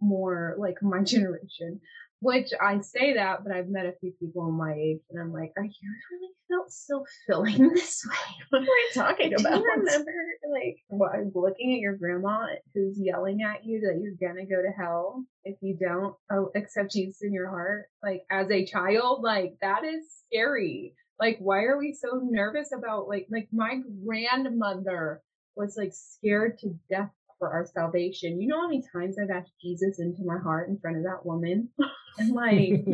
more 0.00 0.54
like 0.58 0.82
my 0.82 1.02
generation 1.04 1.80
which 2.20 2.48
i 2.60 2.80
say 2.80 3.14
that 3.14 3.44
but 3.44 3.52
i've 3.52 3.68
met 3.68 3.86
a 3.86 3.94
few 4.00 4.12
people 4.20 4.50
my 4.50 4.72
age 4.72 5.00
and 5.10 5.20
i'm 5.20 5.32
like 5.32 5.52
are 5.56 5.64
you 5.64 5.94
really 6.10 6.34
feel 6.54 6.64
still 6.68 7.04
feeling 7.26 7.68
this 7.74 8.06
way? 8.08 8.46
What 8.50 8.62
are 8.62 8.64
we 8.64 8.94
talking 8.94 9.30
do 9.30 9.36
about? 9.36 9.60
you 9.60 9.72
remember 9.76 10.12
like 10.52 10.76
what 10.88 11.12
looking 11.34 11.74
at 11.74 11.80
your 11.80 11.96
grandma 11.96 12.46
who's 12.74 12.98
yelling 12.98 13.42
at 13.42 13.64
you 13.64 13.80
that 13.80 14.00
you're 14.00 14.28
gonna 14.28 14.46
go 14.46 14.62
to 14.62 14.70
hell 14.76 15.24
if 15.44 15.56
you 15.60 15.76
don't 15.80 16.14
oh, 16.30 16.50
accept 16.54 16.92
jesus 16.92 17.22
in 17.22 17.32
your 17.32 17.48
heart? 17.48 17.86
Like 18.02 18.22
as 18.30 18.50
a 18.50 18.66
child 18.66 19.22
like 19.22 19.54
that 19.60 19.84
is 19.84 20.04
scary. 20.26 20.94
Like 21.18 21.38
why 21.38 21.64
are 21.64 21.78
we 21.78 21.92
so 21.92 22.20
nervous 22.22 22.70
about 22.76 23.08
like 23.08 23.26
like 23.30 23.48
my 23.52 23.80
grandmother 24.04 25.22
was 25.56 25.76
like 25.76 25.92
scared 25.92 26.58
to 26.58 26.74
death 26.90 27.10
for 27.44 27.52
our 27.52 27.66
salvation 27.66 28.40
you 28.40 28.48
know 28.48 28.58
how 28.60 28.68
many 28.68 28.82
times 28.92 29.16
i've 29.22 29.28
asked 29.30 29.52
jesus 29.62 29.98
into 30.00 30.22
my 30.24 30.38
heart 30.38 30.68
in 30.68 30.78
front 30.78 30.96
of 30.96 31.02
that 31.02 31.24
woman 31.26 31.68
and 32.18 32.32
like 32.32 32.84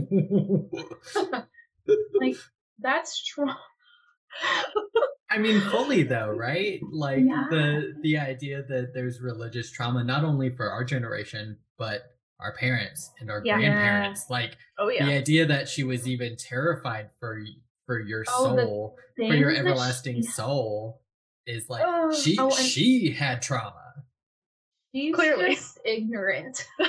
like 2.20 2.36
that's 2.80 3.12
strong 3.12 3.54
I 5.32 5.38
mean, 5.38 5.60
fully 5.60 6.02
though, 6.04 6.28
right? 6.30 6.80
Like 6.90 7.20
Yeah. 7.24 7.46
the 7.50 7.94
the 8.02 8.18
idea 8.18 8.62
that 8.68 8.92
there's 8.94 9.20
religious 9.20 9.70
trauma 9.70 10.02
not 10.04 10.24
only 10.24 10.50
for 10.50 10.70
our 10.70 10.82
generation, 10.84 11.58
but 11.78 12.02
our 12.40 12.52
parents 12.56 13.12
and 13.20 13.30
our 13.30 13.40
Yeah. 13.44 13.58
grandparents. 13.58 14.26
Like 14.30 14.56
Oh 14.78 14.88
yeah. 14.88 15.06
the 15.06 15.12
idea 15.12 15.46
that 15.46 15.68
she 15.68 15.82
was 15.84 16.06
even 16.08 16.36
terrified 16.36 17.10
for 17.20 17.40
for 17.86 18.00
your 18.00 18.24
Oh, 18.28 18.56
soul, 18.56 18.96
for 19.16 19.22
your 19.34 19.52
she- 19.52 19.58
everlasting 19.58 20.22
yeah. 20.22 20.30
soul, 20.30 21.02
is 21.46 21.68
like 21.68 21.84
Ugh. 21.86 22.14
she 22.14 22.36
Oh, 22.38 22.46
and- 22.46 22.54
she 22.54 23.10
had 23.12 23.40
trauma. 23.42 23.79
She's 24.92 25.14
Clearly. 25.14 25.54
just 25.54 25.78
ignorant. 25.84 26.66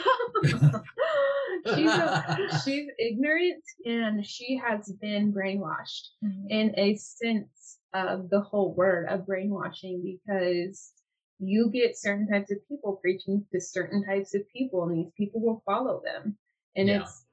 she's 1.76 1.92
a, 1.92 2.50
she's 2.66 2.88
ignorant 2.98 3.64
and 3.86 4.26
she 4.26 4.58
has 4.58 4.92
been 5.02 5.32
brainwashed 5.32 6.08
mm-hmm. 6.24 6.50
in 6.50 6.74
a 6.78 6.96
sense 6.96 7.78
of 7.94 8.30
the 8.30 8.42
whole 8.42 8.74
word 8.74 9.08
of 9.08 9.28
brainwashing 9.28 10.02
because 10.02 10.94
you 11.40 11.70
get 11.70 11.98
certain 11.98 12.28
types 12.28 12.52
of 12.52 12.58
people 12.68 12.98
preaching 13.02 13.46
to 13.52 13.60
certain 13.60 14.04
types 14.06 14.34
of 14.34 14.42
people 14.50 14.84
and 14.84 14.98
these 14.98 15.12
people 15.18 15.42
will 15.42 15.62
follow 15.66 16.02
them 16.04 16.38
and 16.76 16.88
Yeah. 16.88 17.02
it's 17.02 17.26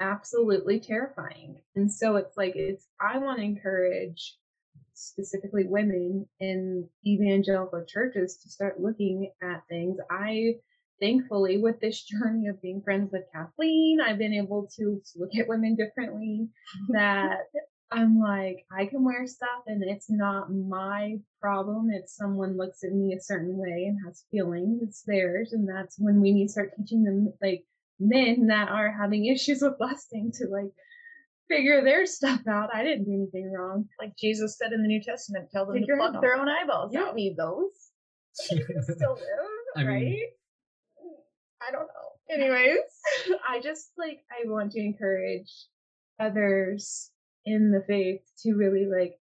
absolutely 0.00 0.80
terrifying 0.80 1.60
and 1.76 1.90
so 1.90 2.16
it's 2.16 2.36
like 2.36 2.56
it's 2.56 2.88
i 3.00 3.18
want 3.18 3.38
to 3.38 3.44
encourage 3.44 4.36
specifically 4.94 5.64
women 5.66 6.26
in 6.40 6.88
evangelical 7.06 7.84
churches 7.86 8.38
to 8.42 8.48
start 8.48 8.80
looking 8.80 9.30
at 9.42 9.62
things. 9.68 9.98
I 10.10 10.56
thankfully 11.00 11.58
with 11.58 11.80
this 11.80 12.02
journey 12.04 12.46
of 12.48 12.62
being 12.62 12.80
friends 12.80 13.10
with 13.10 13.24
kathleen 13.34 13.98
i've 14.00 14.18
been 14.18 14.34
able 14.34 14.68
to 14.76 15.02
look 15.16 15.30
at 15.36 15.48
women 15.48 15.74
differently 15.74 16.46
that 16.90 17.38
i'm 17.90 18.20
like 18.20 18.64
i 18.70 18.86
can 18.86 19.02
wear 19.02 19.26
stuff 19.26 19.64
and 19.66 19.82
it's 19.82 20.08
not 20.08 20.52
my 20.52 21.16
problem 21.42 21.90
if 21.90 22.08
someone 22.08 22.56
looks 22.56 22.84
at 22.84 22.92
me 22.92 23.12
a 23.12 23.20
certain 23.20 23.58
way 23.58 23.86
and 23.88 23.98
has 24.06 24.24
feelings 24.30 24.80
it's 24.80 25.02
theirs. 25.02 25.52
And 25.52 25.68
that's 25.68 25.96
when 25.98 26.20
we 26.20 26.32
need 26.32 26.46
to 26.46 26.52
start 26.52 26.72
teaching 26.76 27.02
them 27.02 27.32
like 27.42 27.64
men 27.98 28.46
that 28.46 28.68
are 28.68 28.90
having 28.92 29.26
issues 29.34 29.60
with 29.60 29.74
lusting 29.80 30.32
to 30.36 30.46
like 30.46 30.72
figure 31.48 31.82
their 31.82 32.06
stuff 32.18 32.40
out. 32.48 32.70
I 32.74 32.82
didn't 32.84 33.04
do 33.04 33.12
anything 33.14 33.52
wrong. 33.52 33.86
Like 34.00 34.12
Jesus 34.18 34.56
said 34.58 34.72
in 34.72 34.82
the 34.82 34.88
New 34.88 35.02
Testament, 35.02 35.48
tell 35.52 35.66
them 35.66 35.74
Figure 35.78 35.96
to 35.96 36.04
it 36.04 36.10
pluck 36.10 36.22
their 36.22 36.36
own 36.36 36.48
eyeballs. 36.48 36.92
You 36.92 37.00
don't 37.00 37.16
need 37.16 37.36
those. 37.36 37.70
You 38.50 38.64
can 38.64 38.82
still 38.82 39.12
live 39.14 39.76
I 39.76 39.80
mean- 39.80 39.86
right? 39.88 40.18
I 41.68 41.70
don't 41.70 41.86
know. 41.86 42.34
Anyways. 42.34 42.80
I 43.48 43.60
just 43.60 43.90
like 43.98 44.20
i 44.30 44.48
want 44.48 44.72
to 44.72 44.80
encourage 44.80 45.50
others 46.18 47.10
in 47.44 47.70
the 47.72 47.84
faith 47.86 48.20
to 48.42 48.54
really 48.54 48.86
like 48.86 49.18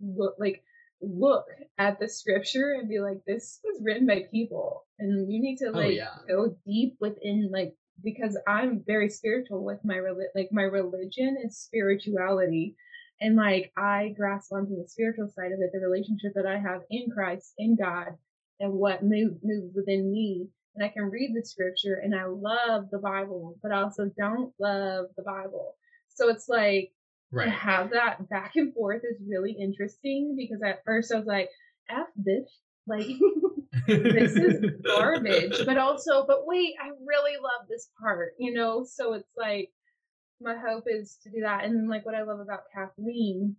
look 0.00 0.34
like 0.38 0.62
look 1.00 1.44
at 1.78 1.98
the 2.00 2.08
scripture 2.08 2.72
and 2.78 2.88
be 2.88 2.98
like 3.00 3.18
this 3.26 3.60
was 3.64 3.80
written 3.82 4.06
by 4.06 4.24
people. 4.30 4.84
And 4.98 5.32
you 5.32 5.40
need 5.40 5.56
to 5.58 5.68
Oh, 5.68 5.78
like 5.78 5.94
yeah. 5.96 6.14
go 6.28 6.56
deep 6.66 6.96
within 7.00 7.50
like 7.52 7.74
because 8.02 8.38
i'm 8.46 8.82
very 8.86 9.08
spiritual 9.08 9.64
with 9.64 9.78
my 9.84 10.00
like 10.34 10.48
my 10.52 10.62
religion 10.62 11.36
is 11.44 11.58
spirituality. 11.58 12.76
And 13.20 13.36
like 13.36 13.72
i 13.76 14.14
grasp 14.16 14.52
onto 14.52 14.76
the 14.76 14.88
spiritual 14.88 15.28
side 15.28 15.52
of 15.52 15.60
it 15.60 15.70
the 15.72 15.80
relationship 15.80 16.32
that 16.34 16.46
i 16.46 16.58
have 16.58 16.82
in 16.90 17.10
christ 17.10 17.54
in 17.58 17.76
god 17.76 18.08
and 18.60 18.72
what 18.72 19.02
move, 19.02 19.38
moves 19.42 19.74
within 19.74 20.12
me. 20.12 20.48
And 20.74 20.84
i 20.84 20.88
can 20.88 21.04
read 21.04 21.34
the 21.34 21.44
scripture 21.44 22.00
and 22.02 22.14
i 22.14 22.24
love 22.26 22.90
the 22.90 22.98
bible 22.98 23.56
but 23.62 23.72
I 23.72 23.82
also 23.82 24.10
don't 24.18 24.52
love 24.60 25.06
the 25.16 25.22
bible. 25.22 25.76
So 26.08 26.28
it's 26.28 26.48
like 26.48 26.92
to 27.34 27.50
have 27.50 27.90
that 27.90 28.28
back 28.28 28.52
and 28.56 28.72
forth 28.72 29.02
is 29.04 29.20
really 29.28 29.52
interesting 29.52 30.34
because 30.36 30.62
at 30.62 30.84
first 30.84 31.12
I 31.12 31.18
was 31.18 31.26
like, 31.26 31.50
F 31.90 32.06
this, 32.16 32.48
like 32.86 33.06
this 33.86 34.36
is 34.36 34.64
garbage. 34.86 35.64
But 35.64 35.78
also, 35.78 36.24
but 36.26 36.46
wait, 36.46 36.74
I 36.82 36.88
really 37.06 37.36
love 37.36 37.68
this 37.68 37.88
part, 38.00 38.32
you 38.38 38.52
know? 38.52 38.84
So 38.88 39.14
it's 39.14 39.30
like 39.36 39.70
my 40.40 40.54
hope 40.56 40.84
is 40.86 41.18
to 41.22 41.30
do 41.30 41.40
that. 41.42 41.64
And 41.64 41.88
like 41.88 42.04
what 42.04 42.14
I 42.14 42.22
love 42.22 42.40
about 42.40 42.70
Kathleen 42.74 43.56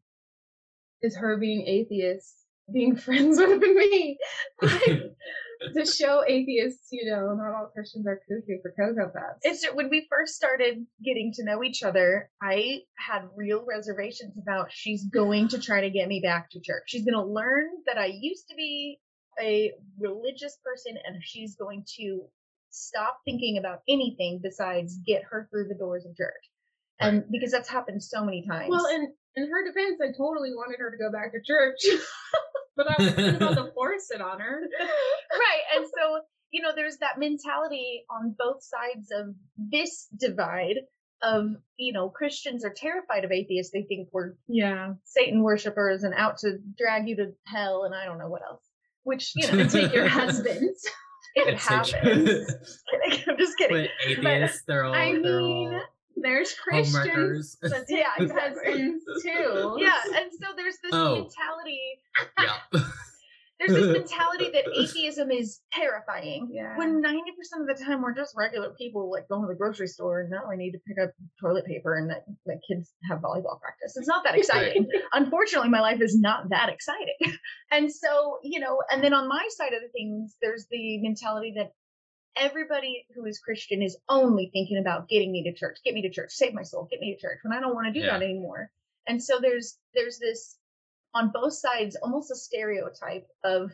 is 1.01 1.15
her 1.17 1.38
being 1.38 1.65
atheist, 1.67 2.34
being 2.71 2.95
friends 2.95 3.38
with 3.38 3.61
me. 3.61 4.17
Like, 4.61 5.15
to 5.73 5.86
show 5.88 6.23
atheists, 6.28 6.89
you 6.91 7.09
know, 7.09 7.34
not 7.34 7.55
all 7.55 7.71
Christians 7.73 8.05
are 8.05 8.21
cuckoo 8.28 8.61
for 8.61 8.73
Cocoa 8.78 9.11
Puffs. 9.11 9.39
It's 9.41 9.65
when 9.73 9.89
we 9.89 10.07
first 10.07 10.36
started 10.36 10.86
getting 11.03 11.32
to 11.36 11.43
know 11.43 11.63
each 11.63 11.82
other, 11.82 12.30
I 12.41 12.82
had 12.95 13.23
real 13.36 13.65
reservations 13.67 14.38
about 14.39 14.71
she's 14.71 15.05
going 15.05 15.47
to 15.49 15.59
try 15.59 15.82
to 15.82 15.89
get 15.89 16.07
me 16.07 16.21
back 16.23 16.51
to 16.51 16.59
church. 16.59 16.84
She's 16.86 17.03
going 17.03 17.15
to 17.15 17.25
learn 17.25 17.65
that 17.88 17.97
I 17.97 18.05
used 18.05 18.47
to 18.49 18.55
be 18.55 18.99
a 19.41 19.71
religious 19.99 20.57
person 20.63 20.97
and 21.05 21.21
she's 21.23 21.55
going 21.55 21.85
to 21.97 22.23
stop 22.69 23.19
thinking 23.25 23.57
about 23.57 23.79
anything 23.88 24.39
besides 24.41 24.99
get 25.05 25.23
her 25.29 25.47
through 25.49 25.67
the 25.67 25.75
doors 25.75 26.05
of 26.05 26.15
church. 26.15 26.33
And 26.99 27.25
because 27.31 27.51
that's 27.51 27.69
happened 27.69 28.01
so 28.01 28.25
many 28.25 28.43
times. 28.47 28.69
Well, 28.69 28.88
in 28.88 29.13
in 29.35 29.49
her 29.49 29.63
defense, 29.67 29.99
I 30.01 30.07
totally 30.07 30.49
wanted 30.51 30.79
her 30.79 30.89
to 30.89 30.97
go 30.97 31.11
back 31.11 31.31
to 31.31 31.39
church, 31.45 31.77
but 32.75 32.88
I 32.89 32.95
wasn't 32.97 33.38
about 33.38 33.55
to 33.55 33.71
force 33.75 34.09
it 34.09 34.19
on 34.19 34.39
her. 34.39 34.61
right. 34.81 35.61
And 35.75 35.85
so, 35.85 36.21
you 36.49 36.63
know, 36.63 36.71
there's 36.75 36.97
that 36.97 37.19
mentality 37.19 38.03
on 38.09 38.35
both 38.38 38.63
sides 38.63 39.09
of 39.11 39.35
this 39.57 40.07
divide 40.19 40.77
of, 41.21 41.49
you 41.77 41.93
know, 41.93 42.09
Christians 42.09 42.65
are 42.65 42.73
terrified 42.75 43.25
of 43.25 43.31
atheists. 43.31 43.71
They 43.71 43.83
think 43.83 44.09
we're 44.11 44.33
Yeah, 44.47 44.93
Satan 45.03 45.43
worshippers 45.43 46.01
and 46.01 46.15
out 46.15 46.39
to 46.39 46.57
drag 46.75 47.07
you 47.07 47.15
to 47.17 47.33
hell 47.45 47.83
and 47.83 47.93
I 47.93 48.05
don't 48.05 48.17
know 48.17 48.29
what 48.29 48.41
else. 48.41 48.66
Which, 49.08 49.32
you 49.36 49.49
know, 49.51 49.66
take 49.68 49.93
your 49.93 50.08
husbands. 50.22 50.86
it 51.36 51.47
It's 51.53 51.66
happens. 51.66 52.51
I'm 53.28 53.38
just 53.38 53.58
kidding. 53.58 53.88
But 53.88 53.89
atheists, 54.10 54.64
they're 54.68 54.84
all 54.84 54.93
I 54.93 55.14
they're 55.14 55.41
mean, 55.41 55.74
all 55.74 55.82
There's 56.18 56.53
Christians, 56.55 57.58
but 57.62 57.86
Yeah, 57.88 58.10
husbands 58.18 59.05
too. 59.24 59.78
Yeah, 59.80 59.97
and 60.16 60.30
so 60.34 60.47
there's 60.58 60.76
this 60.84 60.91
Oh. 60.93 61.16
mentality. 61.22 62.01
yeah. 62.41 62.58
There's 63.60 63.74
this 63.74 63.88
mentality 63.99 64.49
that 64.51 64.66
atheism 64.78 65.32
is 65.32 65.60
terrifying. 65.74 66.49
Yeah. 66.51 66.78
When 66.78 67.01
90% 67.01 67.18
of 67.62 67.68
the 67.68 67.84
time 67.84 68.01
we're 68.01 68.14
just 68.14 68.36
regular 68.38 68.70
people 68.72 69.10
like 69.12 69.28
going 69.28 69.41
to 69.41 69.47
the 69.47 69.55
grocery 69.55 69.88
store 69.88 70.22
and 70.22 70.30
now 70.30 70.43
I 70.51 70.55
need 70.55 70.72
to 70.72 70.80
pick 70.88 70.97
up 71.01 71.12
toilet 71.41 71.66
paper 71.66 71.95
and 71.95 72.10
that, 72.10 72.26
that 72.45 72.60
kids 72.68 72.91
have 73.10 73.20
volleyball 73.20 73.60
practice. 73.60 73.97
It's 73.97 74.08
not 74.08 74.24
that 74.26 74.36
exciting. 74.38 74.88
Unfortunately, 75.14 75.70
my 75.70 75.82
life 75.82 76.01
is 76.01 76.20
not 76.20 76.49
that 76.49 76.70
exciting. 76.70 77.16
And 77.70 77.91
so, 77.91 78.39
you 78.43 78.62
know, 78.62 78.82
and 78.89 79.03
then 79.03 79.14
on 79.14 79.28
my 79.28 79.45
side 79.49 79.74
of 79.74 79.82
the 79.82 79.89
things, 79.89 80.36
there's 80.41 80.68
the 80.72 80.99
mentality 81.01 81.55
that 81.58 81.74
everybody 82.38 83.05
who 83.14 83.26
is 83.26 83.39
Christian 83.39 83.82
is 83.82 83.97
only 84.08 84.49
thinking 84.53 84.78
about 84.78 85.10
getting 85.10 85.32
me 85.34 85.43
to 85.43 85.53
church, 85.53 85.80
get 85.84 85.93
me 85.93 86.03
to 86.03 86.10
church, 86.10 86.32
save 86.32 86.53
my 86.53 86.62
soul, 86.64 86.88
get 86.89 86.99
me 87.01 87.14
to 87.14 87.20
church 87.20 87.39
when 87.43 87.51
I 87.58 87.60
don't 87.60 87.76
want 87.76 87.88
to 87.88 87.93
do 87.93 88.05
Yeah. 88.05 88.14
that 88.18 88.24
anymore. 88.24 88.72
And 89.08 89.22
so 89.22 89.39
there's 89.41 89.78
there's 89.93 90.20
this 90.20 90.58
on 91.18 91.32
both 91.34 91.53
sides 91.53 91.97
almost 92.03 92.32
a 92.32 92.36
stereotype 92.36 93.28
of 93.43 93.72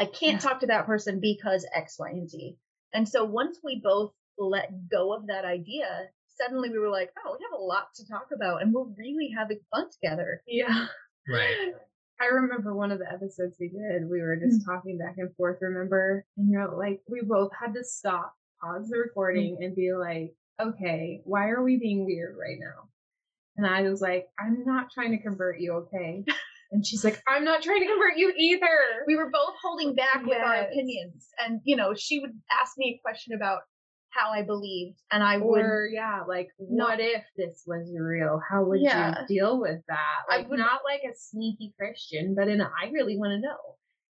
I 0.00 0.06
can't 0.06 0.40
talk 0.40 0.60
to 0.60 0.66
that 0.66 0.86
person 0.86 1.20
because 1.20 1.66
X, 1.74 1.96
Y, 1.98 2.10
and 2.10 2.28
Z. 2.28 2.56
And 2.92 3.08
so 3.08 3.24
once 3.24 3.58
we 3.62 3.80
both 3.82 4.12
let 4.38 4.88
go 4.90 5.14
of 5.14 5.26
that 5.26 5.44
idea, 5.44 6.08
suddenly 6.40 6.70
we 6.70 6.78
were 6.78 6.90
like, 6.90 7.10
oh, 7.24 7.36
we 7.38 7.44
have 7.44 7.58
a 7.58 7.62
lot 7.62 7.88
to 7.96 8.06
talk 8.06 8.28
about 8.34 8.62
and 8.62 8.72
we're 8.72 8.84
really 8.98 9.30
having 9.36 9.60
fun 9.70 9.86
together. 9.90 10.42
Yeah. 10.46 10.86
Right. 11.28 11.74
I 12.20 12.26
remember 12.26 12.74
one 12.74 12.92
of 12.92 12.98
the 12.98 13.12
episodes 13.12 13.56
we 13.60 13.68
did, 13.68 14.08
we 14.08 14.22
were 14.22 14.36
just 14.36 14.62
mm. 14.62 14.64
talking 14.64 14.96
back 14.96 15.16
and 15.18 15.34
forth, 15.36 15.58
remember? 15.60 16.24
And 16.38 16.50
you're 16.50 16.74
like, 16.74 17.00
we 17.08 17.20
both 17.22 17.50
had 17.58 17.74
to 17.74 17.84
stop, 17.84 18.32
pause 18.62 18.88
the 18.88 18.96
mm. 18.96 19.00
recording, 19.00 19.58
and 19.60 19.76
be 19.76 19.92
like, 19.92 20.34
okay, 20.60 21.20
why 21.24 21.48
are 21.48 21.62
we 21.62 21.76
being 21.76 22.06
weird 22.06 22.36
right 22.38 22.58
now? 22.58 22.88
And 23.56 23.66
I 23.66 23.82
was 23.82 24.00
like, 24.00 24.28
I'm 24.38 24.64
not 24.64 24.90
trying 24.90 25.12
to 25.12 25.22
convert 25.22 25.60
you, 25.60 25.72
okay? 25.72 26.24
And 26.76 26.86
she's 26.86 27.02
like, 27.04 27.22
I'm 27.26 27.42
not 27.42 27.62
trying 27.62 27.80
to 27.80 27.86
convert 27.86 28.18
you 28.18 28.30
either. 28.36 28.68
We 29.06 29.16
were 29.16 29.30
both 29.30 29.54
holding 29.62 29.94
back 29.94 30.26
with 30.26 30.36
our 30.38 30.56
opinions. 30.56 31.26
And, 31.38 31.60
you 31.64 31.74
know, 31.74 31.94
she 31.96 32.18
would 32.20 32.32
ask 32.60 32.74
me 32.76 32.98
a 32.98 33.02
question 33.02 33.32
about 33.34 33.60
how 34.10 34.30
I 34.30 34.42
believed, 34.42 34.98
and 35.10 35.22
I 35.22 35.38
would 35.38 35.60
Or 35.60 35.88
yeah, 35.92 36.20
like 36.28 36.48
Not- 36.58 36.90
what 36.90 37.00
if 37.00 37.22
this 37.38 37.64
was 37.66 37.90
real? 37.98 38.40
How 38.50 38.62
would 38.64 38.80
Yeah. 38.82 39.22
you 39.22 39.26
deal 39.40 39.58
with 39.60 39.80
that? 39.88 40.22
I 40.30 40.36
Like 40.38 40.50
would- 40.50 40.58
not 40.58 40.80
like 40.84 41.00
a 41.10 41.14
sneaky 41.14 41.72
Christian, 41.78 42.34
but 42.34 42.48
in 42.48 42.60
a, 42.60 42.64
I 42.64 42.88
really 42.90 43.16
want 43.18 43.32
to 43.32 43.40
know. 43.40 43.56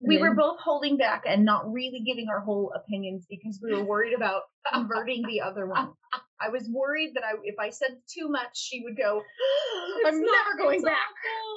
And 0.01 0.09
we 0.09 0.19
were 0.19 0.35
both 0.35 0.59
holding 0.61 0.97
back 0.97 1.25
and 1.27 1.45
not 1.45 1.71
really 1.73 2.01
giving 2.07 2.29
our 2.29 2.41
whole 2.41 2.73
opinions 2.77 3.27
because 3.29 3.61
we 3.63 3.73
were 3.75 3.85
worried 3.85 4.15
about 4.15 4.43
converting 4.73 5.23
the 5.27 5.41
other 5.41 5.67
one. 5.67 5.93
I 6.45 6.49
was 6.49 6.69
worried 6.69 7.13
that 7.15 7.25
I, 7.25 7.35
if 7.45 7.59
I 7.59 7.71
said 7.71 7.99
too 8.09 8.29
much, 8.29 8.59
she 8.59 8.83
would 8.85 8.97
go, 8.97 9.23
"I'm 10.07 10.21
never 10.21 10.59
going 10.59 10.83
back." 10.83 10.97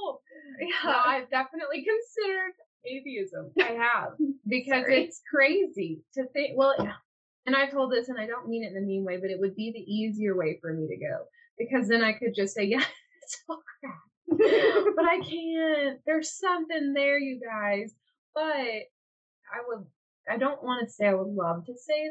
awful. 0.06 0.22
Yeah. 0.60 0.92
No, 0.92 0.98
I've 1.06 1.30
definitely 1.30 1.86
considered 1.86 2.54
atheism. 2.86 3.52
I 3.60 3.74
have 3.74 4.14
because 4.48 4.86
it's 4.88 5.22
crazy 5.30 6.02
to 6.14 6.26
think. 6.34 6.52
Well, 6.56 6.76
and 7.46 7.56
I 7.56 7.68
told 7.68 7.92
this, 7.92 8.10
and 8.10 8.20
I 8.20 8.26
don't 8.26 8.48
mean 8.48 8.64
it 8.64 8.72
in 8.72 8.78
a 8.78 8.86
mean 8.86 9.04
way, 9.04 9.18
but 9.18 9.30
it 9.30 9.40
would 9.40 9.56
be 9.56 9.72
the 9.72 9.92
easier 9.92 10.36
way 10.36 10.58
for 10.62 10.74
me 10.74 10.88
to 10.88 10.98
go 10.98 11.26
because 11.58 11.88
then 11.88 12.04
I 12.04 12.14
could 12.14 12.34
just 12.36 12.54
say, 12.54 12.64
yeah, 12.66 12.84
it's 13.24 13.42
all 13.50 13.62
crap. 13.80 13.94
but 14.96 15.06
I 15.06 15.20
can't. 15.20 16.00
There's 16.06 16.38
something 16.38 16.94
there, 16.94 17.20
you 17.20 17.40
guys. 17.40 17.94
But 18.34 18.44
I 18.44 19.62
would. 19.68 19.86
I 20.30 20.38
don't 20.38 20.64
want 20.64 20.86
to 20.86 20.92
say 20.92 21.08
I 21.08 21.14
would 21.14 21.34
love 21.34 21.66
to 21.66 21.74
say 21.74 22.10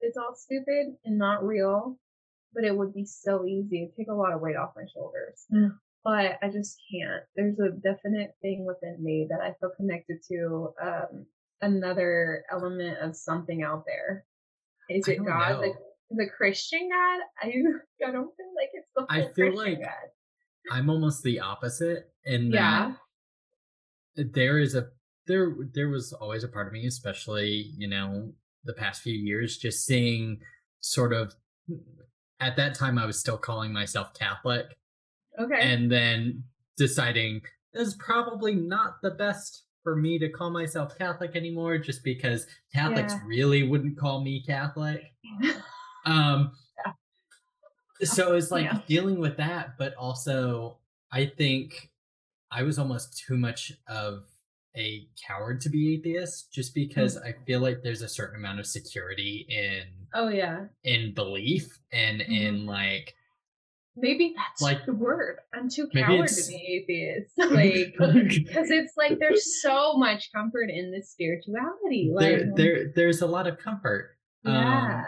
it's 0.00 0.16
all 0.16 0.34
stupid 0.34 0.96
and 1.04 1.18
not 1.18 1.44
real, 1.44 1.98
but 2.54 2.64
it 2.64 2.76
would 2.76 2.94
be 2.94 3.04
so 3.04 3.44
easy. 3.46 3.84
It'd 3.84 3.96
take 3.96 4.08
a 4.08 4.14
lot 4.14 4.32
of 4.32 4.40
weight 4.40 4.56
off 4.56 4.72
my 4.76 4.84
shoulders. 4.92 5.44
Mm. 5.52 5.76
But 6.02 6.38
I 6.42 6.48
just 6.50 6.80
can't. 6.90 7.22
There's 7.36 7.58
a 7.58 7.70
definite 7.70 8.34
thing 8.40 8.64
within 8.66 9.02
me 9.04 9.26
that 9.28 9.40
I 9.40 9.52
feel 9.60 9.70
connected 9.76 10.18
to. 10.28 10.72
Um, 10.82 11.26
another 11.62 12.44
element 12.50 12.98
of 13.00 13.16
something 13.16 13.62
out 13.62 13.84
there. 13.86 14.24
Is 14.88 15.06
it 15.06 15.24
God? 15.24 15.50
know. 15.50 15.60
The, 15.60 15.74
the 16.24 16.30
Christian 16.36 16.88
God? 16.90 17.20
I 17.42 18.08
I 18.08 18.12
don't 18.12 18.34
feel 18.36 18.52
like 18.56 18.70
it's 18.72 18.88
the 18.96 19.06
I 19.08 19.22
feel 19.34 19.52
Christian 19.52 19.54
like 19.56 19.80
God. 19.80 20.72
I'm 20.72 20.90
almost 20.90 21.22
the 21.22 21.40
opposite 21.40 22.10
in 22.24 22.50
Yeah. 22.52 22.94
that 24.16 24.34
there 24.34 24.58
is 24.58 24.74
a 24.74 24.88
there 25.26 25.54
there 25.74 25.88
was 25.88 26.12
always 26.12 26.44
a 26.44 26.48
part 26.48 26.66
of 26.66 26.72
me, 26.72 26.86
especially 26.86 27.72
you 27.76 27.88
know 27.88 28.32
the 28.64 28.74
past 28.74 29.02
few 29.02 29.14
years, 29.14 29.56
just 29.58 29.86
seeing 29.86 30.40
sort 30.80 31.12
of 31.12 31.34
at 32.40 32.56
that 32.56 32.74
time 32.74 32.98
I 32.98 33.06
was 33.06 33.18
still 33.18 33.38
calling 33.38 33.72
myself 33.72 34.14
Catholic, 34.14 34.76
Okay. 35.38 35.60
and 35.60 35.90
then 35.90 36.42
deciding 36.76 37.42
this 37.72 37.86
is 37.88 37.94
probably 37.94 38.54
not 38.54 39.00
the 39.02 39.10
best 39.12 39.64
for 39.82 39.96
me 39.96 40.18
to 40.18 40.28
call 40.28 40.50
myself 40.50 40.96
Catholic 40.98 41.36
anymore, 41.36 41.78
just 41.78 42.02
because 42.04 42.46
Catholics 42.72 43.14
Yeah. 43.14 43.20
really 43.26 43.68
wouldn't 43.68 43.96
call 43.98 44.20
me 44.22 44.42
Catholic. 44.42 45.12
Um, 46.06 46.52
so 48.02 48.34
it's 48.34 48.50
like 48.50 48.64
Yeah. 48.64 48.80
dealing 48.88 49.18
with 49.18 49.36
that, 49.36 49.76
but 49.76 49.94
also 49.96 50.78
I 51.12 51.26
think 51.26 51.90
I 52.50 52.62
was 52.62 52.78
almost 52.78 53.18
too 53.18 53.36
much 53.36 53.72
of 53.86 54.24
a 54.76 55.06
coward 55.26 55.60
to 55.62 55.68
be 55.68 55.94
atheist, 55.94 56.52
just 56.52 56.74
because 56.74 57.16
I 57.16 57.34
feel 57.46 57.60
like 57.60 57.82
there's 57.82 58.02
a 58.02 58.08
certain 58.08 58.36
amount 58.38 58.60
of 58.60 58.66
security 58.66 59.46
in 59.48 59.82
oh 60.14 60.28
yeah. 60.28 60.66
in 60.84 61.12
belief 61.14 61.66
and 61.92 62.20
Mm-hmm. 62.20 62.32
in 62.32 62.66
like 62.66 63.14
Maybe 63.96 64.32
that's 64.36 64.62
Like- 64.62 64.86
the 64.86 64.94
word. 64.94 65.38
I'm 65.52 65.68
too 65.68 65.88
coward 65.92 66.28
to 66.28 66.48
be 66.48 66.84
atheist. 66.88 67.32
Like 67.38 67.94
because 68.28 68.70
it's 68.70 68.92
like 68.96 69.18
there's 69.18 69.60
so 69.60 69.94
much 69.96 70.30
comfort 70.32 70.70
in 70.70 70.92
this 70.92 71.10
spirituality. 71.10 72.10
Like 72.14 72.24
there 72.24 72.52
there 72.56 72.92
there's 72.94 73.20
a 73.22 73.26
lot 73.26 73.46
of 73.48 73.58
comfort. 73.58 74.16
yeah. 74.44 74.94
Um, 75.00 75.04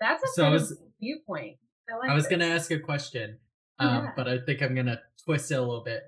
that's 0.00 0.22
a 0.22 0.28
so 0.34 0.50
was- 0.52 0.78
viewpoint. 1.00 1.56
I 1.92 1.96
like 1.98 2.10
I 2.10 2.14
was 2.14 2.24
this. 2.24 2.30
gonna 2.30 2.46
ask 2.54 2.70
a 2.70 2.78
question, 2.78 3.38
um, 3.80 4.04
Yeah. 4.04 4.10
but 4.16 4.28
I 4.28 4.38
think 4.46 4.62
I'm 4.62 4.74
gonna 4.76 5.00
twist 5.24 5.50
it 5.50 5.54
a 5.56 5.60
little 5.60 5.82
bit. 5.84 6.02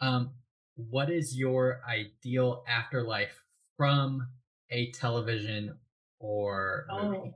Um, 0.00 0.32
what 0.76 1.10
is 1.10 1.36
your 1.36 1.80
ideal 1.88 2.62
afterlife 2.68 3.42
from 3.76 4.28
a 4.70 4.90
television 4.92 5.76
or 6.18 6.86
movie 6.90 7.18
Oh. 7.18 7.34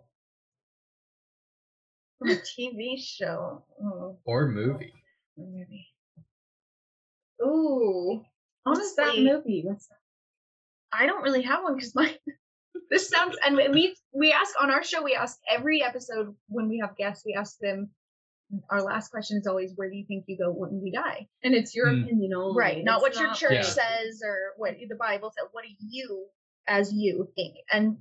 From 2.19 2.31
a 2.31 2.35
TV 2.35 2.99
show. 3.03 3.65
Oh, 3.83 4.19
or 4.25 4.47
movie? 4.47 4.93
maybe. 5.39 5.87
Ooh. 7.43 8.23
What's 8.65 8.95
that 8.97 9.03
Honestly, 9.05 9.25
movie? 9.25 9.63
What's 9.65 9.87
that? 9.89 9.97
I 10.93 11.07
don't 11.07 11.23
really 11.23 11.41
have 11.43 11.63
one 11.63 11.77
because 11.77 11.95
my 11.95 12.15
this 12.91 13.09
sounds 13.09 13.37
and 13.45 13.57
we 13.57 13.97
we 14.13 14.33
ask 14.33 14.55
on 14.61 14.71
our 14.71 14.83
show 14.83 15.03
we 15.03 15.15
ask 15.15 15.39
every 15.49 15.83
episode 15.83 16.35
when 16.49 16.69
we 16.69 16.79
have 16.79 16.97
guests 16.97 17.25
we 17.25 17.33
ask 17.35 17.57
them 17.59 17.89
our 18.71 18.83
last 18.83 19.11
question 19.11 19.37
is 19.39 19.47
always 19.47 19.73
where 19.77 19.89
do 19.91 19.97
you 19.97 20.05
think 20.07 20.25
you 20.27 20.37
go 20.37 20.51
when 20.51 20.81
we 20.83 20.91
die 20.91 21.29
And 21.43 21.55
it's 21.55 21.75
your 21.75 21.89
Hmm. 21.91 22.03
opinion 22.03 22.35
only. 22.35 22.59
right 22.59 22.85
not 22.85 23.03
It's 23.03 23.17
what 23.17 23.21
your 23.25 23.35
church 23.35 23.65
Yeah. 23.65 23.71
says 23.81 24.23
or 24.25 24.55
what 24.57 24.75
the 24.89 24.97
bible 24.97 25.31
says 25.37 25.49
what 25.53 25.65
do 25.65 25.71
you 25.81 26.27
as 26.67 26.93
you 26.93 27.29
think 27.37 27.57
and 27.73 27.97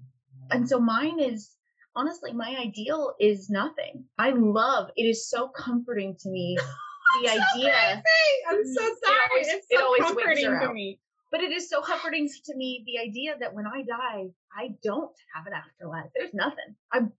and 0.51 0.67
so 0.67 0.79
mine 0.79 1.19
is 1.19 1.55
honestly 1.95 2.33
my 2.33 2.55
ideal 2.57 3.15
is 3.19 3.49
nothing 3.49 4.05
i 4.17 4.29
love 4.31 4.89
it 4.95 5.03
is 5.03 5.27
so 5.29 5.47
comforting 5.49 6.15
to 6.21 6.29
me 6.29 6.57
the 7.23 7.29
idea 7.29 8.03
I'm 8.49 8.63
so 8.65 8.81
sorry 8.81 8.93
It 8.93 8.97
sorry. 9.05 9.19
always- 9.31 9.47
it's 9.47 9.67
it 9.69 9.81
always 9.81 9.99
wigs 10.01 10.11
comforting 10.15 10.45
her 10.51 10.67
to 10.67 10.73
me. 10.73 10.99
But 11.31 11.41
it 11.41 11.51
is 11.51 11.69
so 11.69 11.81
comforting 11.81 12.27
to 12.45 12.55
me 12.55 12.83
the 12.87 12.97
idea 13.07 13.35
that 13.39 13.53
when 13.53 13.67
I 13.67 13.83
die, 13.83 14.25
I 14.57 14.69
don't 14.83 15.15
have 15.35 15.45
an 15.45 15.53
afterlife. 15.53 16.09
There's 16.15 16.33
nothing. 16.33 16.75
I'm 16.91 17.13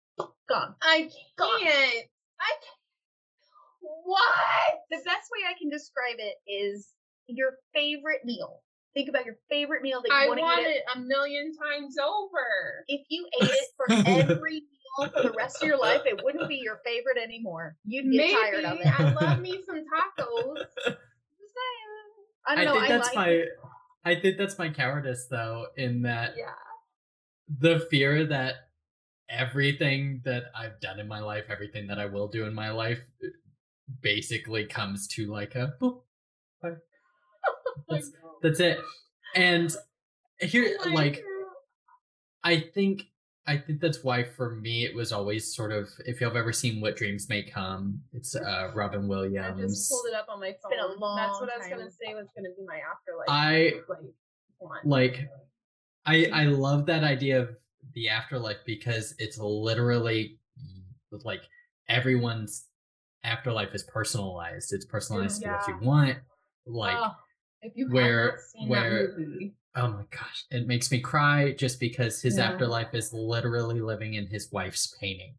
gone. 0.49 0.74
I 0.83 1.09
Gone. 1.39 1.61
can't. 1.61 2.07
I 3.83 3.87
What? 4.05 4.81
The 4.91 4.97
best 5.05 5.31
way 5.33 5.49
I 5.49 5.59
can 5.59 5.70
describe 5.70 6.16
it 6.18 6.37
is 6.47 6.89
your 7.26 7.53
favorite 7.74 8.24
meal. 8.24 8.62
Think 8.95 9.09
about 9.09 9.24
your 9.24 9.37
favorite 9.49 9.83
meal 9.83 10.03
that 10.03 10.09
you 10.09 10.14
I 10.14 10.26
want 10.26 10.39
to 10.39 10.43
want 10.43 10.61
eat. 10.62 10.66
It. 10.66 10.76
it 10.78 10.83
a 10.97 10.99
million 10.99 11.53
times 11.57 11.97
over. 11.99 12.85
If 12.89 13.07
you 13.09 13.26
ate 13.41 13.47
it 13.47 13.68
for 13.76 13.87
every 13.89 14.61
meal 14.61 15.11
for 15.14 15.22
the 15.22 15.33
rest 15.33 15.62
of 15.62 15.68
your 15.68 15.78
life, 15.78 16.03
it 16.07 16.18
wouldn't 16.22 16.49
be 16.49 16.57
your 16.57 16.81
favorite 16.85 17.16
anymore. 17.22 17.76
You'd 17.85 18.11
get 18.11 18.18
Maybe 18.18 18.35
tired 18.35 18.64
of 18.64 18.78
it. 18.81 18.87
I 18.87 19.12
love 19.12 19.41
me 19.41 19.61
some 19.66 19.76
tacos. 19.78 20.64
I 22.47 22.55
don't 22.57 22.62
I 22.62 22.64
know. 22.64 22.72
think 22.72 22.85
I 22.85 22.89
that's 22.89 23.07
like 23.09 23.16
my 23.16 23.28
it. 23.28 23.49
I 24.05 24.14
think 24.16 24.39
that's 24.39 24.59
my 24.59 24.70
cowardice 24.70 25.26
though, 25.31 25.66
in 25.76 26.03
that 26.03 26.35
Yeah. 26.37 26.47
the 27.61 27.81
fear 27.91 28.26
that 28.26 28.55
everything 29.28 30.22
that 30.24 30.45
I've 30.55 30.81
done 30.81 30.99
in 30.99 31.07
my 31.07 31.20
life, 31.20 31.45
everything 31.49 31.87
that 31.89 32.01
I 32.01 32.07
will 32.07 32.26
do 32.28 32.47
in 32.47 32.55
my 32.55 32.70
life, 32.70 33.01
basically 34.03 34.64
comes 34.66 35.07
to 35.09 35.26
like 35.26 35.55
a 35.55 35.74
boop. 35.80 36.01
bye. 36.62 36.70
That's, 37.88 38.11
that's 38.43 38.61
it. 38.61 38.78
And 39.34 39.74
here, 40.41 40.76
Oh 40.84 40.91
like, 40.91 41.14
God. 41.14 41.22
I 42.45 42.61
think 42.74 43.05
I 43.47 43.57
think 43.57 43.80
that's 43.80 44.05
why 44.05 44.22
for 44.22 44.55
me 44.57 44.84
it 44.84 44.95
was 44.95 45.12
always 45.12 45.55
sort 45.55 45.72
of 45.72 45.88
if 46.07 46.20
you've 46.20 46.36
ever 46.36 46.53
seen 46.53 46.80
What 46.80 46.97
Dreams 46.97 47.28
May 47.28 47.43
Come, 47.43 48.01
it's 48.12 48.36
uh 48.36 48.70
Robin 48.74 49.09
Williams. 49.09 49.59
I 49.59 49.62
just 49.62 49.91
pulled 49.91 50.07
it 50.07 50.14
up 50.14 50.26
on 50.28 50.41
my 50.41 50.55
phone. 50.62 50.70
been 50.70 50.78
a 50.78 50.88
That's 50.88 51.01
long 51.01 51.41
what 51.41 51.51
I 51.53 51.57
was 51.59 51.66
time. 51.66 51.78
gonna 51.78 51.91
say 51.91 52.14
was 52.14 52.28
gonna 52.36 52.51
be 52.57 52.64
my 52.66 52.78
afterlife. 52.78 53.26
I 53.28 53.72
like 54.84 54.84
like 54.84 55.28
I 56.07 56.26
I 56.32 56.45
love 56.45 56.86
that 56.86 57.03
idea 57.03 57.41
of 57.41 57.57
the 57.95 58.09
afterlife 58.09 58.59
because 58.66 59.14
it's 59.18 59.38
literally 59.38 60.38
like 61.24 61.43
everyone's 61.88 62.66
afterlife 63.25 63.75
is 63.75 63.83
personalized. 63.85 64.73
It's 64.73 64.85
personalized 64.87 65.43
to 65.43 65.49
what 65.51 65.68
you 65.68 65.79
want. 65.87 66.18
Like 66.66 66.97
Oh, 66.99 67.12
if 67.62 67.73
you 67.77 67.89
where- 67.91 68.25
have 68.25 68.35
not 68.35 68.41
seen 68.41 68.68
where- 68.68 69.16
oh 69.77 69.89
my 69.89 70.05
gosh, 70.11 70.45
it 70.51 70.66
makes 70.66 70.91
me 70.91 71.01
cry 71.01 71.53
just 71.53 71.79
because 71.81 72.21
his 72.23 72.37
Yeah. 72.39 72.51
afterlife 72.51 72.95
is 72.95 73.12
literally 73.12 73.81
living 73.81 74.14
in 74.14 74.27
his 74.27 74.51
wife's 74.53 74.97
painting. 75.01 75.35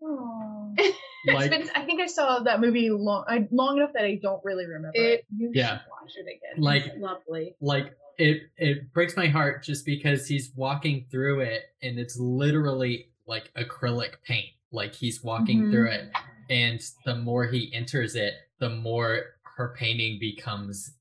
Like 1.28 1.50
been, 1.50 1.68
I 1.74 1.82
think 1.84 2.00
I 2.00 2.06
saw 2.06 2.38
that 2.40 2.60
movie 2.60 2.88
long, 2.88 3.24
I, 3.26 3.48
long 3.50 3.78
enough 3.78 3.90
that 3.94 4.04
I 4.04 4.14
don't 4.22 4.40
really 4.44 4.64
remember 4.64 4.92
it. 4.94 5.26
Yeah. 5.36 5.78
should 5.78 5.86
watch 5.90 6.12
it 6.18 6.20
again. 6.22 6.62
Like- 6.62 6.86
it's 6.86 6.98
lovely. 6.98 7.56
like 7.60 7.96
it 8.16 8.42
it 8.56 8.92
breaks 8.92 9.16
my 9.16 9.26
heart 9.26 9.64
just 9.64 9.84
because 9.84 10.28
he's 10.28 10.52
walking 10.54 11.06
through 11.10 11.40
it 11.40 11.62
and 11.82 11.98
it's 11.98 12.16
literally 12.18 13.10
like 13.26 13.50
acrylic 13.58 14.12
paint 14.24 14.46
like 14.70 14.94
he's 14.94 15.22
walking 15.24 15.64
Mhm. 15.64 15.70
through 15.72 15.90
it 15.90 16.10
and 16.50 16.80
the 17.04 17.14
more 17.16 17.44
he 17.46 17.72
enters 17.74 18.14
it 18.14 18.34
the 18.58 18.70
more 18.70 19.36
her 19.56 19.74
painting 19.76 20.18
becomes 20.18 20.94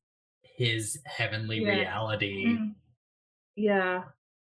his 0.44 1.00
heavenly 1.06 1.60
Yeah. 1.60 1.70
reality 1.80 2.46
Mm. 2.58 2.76
Yeah. 3.56 4.04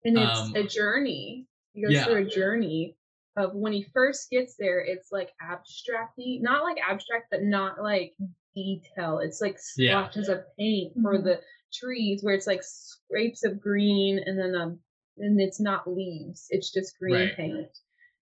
And 0.05 0.17
it's 0.17 0.39
Um, 0.39 0.55
a 0.55 0.63
journey. 0.63 1.47
He 1.73 1.81
goes 1.83 1.93
yeah. 1.93 2.05
through 2.05 2.25
a 2.25 2.29
journey 2.29 2.97
of 3.37 3.53
when 3.55 3.71
he 3.73 3.83
first 3.93 4.29
gets 4.29 4.55
there, 4.57 4.79
it's 4.79 5.11
like 5.11 5.31
abstracty, 5.41 6.41
not 6.41 6.63
like 6.63 6.77
abstract, 6.81 7.27
but 7.31 7.43
not 7.43 7.81
like 7.81 8.15
detail. 8.55 9.19
It's 9.19 9.41
like 9.41 9.57
Yeah. 9.77 9.91
splotches 10.09 10.29
of 10.29 10.43
paint 10.57 10.93
for 11.01 11.17
Mhm. 11.19 11.23
the 11.23 11.41
trees 11.73 12.23
where 12.23 12.33
it's 12.33 12.47
like 12.47 12.63
scrapes 12.63 13.43
of 13.43 13.59
green 13.59 14.19
and 14.19 14.37
then 14.39 14.55
um 14.55 14.79
and 15.17 15.39
it's 15.41 15.59
not 15.59 15.89
leaves, 15.89 16.47
it's 16.51 16.71
just 16.71 16.97
green 16.99 17.15
Right. 17.15 17.35
paint. 17.35 17.79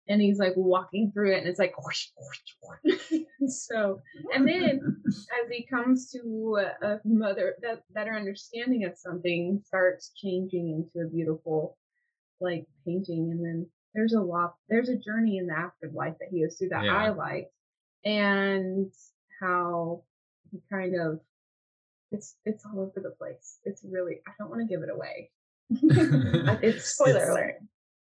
And 0.09 0.21
he's 0.21 0.39
like 0.39 0.53
walking 0.57 1.11
through 1.13 1.33
it 1.35 1.39
and 1.39 1.47
it's 1.49 1.59
like 1.59 1.75
whoosh, 1.83 2.09
whoosh, 2.19 2.39
whoosh. 2.85 3.23
so 3.49 4.03
and 4.35 4.47
then 4.47 4.81
as 5.15 5.51
he 5.51 5.65
comes 5.67 6.11
to 6.13 6.59
a, 6.83 7.01
mother 7.05 7.55
that 7.63 7.83
better 7.95 8.13
understanding 8.15 8.85
of 8.85 8.97
something 8.97 9.63
starts 9.65 10.13
changing 10.17 10.71
into 10.71 11.07
a 11.07 11.11
beautiful 11.11 11.77
like 12.41 12.67
painting 12.87 13.31
and 13.33 13.45
then 13.45 13.67
there's 13.95 14.13
a 14.15 14.21
lot 14.21 14.55
there's 14.69 14.89
a 14.89 14.97
journey 14.97 15.39
in 15.39 15.47
the 15.47 15.55
afterlife 15.55 16.15
that 16.21 16.29
he 16.31 16.43
goes 16.43 16.57
through 16.57 16.69
that 16.71 16.85
Yeah. 16.85 16.97
i 16.97 17.09
liked 17.11 17.53
and 18.05 18.91
how 19.41 20.03
he 20.51 20.61
kind 20.71 20.95
of 21.01 21.21
it's 22.11 22.37
it's 22.45 22.65
all 22.65 22.81
over 22.81 23.01
the 23.01 23.15
place 23.19 23.59
it's 23.65 23.83
really 23.85 24.21
i 24.27 24.33
don't 24.39 24.51
want 24.51 24.61
to 24.63 24.67
give 24.67 24.83
it 24.83 24.91
away 24.91 25.31
it's 26.63 26.95
Spoiler 26.95 27.31
alert. 27.31 27.55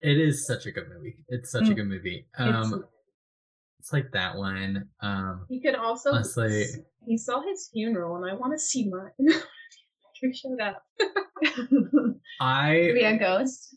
It 0.01 0.17
is 0.17 0.45
such 0.47 0.65
a 0.65 0.71
good 0.71 0.87
movie 0.89 1.17
it's 1.27 1.51
such 1.51 1.67
a 1.67 1.71
Mm. 1.71 1.75
good 1.75 1.87
movie 1.87 2.25
it's 2.39 2.55
um 2.55 2.85
it's 3.79 3.93
like 3.93 4.11
that 4.11 4.35
one. 4.35 4.89
Um, 5.01 5.45
He 5.47 5.61
could 5.61 5.73
also 5.75 6.11
Honestly- 6.11 6.65
he 7.07 7.17
saw 7.17 7.41
his 7.41 7.69
funeral, 7.71 8.17
and 8.17 8.29
I 8.29 8.33
want 8.35 8.51
to 8.51 8.59
see 8.59 8.89
mine. 8.89 9.11
Who 10.21 10.33
showed 10.33 10.59
up? 10.59 10.83
I 12.41 12.91
Be 12.93 13.03
a 13.03 13.17
ghost. 13.17 13.75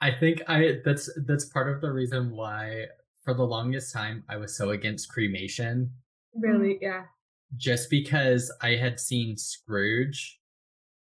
I 0.00 0.10
think 0.10 0.42
I 0.48 0.80
that's 0.84 1.10
that's 1.26 1.44
part 1.44 1.68
of 1.70 1.82
the 1.82 1.92
reason 1.92 2.30
why 2.30 2.86
for 3.22 3.34
the 3.34 3.42
longest 3.44 3.92
time 3.92 4.24
I 4.30 4.36
was 4.38 4.56
so 4.56 4.70
against 4.70 5.10
cremation 5.10 5.90
Really? 6.34 6.78
Yeah. 6.80 7.04
just 7.56 7.90
because 7.90 8.50
I 8.62 8.76
had 8.76 8.98
seen 8.98 9.36
Scrooge 9.36 10.40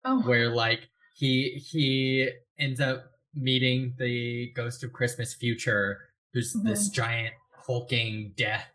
Oh, 0.03 0.21
where 0.23 0.49
like 0.49 0.89
he 1.15 1.61
he 1.71 2.29
ends 2.57 2.79
up 2.81 3.05
meeting 3.35 3.93
the 3.97 4.51
ghost 4.55 4.83
of 4.83 4.91
Christmas 4.93 5.33
future 5.33 5.99
who's 6.33 6.53
this 6.63 6.89
giant 6.89 7.33
hulking 7.65 8.33
death 8.35 8.67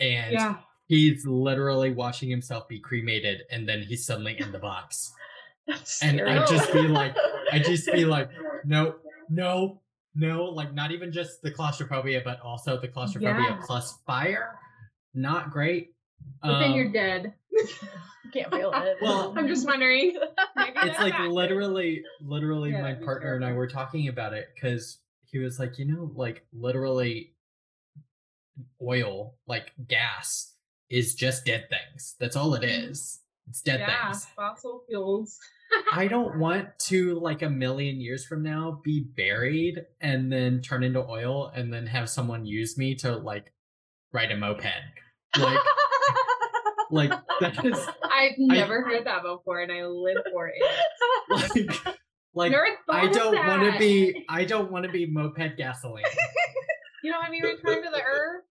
and 0.00 0.32
Yeah. 0.32 0.56
he's 0.86 1.26
literally 1.26 1.92
watching 1.92 2.28
himself 2.30 2.68
be 2.68 2.78
cremated 2.80 3.42
and 3.50 3.68
then 3.68 3.82
he's 3.82 4.04
suddenly 4.06 4.38
in 4.38 4.52
the 4.52 4.58
box 4.58 5.12
that's 5.66 6.02
and 6.02 6.18
scary. 6.18 6.30
I'd 6.38 6.48
just 6.48 6.72
be 6.72 6.82
like 6.88 7.14
I'd 7.52 7.64
just 7.64 7.90
be 7.92 8.04
like 8.16 8.30
no 8.64 8.96
no 9.28 9.80
no 10.14 10.44
like 10.44 10.72
not 10.74 10.92
even 10.92 11.10
just 11.12 11.42
the 11.42 11.50
claustrophobia 11.50 12.22
but 12.24 12.40
also 12.40 12.80
the 12.80 12.88
claustrophobia 12.88 13.34
Yeah. 13.50 13.60
plus 13.66 13.98
fire 14.06 14.58
not 15.14 15.50
great 15.50 15.92
But 16.42 16.58
then 16.60 16.70
Um, 16.70 16.76
you're 16.76 16.92
dead. 16.92 17.34
can't 18.32 18.50
feel 18.52 18.72
it. 18.74 18.96
Well, 19.00 19.34
I'm 19.36 19.48
just 19.48 19.66
wondering. 19.66 20.18
It's 20.58 21.00
like 21.00 21.18
literally 21.18 22.02
literally 22.20 22.70
Yeah, 22.70 22.82
my 22.82 22.94
partner 22.94 23.34
and 23.34 23.44
i 23.44 23.52
were 23.52 23.66
talking 23.66 24.08
about 24.08 24.34
it 24.34 24.48
because 24.54 24.98
he 25.24 25.38
was 25.38 25.58
like 25.58 25.78
you 25.78 25.84
know 25.84 26.12
like 26.14 26.46
literally 26.52 27.34
oil 28.80 29.34
like 29.46 29.72
gas 29.88 30.54
is 30.90 31.14
just 31.14 31.44
dead 31.44 31.68
things. 31.68 32.14
That's 32.20 32.36
all 32.36 32.54
it 32.54 32.62
mm-hmm. 32.62 32.90
is. 32.90 33.20
It's 33.48 33.62
dead 33.62 33.80
yeah, 33.80 34.06
things. 34.06 34.26
fossil 34.36 34.82
fuels. 34.88 35.38
i 35.92 36.06
don't 36.08 36.38
want 36.38 36.68
to 36.78 37.18
like 37.20 37.42
a 37.42 37.50
million 37.50 38.00
years 38.00 38.24
from 38.24 38.42
now 38.42 38.80
be 38.84 39.00
buried 39.00 39.84
and 40.00 40.32
then 40.32 40.60
turn 40.60 40.84
into 40.84 41.04
oil 41.08 41.50
and 41.54 41.72
then 41.72 41.86
have 41.86 42.08
someone 42.08 42.46
use 42.46 42.78
me 42.78 42.94
to 42.94 43.16
like 43.16 43.52
ride 44.12 44.30
a 44.30 44.36
moped. 44.36 44.64
Like 45.38 45.58
like 46.90 47.10
that 47.40 47.64
is 47.64 47.78
I've 48.02 48.38
never 48.38 48.82
heard 48.82 49.06
that 49.06 49.22
before, 49.22 49.60
and 49.60 49.72
I 49.72 49.84
live 49.86 50.18
for 50.32 50.48
it. 50.48 50.62
like 51.30 51.86
like 52.34 52.52
Nerd 52.52 52.74
I 52.90 53.08
don't 53.08 53.34
want 53.46 53.72
to 53.72 53.78
be. 53.78 54.24
I 54.28 54.44
don't 54.44 54.70
want 54.70 54.84
to 54.86 54.92
be 54.92 55.06
moped 55.06 55.56
gasoline. 55.56 56.04
You 57.02 57.12
know, 57.12 57.20
have 57.22 57.32
you 57.34 57.44
returned 57.44 57.84
to 57.84 57.90
the 57.90 58.02
earth? 58.02 58.44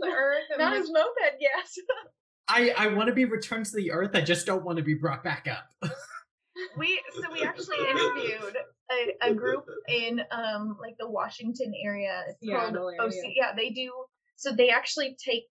The 0.00 0.08
earth. 0.08 0.44
and 0.50 0.58
Not 0.58 0.72
like- 0.72 0.82
as 0.82 0.90
moped 0.90 1.40
gas. 1.40 1.78
I 2.48 2.74
I 2.76 2.86
want 2.88 3.08
to 3.08 3.14
be 3.14 3.24
returned 3.24 3.66
to 3.66 3.76
the 3.76 3.90
earth. 3.92 4.10
I 4.14 4.20
just 4.20 4.46
don't 4.46 4.64
want 4.64 4.78
to 4.78 4.84
be 4.84 4.94
brought 4.94 5.24
back 5.24 5.46
up. 5.50 5.90
we 6.76 7.00
so 7.14 7.32
we 7.32 7.42
actually 7.42 7.78
interviewed 7.88 8.56
a, 9.22 9.30
a 9.30 9.34
group 9.34 9.64
in 9.88 10.20
um 10.30 10.76
like 10.80 10.94
the 10.98 11.08
Washington 11.08 11.72
area. 11.82 12.22
It's 12.28 12.40
Seattle 12.40 12.72
called 12.74 12.94
area. 13.00 13.02
OC. 13.24 13.32
Yeah, 13.34 13.52
they 13.56 13.70
do. 13.70 13.90
So 14.36 14.52
they 14.54 14.68
actually 14.68 15.16
take 15.24 15.44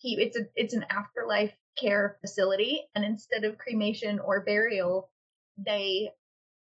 keep 0.00 0.18
it's 0.18 0.36
a 0.36 0.46
it's 0.54 0.74
an 0.74 0.84
afterlife 0.90 1.52
care 1.78 2.18
facility, 2.20 2.82
and 2.94 3.04
instead 3.04 3.44
of 3.44 3.58
cremation 3.58 4.18
or 4.18 4.40
burial, 4.40 5.10
they 5.58 6.10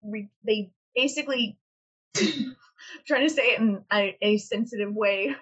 re, 0.03 0.29
they 0.45 0.73
basically 0.95 1.59
trying 3.07 3.29
to 3.29 3.35
say 3.35 3.53
it 3.53 3.61
in 3.61 3.85
a, 3.93 4.17
a 4.23 4.39
sensitive 4.39 4.95
way. 4.95 5.35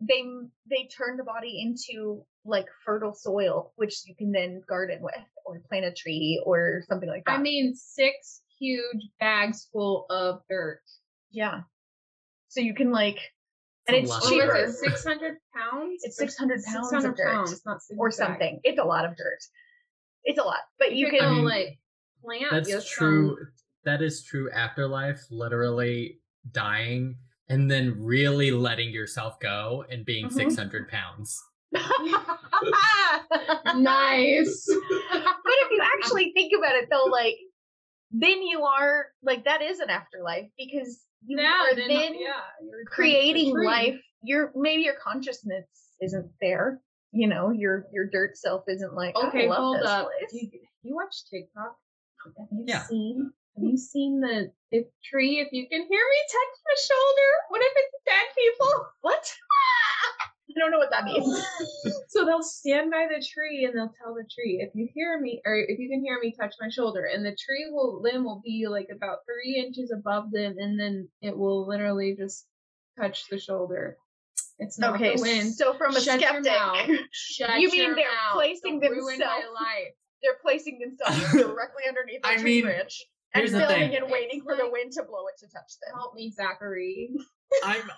They 0.00 0.24
they 0.68 0.88
turn 0.96 1.16
the 1.16 1.24
body 1.24 1.60
into 1.60 2.24
like 2.44 2.66
fertile 2.84 3.14
soil, 3.14 3.72
which 3.76 4.02
you 4.06 4.14
can 4.14 4.32
then 4.32 4.62
garden 4.66 5.00
with, 5.02 5.14
or 5.44 5.60
plant 5.68 5.84
a 5.84 5.92
tree, 5.92 6.42
or 6.44 6.82
something 6.88 7.08
like 7.08 7.24
that. 7.26 7.38
I 7.38 7.42
mean, 7.42 7.74
six 7.74 8.40
huge 8.58 9.08
bags 9.18 9.68
full 9.72 10.06
of 10.10 10.42
dirt. 10.48 10.82
Yeah. 11.30 11.62
So 12.48 12.60
you 12.60 12.74
can 12.74 12.90
like, 12.90 13.18
and 13.94 14.02
It's 14.04 14.10
lot. 14.10 14.22
cheaper. 14.24 14.46
Was 14.62 14.74
it? 14.74 14.78
Six 14.90 15.04
hundred 15.04 15.36
pounds. 15.56 16.02
It's 16.04 16.16
600 16.16 16.60
pounds 16.64 16.92
of 17.04 17.16
dirt. 17.16 17.26
pounds, 17.32 17.62
not 17.66 17.82
six 17.82 17.96
or 17.98 18.08
bags. 18.08 18.16
something. 18.16 18.60
It's 18.64 18.78
a 18.78 18.84
lot 18.84 19.04
of 19.04 19.16
dirt. 19.16 19.38
It's 20.24 20.38
a 20.38 20.42
lot, 20.42 20.58
but 20.78 20.92
you, 20.92 21.06
You 21.06 21.10
can. 21.12 21.20
could 21.20 21.28
I 21.28 21.32
mean, 21.34 21.44
like 21.44 21.78
plant. 22.24 22.66
That's 22.66 22.88
true. 22.90 23.28
some- 23.36 23.52
That 23.84 24.02
is 24.02 24.22
true. 24.24 24.50
Afterlife, 24.50 25.20
literally 25.30 26.18
dying 26.52 27.16
and 27.48 27.70
then 27.70 27.94
really 27.98 28.50
letting 28.50 28.90
yourself 28.90 29.40
go 29.40 29.84
and 29.90 30.04
being 30.04 30.26
Mhm. 30.26 30.32
six 30.32 30.56
hundred 30.56 30.88
pounds. 30.88 31.42
nice. 33.76 34.66
but 34.68 35.52
if 35.52 35.70
you 35.70 35.80
actually 35.98 36.32
think 36.32 36.52
about 36.56 36.74
it, 36.76 36.88
though, 36.90 37.04
like 37.04 37.36
then 38.12 38.42
you 38.42 38.62
are 38.64 39.06
like 39.22 39.44
that 39.44 39.62
is 39.62 39.78
an 39.80 39.88
afterlife 39.90 40.46
because 40.58 41.00
you 41.26 41.38
yeah, 41.38 41.64
are 41.70 41.74
then, 41.74 41.88
then 41.88 42.14
yeah, 42.14 42.40
you're 42.62 42.84
creating 42.86 43.56
life. 43.56 44.00
Your 44.22 44.52
maybe 44.54 44.82
your 44.82 44.96
consciousness 45.02 45.66
isn't 46.00 46.30
there. 46.40 46.80
You 47.12 47.26
know, 47.26 47.50
your 47.50 47.86
your 47.92 48.06
dirt 48.06 48.36
self 48.36 48.64
isn't 48.68 48.94
like 48.94 49.16
Okay, 49.16 49.46
I 49.46 49.48
love 49.48 49.58
hold 49.58 49.76
this 49.78 49.88
up. 49.88 50.06
place. 50.06 50.42
You, 50.42 50.50
you 50.82 50.94
watch 50.94 51.24
TikTok? 51.30 51.76
Have 52.38 52.46
you 52.52 52.64
Yeah. 52.66 52.82
seen? 52.82 53.32
Have 53.56 53.62
hmm. 53.64 53.70
you 53.70 53.76
seen 53.76 54.20
the 54.20 54.52
if 54.70 54.86
tree? 55.04 55.40
If 55.40 55.52
you 55.52 55.68
can 55.68 55.80
hear 55.80 55.88
me 55.88 56.20
touch 56.30 56.60
my 56.66 56.74
shoulder, 56.78 57.30
what 57.48 57.62
if 57.62 57.72
it's 57.76 58.04
dead 58.06 58.26
people? 58.36 58.86
What? 59.00 59.36
I 60.56 60.60
don't 60.60 60.70
know 60.70 60.78
what 60.78 60.90
that 60.90 61.04
means. 61.04 61.44
so 62.08 62.24
they'll 62.24 62.42
stand 62.42 62.90
by 62.90 63.06
the 63.08 63.24
tree 63.24 63.64
and 63.64 63.74
they'll 63.76 63.92
tell 64.02 64.14
the 64.14 64.24
tree, 64.34 64.58
if 64.66 64.70
you 64.74 64.88
hear 64.94 65.20
me, 65.20 65.40
or 65.44 65.54
if 65.56 65.78
you 65.78 65.88
can 65.88 66.02
hear 66.04 66.18
me 66.20 66.34
touch 66.38 66.54
my 66.60 66.68
shoulder, 66.68 67.04
and 67.04 67.24
the 67.24 67.30
tree 67.30 67.66
will 67.70 68.00
limb 68.02 68.24
will 68.24 68.42
be 68.44 68.66
like 68.68 68.88
about 68.94 69.18
three 69.26 69.56
inches 69.56 69.90
above 69.96 70.30
them, 70.32 70.56
and 70.58 70.78
then 70.78 71.08
it 71.22 71.36
will 71.36 71.66
literally 71.68 72.14
just 72.18 72.46
touch 72.98 73.24
the 73.30 73.38
shoulder. 73.38 73.96
It's 74.58 74.78
not 74.78 74.96
Okay, 74.96 75.16
the 75.16 75.22
wind. 75.22 75.54
so 75.54 75.72
from 75.74 75.96
a 75.96 76.00
Shut 76.00 76.20
your 76.20 76.42
skeptic, 76.42 76.52
mouth. 76.52 76.88
Shut 77.12 77.60
you 77.60 77.70
mean 77.70 77.82
your 77.82 77.94
they're 77.94 78.04
mouth. 78.04 78.34
placing 78.34 78.80
Don't 78.80 78.90
ruin 78.90 79.04
my 79.06 79.24
themselves 79.24 79.46
life. 79.54 79.94
they're 80.22 80.36
placing 80.42 80.78
themselves 80.80 81.32
directly 81.32 81.84
underneath 81.88 82.20
the 82.22 82.28
I 82.28 82.36
tree 82.36 82.56
mean, 82.56 82.64
branch 82.64 83.00
and 83.32 83.40
here's 83.40 83.52
the 83.52 83.60
filming 83.60 83.90
thing. 83.90 84.02
and 84.02 84.10
waiting 84.10 84.40
It's 84.40 84.44
for 84.44 84.56
the 84.56 84.68
wind 84.70 84.92
to 84.92 85.02
blow 85.04 85.26
it 85.28 85.38
to 85.40 85.46
touch 85.46 85.72
them. 85.86 85.94
Help 85.96 86.14
me, 86.14 86.30
Zachary. 86.30 87.08
I'm. 87.64 87.90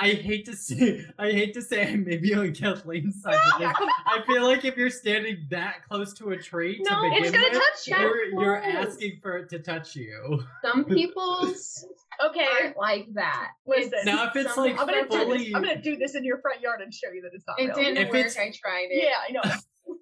I 0.00 0.10
hate 0.10 0.44
to 0.46 0.54
say. 0.54 1.04
I 1.18 1.30
hate 1.32 1.54
to 1.54 1.62
say. 1.62 1.90
I 1.92 1.96
may 1.96 2.16
be 2.18 2.32
on 2.34 2.52
Kathleen's 2.54 3.20
side. 3.22 3.36
because 3.58 3.88
I 4.06 4.22
feel 4.26 4.44
like 4.44 4.64
if 4.64 4.76
you're 4.76 4.90
standing 4.90 5.46
that 5.50 5.76
close 5.88 6.12
to 6.14 6.30
a 6.30 6.36
tree 6.36 6.80
No, 6.88 7.02
to 7.02 7.08
begin 7.10 7.22
It's 7.24 7.30
gonna 7.32 7.48
with, 7.50 7.52
touch 7.54 7.86
you. 7.86 7.96
you're 7.98 8.24
you're 8.42 8.56
asking 8.62 9.18
for 9.20 9.38
it 9.38 9.48
to 9.50 9.58
touch 9.58 9.96
you. 9.96 10.40
Some 10.64 10.84
people's 10.84 11.84
Okay, 12.24 12.46
aren't 12.62 12.76
like 12.76 13.06
that. 13.14 13.50
listen. 13.66 13.98
Now, 14.04 14.26
if 14.28 14.36
it's 14.36 14.54
some- 14.54 14.64
like 14.64 14.78
I'm 14.80 14.86
gonna 14.86 15.08
do 15.08 15.16
fully, 15.18 15.38
this. 15.38 15.54
I'm 15.54 15.62
gonna 15.62 15.82
do 15.82 15.96
this 15.96 16.14
in 16.14 16.24
your 16.24 16.38
front 16.40 16.60
yard 16.60 16.80
and 16.80 16.92
show 16.94 17.10
you 17.12 17.22
that 17.22 17.30
it's 17.34 17.44
not 17.46 17.60
It 17.60 17.66
real. 17.66 17.74
didn't 17.76 17.96
If 17.98 18.08
work. 18.08 18.16
it's- 18.16 18.36
I 18.36 18.52
tried 18.52 18.88
it. 18.90 19.02
Yeah, 19.04 19.18
I 19.28 19.32
know. 19.32 19.56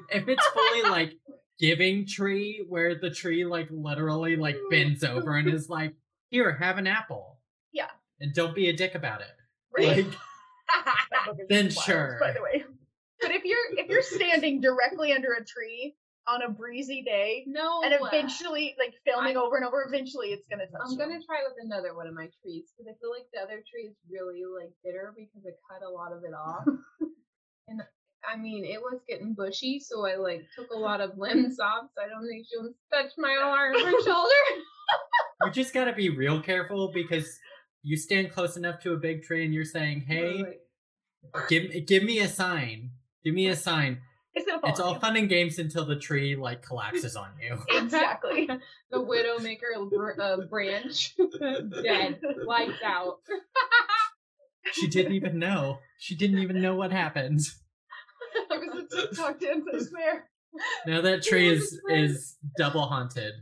if 0.10 0.28
it's 0.28 0.46
fully 0.48 0.82
like 0.90 1.14
giving 1.58 2.06
tree 2.06 2.64
where 2.68 2.94
the 3.00 3.10
tree 3.10 3.44
like 3.44 3.68
literally 3.70 4.36
like 4.36 4.56
bends 4.70 5.02
over 5.02 5.36
and 5.36 5.48
is 5.48 5.68
like 5.68 5.94
here 6.30 6.52
have 6.52 6.76
an 6.78 6.86
apple 6.86 7.37
Yeah. 7.37 7.37
And 8.20 8.34
don't 8.34 8.54
be 8.54 8.68
a 8.68 8.72
dick 8.76 8.94
about 8.94 9.20
it 9.20 9.28
Right. 9.76 10.04
like 10.04 10.06
That 11.10 11.26
book 11.26 11.36
is 11.40 11.48
Then 11.48 11.64
wild, 11.66 11.84
sure. 11.86 12.18
By 12.20 12.32
the 12.32 12.42
way, 12.42 12.64
but 13.20 13.30
if 13.30 13.44
you're 13.44 13.78
if 13.78 13.88
you're 13.88 14.02
standing 14.02 14.60
directly 14.60 15.12
under 15.12 15.32
a 15.32 15.44
tree 15.44 15.94
on 16.26 16.42
a 16.42 16.48
breezy 16.50 17.02
day 17.02 17.44
No. 17.46 17.80
and 17.82 17.94
eventually 17.94 18.74
like 18.78 18.92
filming 19.06 19.36
over 19.38 19.56
and 19.56 19.64
over, 19.64 19.82
eventually 19.88 20.28
it's 20.28 20.46
gonna 20.48 20.66
touch 20.66 20.80
I'm 20.84 20.92
you. 20.92 20.98
gonna 20.98 21.20
try 21.24 21.40
with 21.48 21.56
another 21.64 21.94
one 21.96 22.06
of 22.06 22.12
my 22.14 22.28
trees 22.42 22.70
because 22.76 22.86
I 22.86 22.94
feel 23.00 23.10
like 23.10 23.26
the 23.32 23.40
other 23.40 23.62
tree 23.70 23.88
is 23.88 23.96
really 24.10 24.42
like 24.44 24.72
bitter 24.84 25.14
because 25.16 25.42
I 25.46 25.52
cut 25.72 25.82
a 25.86 25.90
lot 25.90 26.12
of 26.12 26.22
it 26.24 26.34
off. 26.34 26.64
and 27.68 27.80
I 28.28 28.36
mean, 28.36 28.64
it 28.66 28.80
was 28.82 29.00
getting 29.08 29.32
bushy, 29.32 29.80
so 29.80 30.04
I 30.06 30.16
like 30.16 30.42
took 30.54 30.70
a 30.70 30.78
lot 30.78 31.00
of 31.00 31.16
limbs 31.16 31.58
off. 31.60 31.84
So 31.96 32.04
I 32.04 32.08
don't 32.08 32.26
think 32.28 32.44
she 32.50 32.58
wants 32.58 32.76
to 32.92 33.02
touch 33.02 33.12
my 33.16 33.36
arm 33.42 33.74
or 33.74 33.90
shoulder. 34.02 34.42
you 35.46 35.50
just 35.50 35.72
gotta 35.72 35.94
be 35.94 36.10
real 36.10 36.42
careful 36.42 36.92
because 36.92 37.38
you 37.88 37.96
stand 37.96 38.30
close 38.30 38.56
enough 38.56 38.80
to 38.80 38.92
a 38.92 38.96
big 38.96 39.22
tree 39.22 39.44
and 39.44 39.54
you're 39.54 39.64
saying 39.64 40.04
hey 40.06 40.44
give, 41.48 41.86
give 41.86 42.02
me 42.02 42.20
a 42.20 42.28
sign. 42.28 42.90
Give 43.24 43.34
me 43.34 43.48
a 43.48 43.56
sign. 43.56 44.00
It's 44.34 44.46
it's 44.64 44.78
all 44.80 44.94
fun 45.00 45.16
and 45.16 45.28
games 45.28 45.58
until 45.58 45.84
the 45.84 45.96
tree 45.96 46.36
like 46.36 46.62
collapses 46.62 47.16
on 47.24 47.30
you. 47.40 47.58
Exactly. 47.76 48.46
the 48.90 48.98
widowmaker 48.98 49.88
br- 49.90 50.20
uh, 50.20 50.36
branch, 50.48 51.16
dead, 51.82 52.20
lights 52.46 52.78
out. 52.84 53.18
she 54.72 54.86
didn't 54.86 55.14
even 55.14 55.38
know. 55.38 55.78
She 55.98 56.14
didn't 56.14 56.38
even 56.38 56.60
know 56.60 56.76
what 56.76 56.92
happened. 56.92 57.40
It 58.50 58.74
was 58.74 58.84
a 58.92 58.96
TikTok 59.08 59.40
dance, 59.40 59.64
I 59.74 59.78
swear. 59.78 60.24
now 60.86 61.00
that 61.00 61.22
tree 61.22 61.48
is 61.48 61.80
is 61.90 62.36
double 62.56 62.82
haunted 62.86 63.32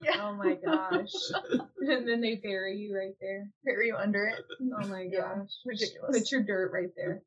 Yeah. 0.00 0.12
Oh 0.22 0.34
my 0.34 0.54
gosh. 0.54 1.10
and 1.80 2.06
then 2.08 2.20
they 2.20 2.36
bury 2.36 2.76
you 2.78 2.96
right 2.96 3.14
there. 3.20 3.50
Bury 3.64 3.88
you 3.88 3.96
under 3.96 4.26
it. 4.26 4.44
Oh 4.80 4.86
my 4.86 5.08
Yeah, 5.10 5.20
gosh. 5.36 5.50
ridiculous. 5.66 6.18
Put 6.18 6.30
your 6.32 6.42
dirt 6.44 6.70
right 6.72 6.90
there. 6.96 7.22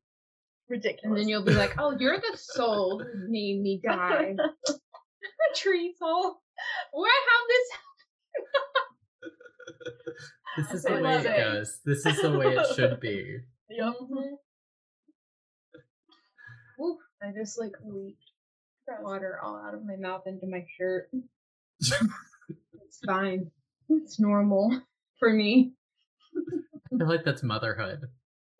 Ridiculous. 0.68 1.00
And 1.04 1.16
then 1.16 1.28
you'll 1.28 1.44
be 1.44 1.52
like, 1.52 1.74
oh, 1.78 1.94
you're 1.98 2.18
the 2.18 2.36
soul 2.38 2.98
who 3.04 3.28
made 3.30 3.60
me 3.60 3.80
die. 3.84 4.34
the 4.36 4.78
tree 5.56 5.94
soul. 5.98 6.40
Where 6.92 7.10
how 7.28 7.46
this 7.48 7.68
This 10.70 10.70
is 10.80 10.86
I 10.86 10.90
the 10.90 10.94
way 10.96 11.02
love 11.02 11.26
it 11.26 11.30
it. 11.30 11.36
goes. 11.36 11.78
This 11.84 12.06
is 12.06 12.20
the 12.22 12.38
way 12.38 12.46
it 12.56 12.66
should 12.74 13.00
be. 13.00 13.38
Yep. 13.74 13.94
Mhm. 14.02 14.32
Oof, 16.84 16.98
I 17.22 17.32
just 17.32 17.58
like 17.58 17.72
leaked 17.82 18.22
water 19.00 19.38
all 19.42 19.56
out 19.56 19.72
of 19.72 19.82
my 19.86 19.96
mouth 19.96 20.26
into 20.26 20.46
my 20.46 20.66
shirt. 20.78 21.08
It's 22.92 23.00
fine. 23.06 23.50
It's 23.88 24.20
normal 24.20 24.80
for 25.18 25.32
me. 25.32 25.72
I 26.36 26.98
feel 26.98 27.08
like 27.08 27.24
that's 27.24 27.42
motherhood. 27.42 28.00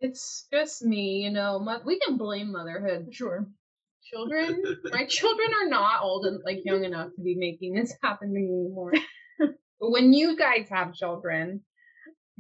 It's 0.01 0.47
just 0.53 0.83
me, 0.83 1.22
you 1.24 1.30
know. 1.30 1.59
Mo- 1.59 1.83
we 1.85 1.99
can 2.01 2.16
blame 2.16 2.51
motherhood. 2.53 3.09
Sure. 3.12 3.47
Children, 4.05 4.62
my 4.91 5.05
children 5.07 5.49
are 5.62 5.68
not 5.68 6.03
old 6.03 6.26
and 6.26 6.41
like 6.45 6.61
young 6.64 6.85
enough 6.85 7.11
to 7.14 7.20
be 7.22 7.35
making 7.37 7.74
this 7.74 7.95
happen 8.03 8.28
to 8.28 8.35
me 8.35 8.47
anymore. 8.47 8.93
but 9.39 9.91
when 9.91 10.12
you 10.12 10.37
guys 10.37 10.66
have 10.70 10.95
children, 10.95 11.61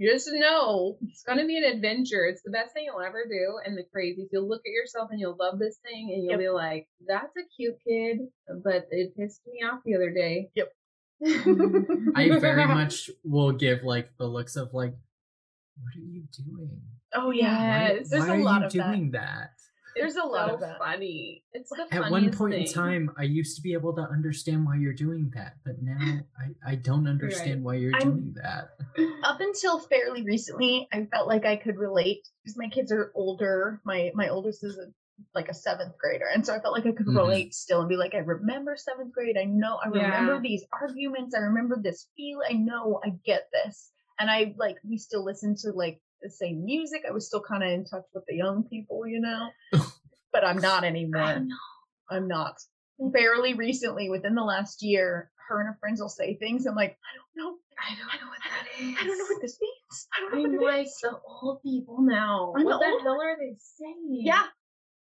just 0.00 0.28
know 0.32 0.96
it's 1.02 1.22
gonna 1.22 1.46
be 1.46 1.58
an 1.58 1.64
adventure. 1.64 2.24
It's 2.24 2.42
the 2.42 2.50
best 2.50 2.72
thing 2.72 2.86
you'll 2.86 3.00
ever 3.02 3.24
do, 3.30 3.58
and 3.64 3.76
the 3.76 3.84
craziest. 3.92 4.32
You'll 4.32 4.48
look 4.48 4.62
at 4.66 4.72
yourself 4.72 5.10
and 5.12 5.20
you'll 5.20 5.36
love 5.38 5.58
this 5.58 5.78
thing, 5.84 6.10
and 6.12 6.22
you'll 6.24 6.32
Yep. 6.32 6.40
be 6.40 6.48
like, 6.48 6.88
"That's 7.06 7.36
a 7.36 7.42
cute 7.56 7.76
kid," 7.86 8.20
but 8.64 8.88
it 8.90 9.14
pissed 9.16 9.42
me 9.46 9.62
off 9.62 9.82
the 9.84 9.94
other 9.94 10.10
day. 10.10 10.50
Yep. 10.54 10.72
I 11.24 12.38
very 12.38 12.66
much 12.78 13.10
will 13.24 13.52
give 13.52 13.82
like 13.82 14.10
the 14.18 14.26
looks 14.26 14.56
of 14.56 14.72
like, 14.74 14.94
what 15.80 15.94
are 15.96 16.00
you 16.00 16.24
doing? 16.36 16.80
Oh 17.14 17.30
yeah. 17.30 17.58
Why, 17.88 17.94
Yes. 17.94 18.10
There's 18.10 18.26
why 18.26 18.36
a 18.36 18.38
are 18.38 18.42
lot 18.42 18.60
you 18.60 18.66
of 18.66 18.72
doing 18.72 19.10
that? 19.12 19.50
There's 19.94 20.16
a 20.16 20.22
lot 20.24 20.48
so 20.48 20.54
of 20.54 20.60
that. 20.60 20.78
funny. 20.78 21.44
It's 21.52 21.68
the 21.68 21.86
At 21.92 22.00
one 22.10 22.12
funniest 22.12 22.38
point 22.38 22.54
in 22.54 22.64
time, 22.64 23.10
I 23.18 23.24
used 23.24 23.56
to 23.56 23.62
be 23.62 23.74
able 23.74 23.94
to 23.96 24.00
understand 24.00 24.64
why 24.64 24.76
you're 24.76 24.94
doing 24.94 25.30
that, 25.34 25.56
but 25.66 25.82
now 25.82 25.98
I, 26.66 26.72
I 26.72 26.74
don't 26.76 27.06
understand 27.06 27.62
why 27.62 27.74
you're 27.74 27.94
I'm- 27.96 28.02
doing 28.10 28.34
that. 28.42 28.70
Up 29.22 29.40
until 29.40 29.78
fairly 29.80 30.22
recently, 30.22 30.88
I 30.92 31.04
felt 31.12 31.28
like 31.28 31.44
I 31.44 31.56
could 31.56 31.76
relate 31.76 32.26
because 32.42 32.56
my 32.56 32.68
kids 32.68 32.90
are 32.90 33.12
older. 33.14 33.80
My 33.84 34.10
my 34.14 34.28
oldest 34.28 34.64
is 34.64 34.78
a, 34.78 34.86
like 35.34 35.48
a 35.48 35.54
seventh 35.54 35.96
grader, 35.98 36.26
and 36.32 36.44
so 36.44 36.54
I 36.54 36.60
felt 36.60 36.74
like 36.74 36.86
I 36.86 36.92
could 36.92 37.06
Mhm. 37.06 37.16
relate 37.16 37.54
still 37.54 37.80
and 37.80 37.88
be 37.88 37.96
like, 37.96 38.14
I 38.14 38.18
remember 38.18 38.76
seventh 38.76 39.12
grade. 39.12 39.36
I 39.38 39.44
know. 39.44 39.76
I 39.84 39.88
remember 39.88 40.34
Yeah. 40.34 40.40
these 40.40 40.64
arguments. 40.72 41.34
I 41.34 41.40
remember 41.40 41.76
this 41.76 42.08
feel. 42.16 42.40
I 42.48 42.54
know. 42.54 43.00
I 43.04 43.10
get 43.24 43.48
this. 43.52 43.90
And 44.18 44.30
I 44.30 44.54
like 44.58 44.78
we 44.88 44.98
still 44.98 45.24
listen 45.24 45.54
to 45.62 45.72
like 45.72 46.00
the 46.22 46.30
same 46.30 46.64
music. 46.64 47.02
I 47.08 47.12
was 47.12 47.26
still 47.26 47.42
kind 47.42 47.62
of 47.62 47.70
in 47.70 47.84
touch 47.84 48.04
with 48.14 48.24
the 48.26 48.36
young 48.36 48.64
people, 48.64 49.06
you 49.06 49.20
know. 49.20 49.50
but 50.32 50.44
I'm 50.44 50.58
not 50.58 50.84
anymore. 50.84 51.46
I'm 52.10 52.28
not. 52.28 52.56
Barely 52.98 53.54
recently, 53.54 54.08
within 54.10 54.34
the 54.34 54.44
last 54.44 54.82
year, 54.82 55.30
her 55.48 55.58
and 55.60 55.66
her 55.68 55.76
friends 55.80 56.00
will 56.00 56.08
say 56.08 56.36
things. 56.36 56.66
I'm 56.66 56.76
like, 56.76 56.96
I 57.02 57.16
don't 57.16 57.44
know. 57.50 57.58
I 57.80 57.96
don't 57.96 58.20
know 58.20 58.28
what 58.28 58.38
that 58.44 58.66
is. 58.80 58.96
I 59.00 59.04
don't 59.06 59.18
know 59.18 59.24
what 59.24 59.42
this 59.42 59.58
means. 59.60 60.06
I 60.16 60.20
don't 60.20 60.30
know 60.30 60.38
I'm 60.50 60.56
what 60.56 60.62
it 60.62 60.76
like 60.78 60.86
is. 60.86 60.98
the 61.02 61.18
old 61.26 61.62
people 61.62 62.00
now. 62.00 62.52
I'm 62.56 62.64
what 62.64 62.78
the 62.78 62.86
the 62.86 63.02
hell 63.02 63.20
are 63.20 63.36
they 63.36 63.56
saying? 63.58 64.06
Yeah. 64.24 64.44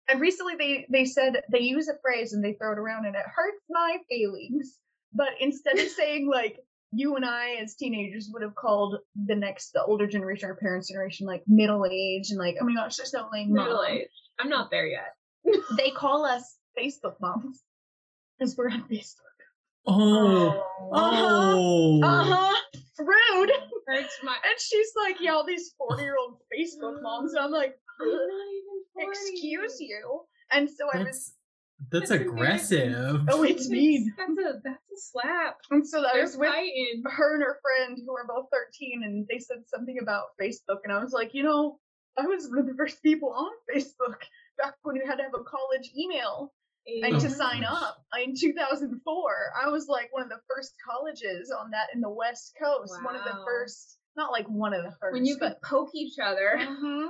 And 0.08 0.20
recently 0.20 0.54
they 0.58 0.86
they 0.90 1.04
said 1.04 1.42
they 1.50 1.60
use 1.60 1.88
a 1.88 1.98
phrase 2.02 2.32
and 2.32 2.44
they 2.44 2.52
throw 2.52 2.72
it 2.72 2.78
around 2.78 3.06
and 3.06 3.14
it 3.16 3.22
hurts 3.24 3.62
my 3.70 3.98
feelings. 4.08 4.78
But 5.12 5.28
instead 5.40 5.78
of 5.78 5.88
saying 6.00 6.28
like 6.30 6.58
you 6.92 7.16
and 7.16 7.24
I 7.24 7.56
as 7.62 7.74
teenagers 7.74 8.28
would 8.32 8.42
have 8.42 8.54
called 8.54 8.98
the 9.26 9.34
next 9.34 9.72
the 9.72 9.82
older 9.82 10.06
generation, 10.06 10.48
our 10.48 10.56
parents' 10.56 10.88
generation, 10.88 11.26
like 11.26 11.42
middle 11.46 11.84
age 11.90 12.30
and 12.30 12.38
like, 12.38 12.56
oh 12.60 12.64
my 12.64 12.74
gosh, 12.74 12.96
there's 12.96 13.12
no 13.12 13.28
lame 13.32 13.52
Middle 13.52 13.74
mom. 13.76 13.86
age. 13.90 14.08
I'm 14.38 14.48
not 14.48 14.70
there 14.70 14.86
yet. 14.86 15.14
They 15.76 15.90
call 15.90 16.24
us 16.24 16.56
Facebook 16.78 17.14
moms. 17.20 17.62
Because 18.38 18.56
we're 18.56 18.70
on 18.70 18.84
Facebook. 18.90 19.34
Oh, 19.86 20.62
oh, 20.92 22.00
Uh-huh. 22.02 22.54
Rude. 22.98 23.50
Hurts 23.86 24.18
my. 24.22 24.32
And 24.32 24.58
she's 24.60 24.92
like, 24.96 25.16
yeah, 25.20 25.32
all 25.32 25.44
these 25.46 25.74
40 25.78 26.02
year 26.02 26.16
old 26.20 26.38
Facebook 26.52 27.02
moms. 27.02 27.34
And 27.34 27.44
I'm 27.44 27.50
like, 27.50 27.74
I'm 28.00 28.08
not 28.08 28.14
even 28.14 28.28
40. 28.28 28.63
Excuse 28.96 29.80
you. 29.80 30.22
And 30.50 30.68
so 30.70 30.86
I 30.92 30.98
was 30.98 31.06
that's 31.06 31.32
that's 31.90 32.08
That's 32.10 32.22
aggressive. 32.22 33.22
Oh, 33.28 33.42
it's 33.42 33.68
mean. 33.68 34.14
That's 34.16 34.30
a 34.30 34.60
that's 34.62 34.76
a 34.92 34.96
slap. 34.96 35.56
And 35.70 35.86
so 35.86 36.04
I 36.04 36.20
was 36.20 36.36
with 36.36 36.48
fighting. 36.48 37.02
her 37.04 37.34
and 37.34 37.42
her 37.42 37.58
friend 37.62 37.98
who 38.06 38.14
are 38.16 38.26
both 38.26 38.46
13, 38.52 39.02
and 39.04 39.26
they 39.28 39.38
said 39.38 39.58
something 39.66 39.98
about 40.00 40.26
Facebook. 40.40 40.78
And 40.84 40.92
I 40.92 41.02
was 41.02 41.12
like, 41.12 41.34
you 41.34 41.42
know, 41.42 41.78
I 42.16 42.26
was 42.26 42.48
one 42.48 42.60
of 42.60 42.66
the 42.66 42.74
first 42.74 43.02
people 43.02 43.30
on 43.30 43.50
Facebook 43.74 44.20
back 44.62 44.74
when 44.82 44.96
you 44.96 45.02
had 45.06 45.16
to 45.16 45.24
have 45.24 45.34
a 45.34 45.42
college 45.42 45.90
email 45.98 46.52
and 46.86 47.16
Oh 47.16 47.20
to 47.20 47.30
sign 47.30 47.62
gosh. 47.62 47.82
up 47.82 48.04
in 48.24 48.34
2004. 48.36 49.34
I 49.64 49.68
was 49.68 49.88
like 49.88 50.12
one 50.12 50.22
of 50.22 50.28
the 50.28 50.40
first 50.48 50.74
colleges 50.88 51.50
on 51.50 51.70
that 51.72 51.88
in 51.94 52.00
the 52.00 52.10
West 52.10 52.54
Coast. 52.62 52.94
One 53.02 53.16
of 53.16 53.24
the 53.24 53.42
first, 53.44 53.98
not 54.16 54.30
like 54.30 54.46
one 54.48 54.72
of 54.74 54.84
the 54.84 54.92
first. 55.00 55.12
when 55.14 55.24
you 55.26 55.36
could 55.36 55.56
poke 55.62 55.90
each 55.94 56.18
other. 56.22 56.56
Mhm. 56.60 57.08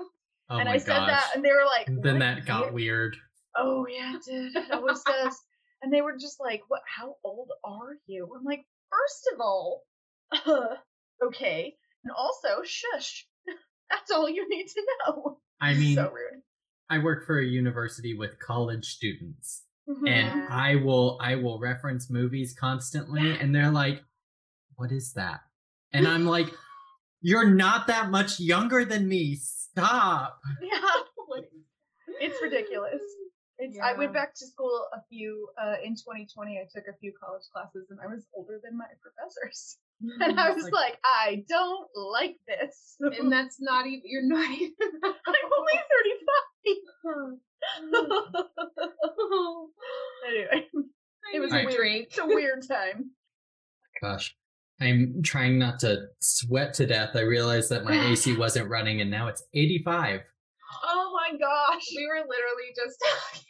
Oh 0.50 0.58
and 0.58 0.68
I 0.68 0.76
said 0.78 0.98
that, 1.06 1.30
and 1.34 1.44
they 1.44 1.50
were 1.50 1.64
like, 1.64 1.86
then 1.86 2.14
"What 2.14 2.18
that 2.20 2.44
got 2.46 2.64
year?" 2.64 2.72
weird. 2.72 3.16
Oh 3.56 3.86
yeah, 3.86 4.16
it 4.16 4.22
did. 4.24 4.54
It 4.56 4.70
always 4.72 5.02
does. 5.04 5.40
And 5.82 5.92
they 5.92 6.02
were 6.02 6.16
just 6.16 6.38
like, 6.40 6.62
"What? 6.68 6.82
How 6.86 7.16
old 7.24 7.50
are 7.64 7.96
you?" 8.06 8.30
I'm 8.36 8.44
like, 8.44 8.64
first 8.90 9.30
of 9.34 9.40
all, 9.40 9.84
uh, 10.32 10.76
okay, 11.24 11.76
and 12.04 12.12
also, 12.16 12.62
shush. 12.62 13.26
That's 13.90 14.10
all 14.10 14.28
you 14.28 14.48
need 14.48 14.66
to 14.68 14.82
know. 15.06 15.38
I 15.60 15.74
mean, 15.78 15.94
so 15.94 16.10
rude. 16.10 16.42
I 16.90 16.98
work 16.98 17.26
for 17.26 17.38
a 17.38 17.44
university 17.44 18.14
with 18.14 18.38
college 18.38 18.86
students, 18.86 19.64
Mhm. 19.88 20.08
and 20.08 20.48
I 20.52 20.76
will 20.76 21.18
I 21.22 21.36
will 21.36 21.58
reference 21.58 22.10
movies 22.10 22.54
constantly, 22.58 23.30
and 23.38 23.54
they're 23.54 23.70
like, 23.70 24.02
"What 24.76 24.92
is 24.92 25.12
that?" 25.14 25.40
And 25.92 26.06
I'm 26.08 26.26
like, 26.26 26.48
"You're 27.24 27.48
not 27.48 27.86
that 27.88 28.10
much 28.10 28.38
younger 28.38 28.84
than 28.84 29.08
me. 29.08 29.36
Stop." 29.36 30.38
yeah, 30.62 30.78
it's 32.20 32.40
ridiculous. 32.42 33.00
It's, 33.58 33.78
I 33.82 33.94
went 33.94 34.12
back 34.12 34.34
to 34.34 34.46
school 34.46 34.86
a 34.92 34.98
few 35.08 35.48
uh, 35.62 35.76
in 35.82 35.94
2020. 35.94 36.58
I 36.58 36.66
took 36.74 36.86
a 36.88 36.96
few 36.98 37.12
college 37.22 37.44
classes, 37.52 37.86
and 37.90 37.98
I 38.02 38.06
was 38.08 38.26
older 38.34 38.60
than 38.62 38.76
my 38.76 38.86
professors. 39.00 39.78
And 40.20 40.38
I 40.38 40.50
was 40.50 40.64
Like- 40.64 40.72
like, 40.72 40.98
I 41.04 41.44
don't 41.48 41.88
like 41.94 42.36
this. 42.46 42.96
and 43.00 43.30
that's 43.32 43.58
not 43.60 43.86
even. 43.86 44.02
You're 44.04 44.26
not 44.26 44.50
even. 44.50 44.74
I'm 45.04 45.52
only 45.58 45.80
35. 46.66 47.38
anyway, 50.28 50.66
it 51.32 51.40
was 51.40 51.52
a 51.52 51.56
weird, 51.64 51.74
drink. 51.76 52.06
it's 52.08 52.18
a 52.18 52.26
weird 52.26 52.66
time. 52.68 53.10
Gosh, 54.02 54.34
I'm 54.80 55.22
trying 55.22 55.58
not 55.58 55.78
to 55.80 56.06
sweat 56.20 56.74
to 56.74 56.86
death. 56.86 57.10
I 57.14 57.20
realized 57.20 57.70
that 57.70 57.84
my 57.84 58.10
AC 58.10 58.36
wasn't 58.36 58.68
running, 58.68 59.00
and 59.00 59.10
now 59.10 59.28
it's 59.28 59.42
85. 59.54 60.20
Oh 60.82 61.12
my 61.14 61.36
gosh. 61.38 61.82
We 61.96 62.06
were 62.06 62.18
literally 62.28 62.70
just 62.76 62.98
talking 63.04 63.42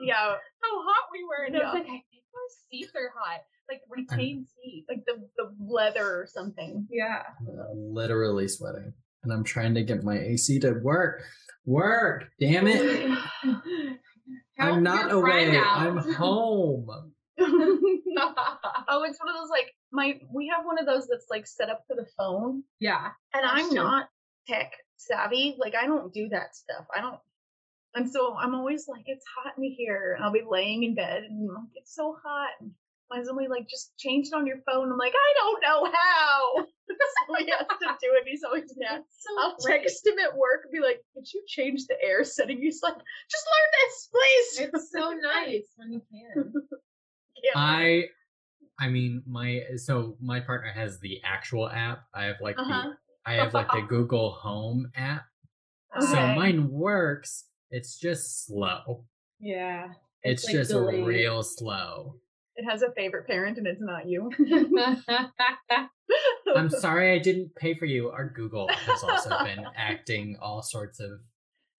Yeah, 0.00 0.14
how 0.14 0.82
hot 0.82 1.04
we 1.12 1.22
were, 1.24 1.44
and 1.46 1.56
I 1.56 1.58
Yeah. 1.60 1.64
was 1.66 1.74
like, 1.74 1.84
I 1.86 2.02
think 2.10 2.24
our 2.34 2.48
seats 2.70 2.92
are 2.96 3.12
hot, 3.18 3.40
like 3.68 3.82
retained 3.90 4.46
seats. 4.46 4.86
like 4.88 5.04
the 5.06 5.28
the 5.36 5.54
leather 5.60 6.04
or 6.22 6.26
something. 6.26 6.86
Yeah. 6.90 7.22
I'm 7.46 7.92
literally 7.94 8.48
sweating, 8.48 8.94
and 9.22 9.32
I'm 9.32 9.44
trying 9.44 9.74
to 9.74 9.82
get 9.84 10.02
my 10.02 10.18
AC 10.18 10.58
to 10.60 10.72
work. 10.82 11.22
Work, 11.66 12.24
damn 12.40 12.66
it! 12.66 13.18
I'm 14.58 14.82
not 14.82 15.12
away. 15.12 15.56
out. 15.56 15.76
I'm 15.78 15.98
home. 16.14 16.86
oh, 18.88 19.02
it's 19.04 19.18
one 19.18 19.28
of 19.28 19.34
those 19.34 19.50
like 19.50 19.74
my 19.92 20.20
we 20.32 20.48
have 20.54 20.64
one 20.64 20.78
of 20.78 20.86
those 20.86 21.06
that's 21.08 21.26
like 21.30 21.46
set 21.46 21.70
up 21.70 21.84
for 21.86 21.96
the 21.96 22.06
phone, 22.18 22.62
yeah. 22.80 23.08
and 23.34 23.44
I'm 23.44 23.66
true. 23.66 23.76
not 23.76 24.08
tech 24.46 24.72
savvy. 24.96 25.56
Like 25.58 25.74
I 25.74 25.86
don't 25.86 26.12
do 26.12 26.28
that 26.30 26.54
stuff. 26.54 26.86
I 26.94 27.00
don't. 27.00 27.18
And 27.94 28.08
so 28.08 28.36
I'm 28.36 28.54
always 28.54 28.86
like, 28.86 29.02
it's 29.06 29.24
hot 29.36 29.54
in 29.58 29.64
here, 29.64 30.14
and 30.14 30.24
I'll 30.24 30.32
be 30.32 30.44
laying 30.48 30.84
in 30.84 30.94
bed, 30.94 31.24
and 31.24 31.50
I'm 31.50 31.54
like, 31.56 31.74
it's 31.74 31.94
so 31.94 32.16
hot. 32.22 32.50
And 32.60 32.70
my 33.10 33.20
will 33.20 33.50
like, 33.50 33.68
just 33.68 33.96
change 33.98 34.28
it 34.28 34.34
on 34.34 34.46
your 34.46 34.58
phone. 34.64 34.90
I'm 34.90 34.98
like, 34.98 35.12
I 35.12 35.34
don't 35.40 35.62
know 35.62 35.92
how. 35.92 36.54
so 36.88 37.34
he 37.38 37.50
has 37.50 37.66
to 37.66 37.96
do 38.00 38.10
it. 38.14 38.24
He's 38.26 38.44
always 38.44 38.72
mad. 38.76 39.02
So 39.10 39.40
I'll 39.40 39.56
great. 39.56 39.82
text 39.82 40.06
him 40.06 40.14
at 40.24 40.36
work 40.36 40.60
and 40.64 40.72
be 40.72 40.80
like, 40.80 41.00
could 41.14 41.26
you 41.32 41.42
change 41.48 41.86
the 41.86 41.96
air 42.02 42.22
setting? 42.22 42.58
He's 42.58 42.80
like, 42.82 42.94
just 42.94 43.46
learn 43.46 43.70
this, 43.82 44.08
please. 44.12 44.70
It's 44.72 44.92
so 44.92 45.10
nice 45.10 45.66
when 45.76 45.92
you 45.92 46.02
can. 46.10 46.52
I, 47.54 48.04
I 48.78 48.88
mean, 48.88 49.22
my 49.26 49.62
so 49.76 50.16
my 50.20 50.40
partner 50.40 50.72
has 50.72 51.00
the 51.00 51.20
actual 51.24 51.68
app. 51.68 52.04
I 52.14 52.24
have 52.24 52.36
like 52.40 52.58
Uh-huh. 52.58 52.90
the 52.90 52.96
I 53.30 53.34
have 53.34 53.52
like 53.54 53.70
the 53.70 53.82
Google 53.82 54.32
Home 54.32 54.90
app. 54.94 55.24
So 56.00 56.26
mine 56.28 56.70
works. 56.70 57.44
It's 57.70 57.98
just 57.98 58.46
slow. 58.46 59.04
Yeah. 59.38 59.88
It's, 60.22 60.44
like 60.44 60.52
just 60.54 60.70
delayed. 60.70 61.06
real 61.06 61.42
slow. 61.42 62.16
It 62.56 62.64
has 62.64 62.82
a 62.82 62.90
favorite 62.92 63.26
parent, 63.26 63.58
and 63.58 63.66
it's 63.66 63.80
not 63.80 64.06
you. 64.06 64.30
I'm 66.54 66.68
sorry 66.70 67.12
I 67.14 67.18
didn't 67.18 67.54
pay 67.56 67.74
for 67.74 67.86
you. 67.86 68.10
Our 68.10 68.28
Google 68.28 68.68
has 68.68 69.02
also 69.02 69.30
been 69.44 69.64
acting 69.76 70.36
all 70.42 70.62
sorts 70.62 71.00
of 71.00 71.20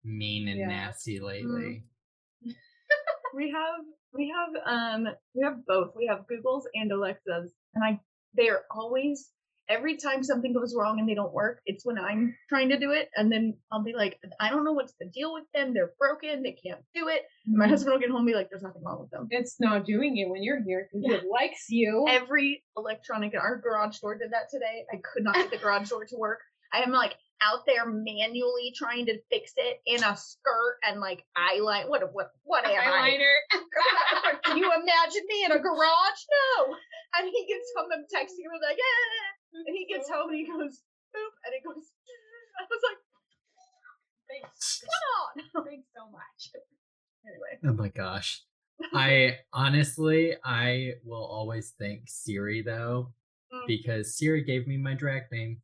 mean 0.05 0.49
and 0.49 0.59
Yeah. 0.61 0.69
nasty 0.69 1.21
lately. 1.21 1.85
We 3.35 3.51
have 3.51 3.85
we 4.15 4.33
have 4.35 4.67
um 4.67 5.07
we 5.35 5.43
have 5.45 5.65
both. 5.67 5.93
We 5.97 6.07
have 6.07 6.27
Google's 6.27 6.67
and 6.75 6.91
Alexa's, 6.91 7.53
and 7.75 7.85
I 7.85 8.01
they're 8.35 8.63
always 8.71 9.31
every 9.69 9.97
time 9.97 10.25
something 10.25 10.53
goes 10.53 10.75
wrong 10.77 10.99
and 10.99 11.09
they 11.09 11.15
don't 11.15 11.33
work, 11.33 11.61
it's 11.65 11.87
when 11.87 11.97
I'm 11.97 12.35
trying 12.49 12.71
to 12.71 12.79
do 12.79 12.91
it, 12.91 13.09
and 13.15 13.31
then 13.31 13.57
I'll 13.71 13.85
be 13.85 13.93
like, 13.97 14.19
I 14.41 14.51
don't 14.51 14.65
know 14.65 14.73
what's 14.73 14.95
the 14.99 15.07
deal 15.07 15.33
with 15.33 15.45
them. 15.55 15.73
They're 15.73 15.93
broken. 15.97 16.43
They 16.43 16.57
can't 16.61 16.81
do 16.93 17.07
it. 17.07 17.23
And 17.47 17.57
my 17.57 17.69
husband 17.69 17.93
will 17.93 18.01
get 18.01 18.11
home 18.11 18.19
and 18.23 18.27
be 18.27 18.35
like, 18.35 18.49
There's 18.51 18.63
nothing 18.63 18.83
wrong 18.85 19.01
with 19.01 19.11
them. 19.11 19.29
It's 19.31 19.61
not 19.61 19.85
doing 19.85 20.17
it 20.17 20.29
when 20.29 20.43
you're 20.43 20.63
here 20.63 20.89
because 20.93 21.07
Yeah. 21.09 21.19
it 21.19 21.25
likes 21.31 21.67
you. 21.69 22.07
Every 22.09 22.65
electronic 22.77 23.33
in 23.33 23.39
our 23.39 23.59
garage 23.61 23.99
door 24.01 24.19
did 24.19 24.33
that 24.33 24.49
today. 24.51 24.85
I 24.93 24.97
could 24.97 25.23
not 25.23 25.35
get 25.37 25.51
the 25.51 25.59
garage 25.59 25.89
door 25.89 26.05
to 26.05 26.17
work. 26.17 26.41
I 26.73 26.83
am 26.83 26.91
like 26.91 27.15
out 27.43 27.65
there 27.67 27.87
manually 27.87 28.73
trying 28.77 29.07
to 29.07 29.19
fix 29.31 29.53
it 29.57 29.81
in 29.87 30.03
a 30.05 30.17
skirt 30.17 30.77
and 30.87 31.01
like 31.01 31.25
eyeliner. 31.37 31.89
What 31.89 32.03
what 32.13 32.31
what 32.45 32.65
am 32.65 32.73
I? 32.73 33.11
Eyeliner. 33.17 33.37
Can 34.45 34.57
you 34.63 34.65
imagine 34.71 35.25
me 35.29 35.45
in 35.45 35.53
a 35.53 35.59
garage? 35.59 36.21
No. 36.59 36.75
And 37.19 37.27
he 37.29 37.47
gets 37.49 37.73
home, 37.77 37.89
I'm 37.93 38.05
texting 38.05 38.45
him 38.47 38.53
like, 38.63 38.77
yeah. 38.79 39.67
And 39.67 39.77
he 39.77 39.87
gets 39.93 40.09
home 40.09 40.31
and 40.31 40.39
he 40.39 40.47
goes, 40.47 40.83
boop, 41.15 41.35
and 41.45 41.55
it 41.55 41.65
goes. 41.65 41.85
I 42.61 42.63
was 42.69 42.81
like, 42.89 43.01
Thanks. 44.31 44.83
come 44.85 45.63
on. 45.63 45.65
Thanks 45.67 45.89
so 45.97 46.05
much. 46.11 46.63
Anyway, 47.27 47.59
Oh 47.65 47.77
my 47.83 47.89
gosh. 47.89 48.43
I 48.95 49.39
honestly, 49.53 50.35
I 50.45 50.93
will 51.05 51.25
always 51.25 51.75
thank 51.79 52.03
Siri 52.07 52.63
though, 52.63 53.13
Mm. 53.53 53.67
because 53.67 54.17
Siri 54.17 54.45
gave 54.45 54.69
me 54.69 54.77
my 54.77 54.95
drag 54.95 55.23
name, 55.33 55.61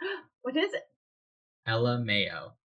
what 0.42 0.56
is 0.56 0.72
it? 0.72 0.84
Ella 1.66 1.98
Mayo. 1.98 2.52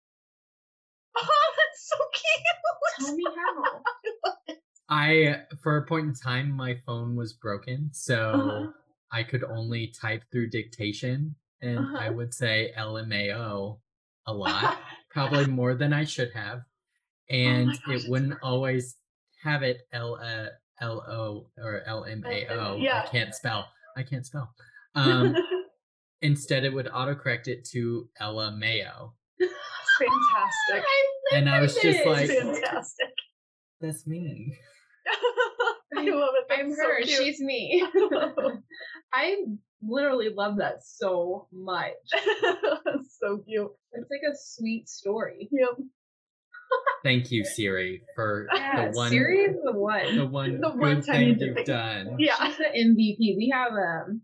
Oh, 1.20 1.54
that's 1.58 1.90
so 1.90 1.98
cute. 2.14 3.00
Tell 3.00 3.16
me 3.16 3.26
how. 3.36 4.56
I, 4.90 5.42
for 5.64 5.78
a 5.78 5.86
point 5.86 6.08
in 6.08 6.14
time, 6.14 6.52
my 6.52 6.76
phone 6.86 7.16
was 7.16 7.34
broken, 7.34 7.90
so 7.92 8.32
Uh-huh. 8.34 8.68
I 9.12 9.24
could 9.24 9.44
only 9.44 9.88
type 9.88 10.24
through 10.32 10.50
dictation, 10.52 11.36
and 11.62 11.80
I 11.98 12.06
Uh-huh. 12.08 12.14
would 12.14 12.34
say 12.34 12.72
LMAO 12.78 13.80
a 14.28 14.34
lot, 14.34 14.78
probably 15.10 15.46
more 15.46 15.74
than 15.76 15.92
I 15.92 16.04
should 16.06 16.32
have, 16.34 16.62
and 17.30 17.70
Oh 17.70 17.78
gosh, 17.86 17.96
it 18.06 18.10
wouldn't 18.10 18.40
always 18.44 18.98
have 19.42 19.64
it 19.64 19.88
L 19.92 20.16
uh, 20.22 20.50
L 20.82 21.02
O 21.10 21.50
or 21.58 21.82
L 21.88 22.06
M 22.06 22.24
A 22.26 22.48
O. 22.50 22.78
yeah. 22.78 23.02
I 23.04 23.08
can't 23.08 23.34
spell. 23.34 23.68
I 23.96 24.04
can't 24.04 24.26
spell. 24.26 24.54
Um, 24.94 25.36
instead, 26.22 26.64
it 26.66 26.74
would 26.74 26.88
autocorrect 26.88 27.48
it 27.48 27.66
to 27.72 28.10
Ella 28.20 28.52
Mayo, 28.58 29.14
Fantastic. 30.00 30.84
and 31.34 31.50
I 31.50 31.62
was 31.62 31.76
just 31.76 32.06
like, 32.06 32.30
Fantastic. 32.30 33.14
"That's 33.82 34.06
me." 34.08 34.56
I 35.98 36.02
love 36.04 36.30
it. 36.36 36.54
I'm 36.54 36.70
That's 36.70 36.82
so 36.82 36.88
her. 36.88 37.02
cute. 37.02 37.10
She's 37.18 37.40
me. 37.40 37.84
I 39.14 39.38
literally 39.82 40.30
love 40.36 40.58
that 40.58 40.84
so 40.84 41.48
much. 41.52 41.94
so 43.20 43.38
cute. 43.48 43.72
It's 43.94 44.10
like 44.12 44.22
a 44.32 44.36
sweet 44.38 44.88
story. 44.90 45.48
Yep. 45.52 45.78
Thank 47.04 47.32
you, 47.32 47.46
Siri, 47.46 48.02
for 48.16 48.48
Yeah, 48.54 48.90
the 48.92 48.98
one 48.98 49.10
Siri 49.10 49.40
is 49.40 49.56
the 49.64 49.72
one. 49.72 50.18
the 50.18 50.26
one 50.28 50.60
The 50.60 50.70
good 50.70 50.80
one 50.80 51.02
time 51.02 51.22
you 51.22 51.36
thing 51.36 51.38
did 51.40 51.58
you've 51.58 51.66
done. 51.66 52.16
Yeah. 52.20 52.36
She's 52.46 52.58
the 52.58 52.66
MVP. 52.66 53.38
We 53.38 53.50
have 53.54 53.72
um 53.72 54.22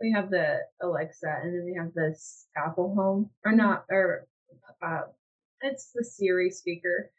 we 0.00 0.12
have 0.12 0.30
the 0.30 0.60
Alexa 0.82 1.40
and 1.42 1.54
then 1.54 1.64
we 1.64 1.74
have 1.74 1.92
this 1.94 2.46
Apple 2.56 2.94
Home 2.94 3.30
or 3.44 3.52
not 3.52 3.84
or 3.90 4.26
uh 4.82 5.02
it's 5.60 5.90
the 5.94 6.04
Siri 6.04 6.50
speaker. 6.50 7.10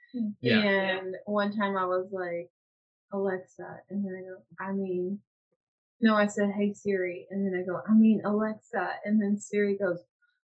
Yeah. 0.42 0.60
And 0.60 1.16
one 1.26 1.56
time 1.56 1.78
I 1.78 1.86
was 1.86 2.08
like 2.12 2.50
Alexa 3.12 3.82
and 3.90 4.06
then 4.06 4.16
I 4.16 4.22
go 4.22 4.38
I 4.60 4.72
mean 4.72 5.20
no 6.02 6.16
I 6.16 6.28
said 6.28 6.52
hey 6.58 6.74
Siri 6.74 7.28
and 7.30 7.46
then 7.46 7.60
I 7.60 7.66
go 7.66 7.82
I 7.88 7.94
mean 7.94 8.22
Alexa 8.24 8.90
and 9.06 9.22
then 9.22 9.38
Siri 9.38 9.78
goes 9.78 10.00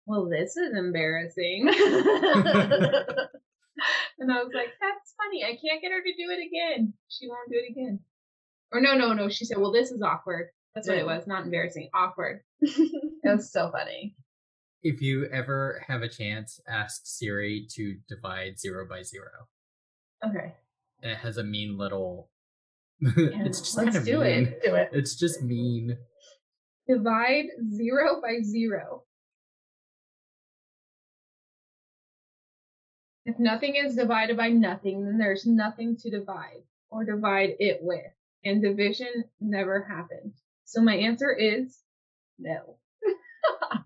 well 0.07 0.29
this 0.29 0.57
is 0.57 0.77
embarrassing. 0.77 1.71
And 4.19 4.31
I 4.31 4.37
was 4.37 4.53
like 4.55 4.69
that's 4.81 5.15
funny 5.17 5.43
I 5.45 5.59
can't 5.61 5.83
get 5.83 5.91
her 5.91 6.01
to 6.01 6.13
do 6.13 6.31
it 6.31 6.47
again. 6.47 6.95
She 7.09 7.29
won't 7.29 7.51
do 7.51 7.59
it 7.59 7.71
again. 7.73 7.99
Or 8.71 8.81
no 8.81 8.95
no 8.95 9.13
no 9.13 9.29
she 9.29 9.45
said 9.45 9.59
well 9.59 9.73
this 9.73 9.91
is 9.91 10.01
awkward 10.01 10.51
that's 10.75 10.89
what 10.89 10.99
it 10.99 11.07
was 11.07 11.27
not 11.27 11.45
embarrassing 11.45 11.89
awkward 11.95 12.41
it 12.61 13.11
was 13.25 13.53
so 13.53 13.71
funny 13.71 14.15
If 14.83 15.01
you 15.03 15.27
ever 15.27 15.83
have 15.87 16.03
a 16.03 16.09
chance, 16.09 16.61
ask 16.69 17.03
Siri 17.05 17.67
to 17.77 17.97
divide 18.09 18.59
zero 18.59 18.87
by 18.89 19.03
zero. 19.03 19.47
okay 20.25 20.55
It 21.03 21.17
has 21.17 21.37
a 21.39 21.45
mean 21.45 21.77
little. 21.79 22.31
Yeah, 23.03 23.45
it's 23.47 23.61
just 23.61 23.77
let's 23.77 23.91
kind 23.91 23.97
of 23.97 24.05
do 24.05 24.21
mean. 24.21 24.47
it. 24.47 24.63
Do 24.65 24.75
it. 24.75 24.91
It's 24.93 25.15
just 25.17 25.43
mean. 25.43 25.97
divide 26.89 27.47
zero 27.77 28.21
by 28.21 28.41
zero 28.43 29.05
if 33.25 33.39
nothing 33.39 33.77
is 33.77 33.95
divided 33.95 34.37
by 34.37 34.49
nothing 34.49 35.05
then 35.05 35.19
there's 35.19 35.47
nothing 35.47 35.97
to 35.97 36.11
divide 36.11 36.63
or 36.91 37.05
divide 37.05 37.55
it 37.61 37.79
with 37.83 38.13
and 38.45 38.61
division 38.63 39.25
never 39.41 39.83
happened 39.83 40.33
so 40.65 40.81
my 40.83 40.95
answer 40.95 41.33
is 41.33 41.79
no 42.39 42.77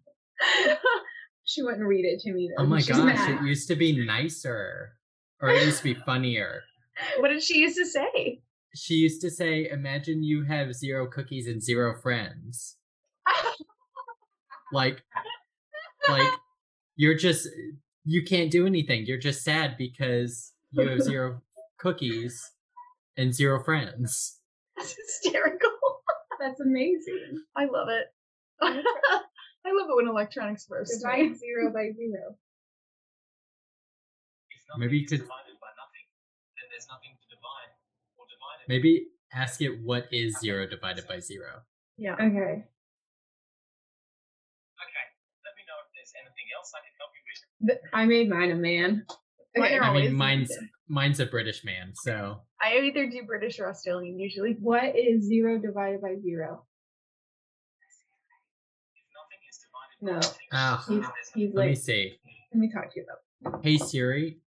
she 1.44 1.62
wouldn't 1.62 1.86
read 1.86 2.04
it 2.04 2.20
to 2.20 2.32
me 2.32 2.48
though 2.56 2.64
Oh 2.64 2.66
my 2.66 2.78
She's 2.78 2.88
gosh! 2.88 3.04
mad. 3.14 3.42
It 3.42 3.46
used 3.46 3.68
to 3.68 3.76
be 3.76 4.04
nicer, 4.04 4.92
or 5.40 5.50
it 5.50 5.64
used 5.64 5.78
to 5.78 5.84
be 5.84 5.94
funnier. 5.94 6.62
what 7.18 7.28
did 7.28 7.42
she 7.42 7.58
used 7.58 7.76
to 7.76 7.86
say? 7.86 8.40
She 8.74 8.94
used 8.94 9.20
to 9.22 9.30
say, 9.30 9.68
"Imagine 9.70 10.22
you 10.22 10.44
have 10.44 10.74
zero 10.74 11.06
cookies 11.06 11.46
and 11.46 11.62
zero 11.62 11.94
friends." 12.00 12.76
Like, 14.72 15.04
like 16.08 16.28
you're 16.96 17.14
just 17.16 17.48
you 18.04 18.24
can't 18.24 18.50
do 18.50 18.66
anything. 18.66 19.06
You're 19.06 19.16
just 19.16 19.44
sad 19.44 19.76
because 19.78 20.52
you 20.72 20.88
have 20.88 21.02
zero 21.02 21.40
cookies 21.78 22.50
and 23.16 23.32
zero 23.32 23.62
friends. 23.62 24.40
That's 24.76 24.96
hysterical. 24.96 25.65
That's 26.46 26.60
amazing 26.60 27.42
I 27.56 27.64
love 27.66 27.88
it. 27.88 28.06
I 28.62 29.72
love 29.72 29.88
it 29.90 29.96
when 29.96 30.08
electronics 30.08 30.66
roast 30.70 30.92
me. 30.92 30.98
divide 31.00 31.36
zero 31.36 31.72
by 31.72 31.90
zero 31.92 32.36
Maybe 34.78 34.98
you 34.98 35.06
could 35.06 35.22
maybe 38.68 39.06
ask 39.32 39.60
it 39.62 39.80
what 39.82 40.06
is 40.12 40.38
zero 40.40 40.66
divided 40.66 41.06
by 41.08 41.20
zero. 41.20 41.62
Yeah. 41.96 42.14
okay 42.14 42.64
Th- 42.64 42.64
I 46.74 46.80
can 46.80 46.92
help 47.00 47.10
you 47.14 47.74
with. 47.74 47.78
I 47.92 48.04
made 48.04 48.28
mine 48.28 48.50
a 48.50 48.54
man. 48.54 49.06
Mine 49.56 49.72
are 49.78 49.84
I 49.84 49.88
always 49.88 50.10
mean, 50.10 50.18
mine's 50.18 50.48
vegan. 50.48 50.70
Mine's 50.88 51.20
a 51.20 51.26
British 51.26 51.64
man, 51.64 51.92
so 51.94 52.40
I 52.62 52.78
either 52.78 53.08
do 53.10 53.22
British 53.26 53.58
or 53.58 53.68
Australian 53.68 54.18
usually. 54.18 54.56
What 54.60 54.96
is 54.96 55.24
zero 55.26 55.58
divided 55.58 56.00
by 56.00 56.16
zero? 56.22 56.64
No, 60.00 60.20
ah, 60.52 60.84
he's, 60.88 61.04
he's 61.34 61.54
let 61.54 61.64
me 61.64 61.68
like, 61.70 61.76
see. 61.78 62.18
let 62.52 62.60
me 62.60 62.70
talk 62.70 62.92
to 62.92 63.00
you 63.00 63.06
about. 63.42 63.64
Hey 63.64 63.78
Siri, 63.78 64.38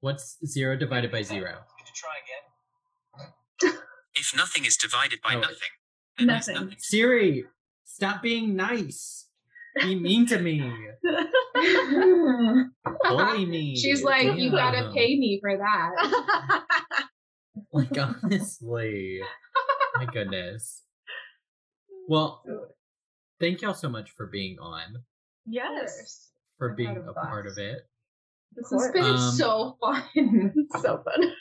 what's 0.00 0.38
zero 0.44 0.76
divided 0.76 1.10
by 1.12 1.22
zero? 1.22 1.58
If 4.18 4.34
nothing 4.34 4.64
is 4.64 4.76
divided 4.78 5.20
by 5.22 5.34
Oh. 5.34 5.40
nothing, 5.40 6.26
Nothing. 6.58 6.74
Siri, 6.78 7.44
stop 7.84 8.22
being 8.22 8.56
nice. 8.56 9.26
Be 9.78 9.94
mean 9.94 10.24
to 10.28 10.38
me. 10.38 10.60
Bully 13.04 13.46
me. 13.46 13.76
She's 13.82 14.02
like, 14.02 14.36
you 14.38 14.50
gotta 14.50 14.90
pay 14.92 15.18
me 15.18 15.38
for 15.40 15.56
that. 15.56 16.64
Like 17.72 17.96
honestly, 17.98 19.18
my 19.96 20.04
goodness. 20.06 20.82
Well, 22.06 22.42
thank 23.40 23.62
y'all 23.62 23.72
so 23.74 23.88
much 23.88 24.10
for 24.10 24.26
being 24.26 24.58
on, 24.60 25.02
yes. 25.46 26.30
for 26.58 26.70
I've 26.70 26.76
being 26.76 26.96
a 26.96 27.10
a 27.10 27.14
part 27.14 27.46
of 27.46 27.56
it. 27.56 27.80
This 28.54 28.70
has 28.70 28.90
been 28.92 29.04
Um, 29.04 29.32
so 29.32 29.76
fun. 29.80 30.54
So 30.80 31.02
fun. 31.02 31.32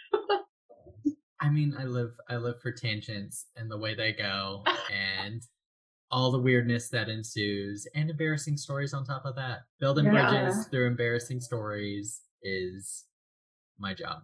I 1.41 1.49
mean, 1.49 1.75
I 1.77 1.83
live 1.83 2.11
I 2.29 2.37
live 2.37 2.61
for 2.61 2.71
tangents 2.71 3.45
and 3.57 3.69
the 3.69 3.77
way 3.77 3.93
they 3.93 4.13
go 4.13 4.63
and 4.91 5.41
all 6.15 6.31
the 6.31 6.39
weirdness 6.39 6.87
that 6.87 7.09
ensues 7.09 7.85
and 7.93 8.09
embarrassing 8.09 8.55
stories 8.55 8.93
on 8.93 9.03
top 9.03 9.25
of 9.25 9.35
that. 9.35 9.63
Building 9.81 10.05
Yeah. 10.05 10.29
bridges 10.45 10.65
through 10.67 10.87
embarrassing 10.87 11.41
stories 11.41 12.21
is 12.41 13.03
my 13.77 13.93
job. 13.93 14.23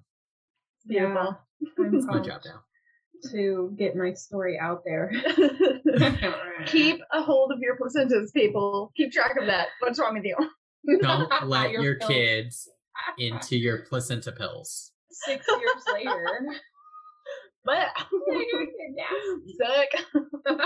Beautiful. 0.88 1.38
I'm 1.78 1.94
It's 1.94 2.06
my 2.06 2.20
job 2.22 2.44
now. 2.46 2.64
to 3.32 3.76
get 3.78 3.98
my 3.98 4.14
story 4.14 4.58
out 4.58 4.84
there. 4.86 5.12
Keep 6.66 7.02
a 7.12 7.22
hold 7.22 7.52
of 7.52 7.60
your 7.60 7.76
placentas, 7.78 8.32
people. 8.34 8.94
Keep 8.96 9.12
track 9.12 9.36
of 9.38 9.46
that. 9.48 9.68
What's 9.80 10.00
wrong 10.00 10.14
with 10.14 10.24
you? 10.24 10.38
Don't 11.02 11.30
let 11.50 11.72
Your 11.72 11.84
your 11.84 11.96
kids 11.96 12.70
into 13.18 13.58
your 13.58 13.80
placenta 13.80 14.32
pills. 14.32 14.94
Six 15.12 15.46
years 15.46 15.84
later. 15.94 16.40
But 17.64 17.90
suck. 19.62 20.58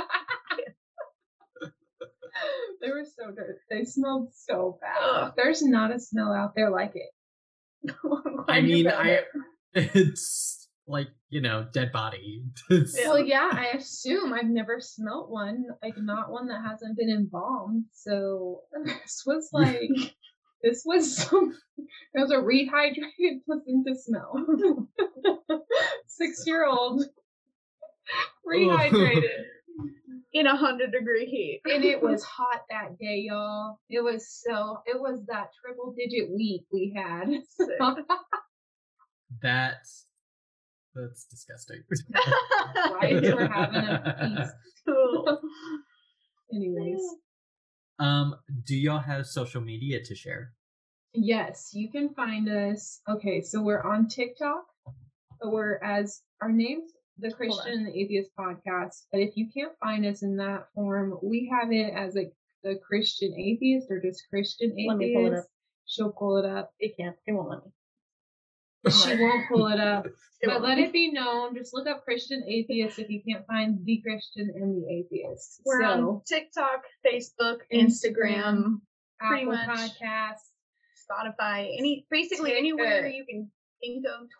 they 2.82 2.90
were 2.90 3.06
so 3.06 3.32
good. 3.32 3.56
They 3.70 3.86
smelled 3.86 4.30
so 4.34 4.78
bad. 4.82 4.98
Ugh. 5.02 5.34
There's 5.36 5.64
not 5.64 5.94
a 5.94 6.00
smell 6.00 6.32
out 6.34 6.54
there 6.56 6.70
like 6.70 6.94
it. 6.96 7.92
I 8.48 8.62
mean, 8.62 8.88
I 8.88 9.10
it. 9.10 9.26
it's 9.74 10.68
like 10.88 11.08
you 11.36 11.42
know, 11.42 11.68
dead 11.74 11.92
body. 11.92 12.46
Well, 12.70 13.20
yeah, 13.20 13.50
I 13.52 13.78
assume 13.78 14.32
I've 14.32 14.46
never 14.46 14.80
smelt 14.80 15.30
one, 15.30 15.66
like 15.84 15.96
not 15.98 16.32
one 16.32 16.48
that 16.48 16.64
hasn't 16.66 16.98
been 16.98 17.10
embalmed. 17.10 17.84
So 17.92 18.62
this 18.86 19.24
was 19.26 19.50
like, 19.52 19.90
this 20.64 20.84
was 20.86 21.18
some, 21.18 21.54
it 21.78 22.22
was 22.22 22.32
a 22.32 22.36
rehydrated 22.36 23.44
placenta 23.46 23.96
smell. 23.96 24.88
Six 26.08 26.44
year 26.48 26.66
old 26.66 27.04
rehydrated. 28.48 29.44
In 30.36 30.48
a 30.48 30.56
hundred 30.56 30.92
degree 30.92 31.26
heat. 31.26 31.62
and 31.64 31.86
it 31.86 32.04
was 32.04 32.22
hot 32.38 32.64
that 32.70 33.00
day, 33.00 33.24
y'all. 33.28 33.80
It 33.90 34.04
was 34.04 34.28
so, 34.28 34.80
it 34.86 35.00
was 35.00 35.22
that 35.28 35.48
triple 35.64 35.96
digit 35.98 36.30
week 36.30 36.66
we 36.72 36.94
had. 36.96 37.30
That's 39.42 40.06
that's 40.94 41.26
disgusting. 41.26 41.84
Right, 43.02 43.22
we're 43.22 43.48
having 43.48 43.82
a 43.82 44.38
feast. 44.38 44.54
Anyways. 46.54 47.02
um, 48.00 48.36
do 48.66 48.78
y'all 48.78 49.00
have 49.00 49.26
social 49.26 49.60
media 49.62 50.02
to 50.04 50.16
share? 50.16 50.54
Yes, 51.14 51.72
you 51.74 51.92
can 51.92 52.14
find 52.14 52.48
us. 52.50 53.02
Okay, 53.10 53.42
so 53.42 53.62
we're 53.62 53.84
on 53.84 54.08
TikTok. 54.08 54.64
But 55.42 55.52
we're 55.52 55.78
as 55.84 56.22
our 56.42 56.52
names, 56.52 56.92
the 57.18 57.32
Christian 57.32 57.74
and 57.74 57.88
the 57.88 57.98
Atheist 57.98 58.32
podcast. 58.38 59.06
But 59.12 59.22
if 59.22 59.38
you 59.38 59.48
can't 59.54 59.78
find 59.80 60.06
us 60.06 60.24
in 60.24 60.36
that 60.38 60.68
form, 60.74 61.18
we 61.24 61.52
have 61.52 61.72
it 61.72 61.94
as 61.94 62.16
like 62.16 62.34
the 62.64 62.76
Christian 62.86 63.34
Atheist 63.38 63.88
or 63.90 64.02
just 64.02 64.24
Christian 64.30 64.72
Atheist. 64.72 64.90
Let 64.90 64.98
me 64.98 65.16
pull 65.16 65.28
it 65.28 65.38
up. 65.38 65.46
She'll 65.86 66.12
pull 66.12 66.38
it 66.38 66.46
up. 66.46 66.72
It 66.80 66.98
can't. 66.98 67.16
It 67.28 67.34
won't 67.34 67.50
let 67.50 67.66
me. 67.66 67.72
She 68.92 69.16
won't 69.22 69.48
pull 69.50 69.68
it 69.68 69.80
up. 69.80 70.08
It 70.42 70.48
but 70.48 70.62
let 70.62 70.78
me. 70.78 70.84
it 70.84 70.92
be 70.92 71.12
known. 71.12 71.56
Just 71.56 71.74
look 71.74 71.88
up 71.88 72.04
Christian 72.04 72.44
Atheist 72.46 73.00
if 73.00 73.10
you 73.10 73.22
can't 73.28 73.48
find 73.48 73.80
the 73.86 74.02
Christian 74.06 74.52
and 74.54 74.76
the 74.76 74.86
Atheist. 74.92 75.62
We're 75.66 75.82
so, 75.82 75.88
on 75.88 76.22
TikTok, 76.28 76.84
Facebook, 77.08 77.60
Instagram, 77.74 77.82
Instagram, 77.82 78.82
pretty 79.18 79.44
Apple 79.44 79.54
much. 79.54 79.70
Podcasts, 79.70 80.52
Spotify, 81.10 81.74
any 81.80 82.06
basically 82.12 82.56
anywhere 82.56 83.08
you 83.08 83.26
can 83.26 83.50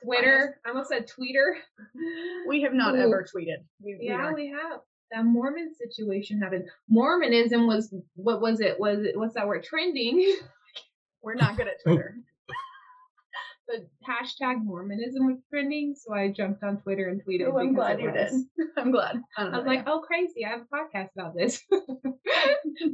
Twitter. 0.04 0.60
I 0.66 0.70
almost 0.70 0.90
said 0.90 1.08
Twitter. 1.08 1.58
us. 1.58 1.86
We 2.48 2.62
have 2.62 2.74
not 2.74 2.96
Ooh. 2.96 3.00
ever 3.00 3.26
tweeted. 3.34 3.64
We, 3.84 3.98
we 4.00 4.08
Yeah, 4.08 4.16
aren't- 4.16 4.36
we 4.36 4.50
have. 4.50 4.82
That 5.12 5.24
Mormon 5.26 5.72
situation 5.76 6.42
happened. 6.42 6.66
Mormonism 6.90 7.68
was 7.68 7.94
what 8.16 8.42
was 8.42 8.60
it? 8.60 8.80
Was 8.80 9.00
it 9.04 9.18
what's 9.18 9.36
that 9.36 9.48
word? 9.48 9.64
Trending. 9.64 10.36
we're 11.22 11.36
not 11.36 11.56
good 11.58 11.68
at 11.68 11.82
Twitter. 11.84 12.16
the 13.68 13.86
hashtag 14.08 14.64
Mormonism 14.64 15.26
was 15.28 15.38
trending, 15.50 15.96
so 15.96 16.14
I 16.14 16.32
jumped 16.32 16.64
on 16.64 16.82
Twitter 16.82 17.10
and 17.10 17.22
tweeted. 17.24 17.48
Oh, 17.52 17.58
I'm 17.60 17.74
glad 17.76 18.02
you 18.02 18.12
did. 18.12 18.32
I'm 18.78 18.92
glad. 18.92 19.22
I, 19.38 19.44
I 19.44 19.46
was 19.58 19.66
know, 19.66 19.72
like, 19.72 19.84
oh 19.88 20.00
crazy! 20.06 20.44
I 20.46 20.50
have 20.50 20.62
a 20.62 20.76
podcast 20.76 21.10
about 21.18 21.36
this. 21.36 21.62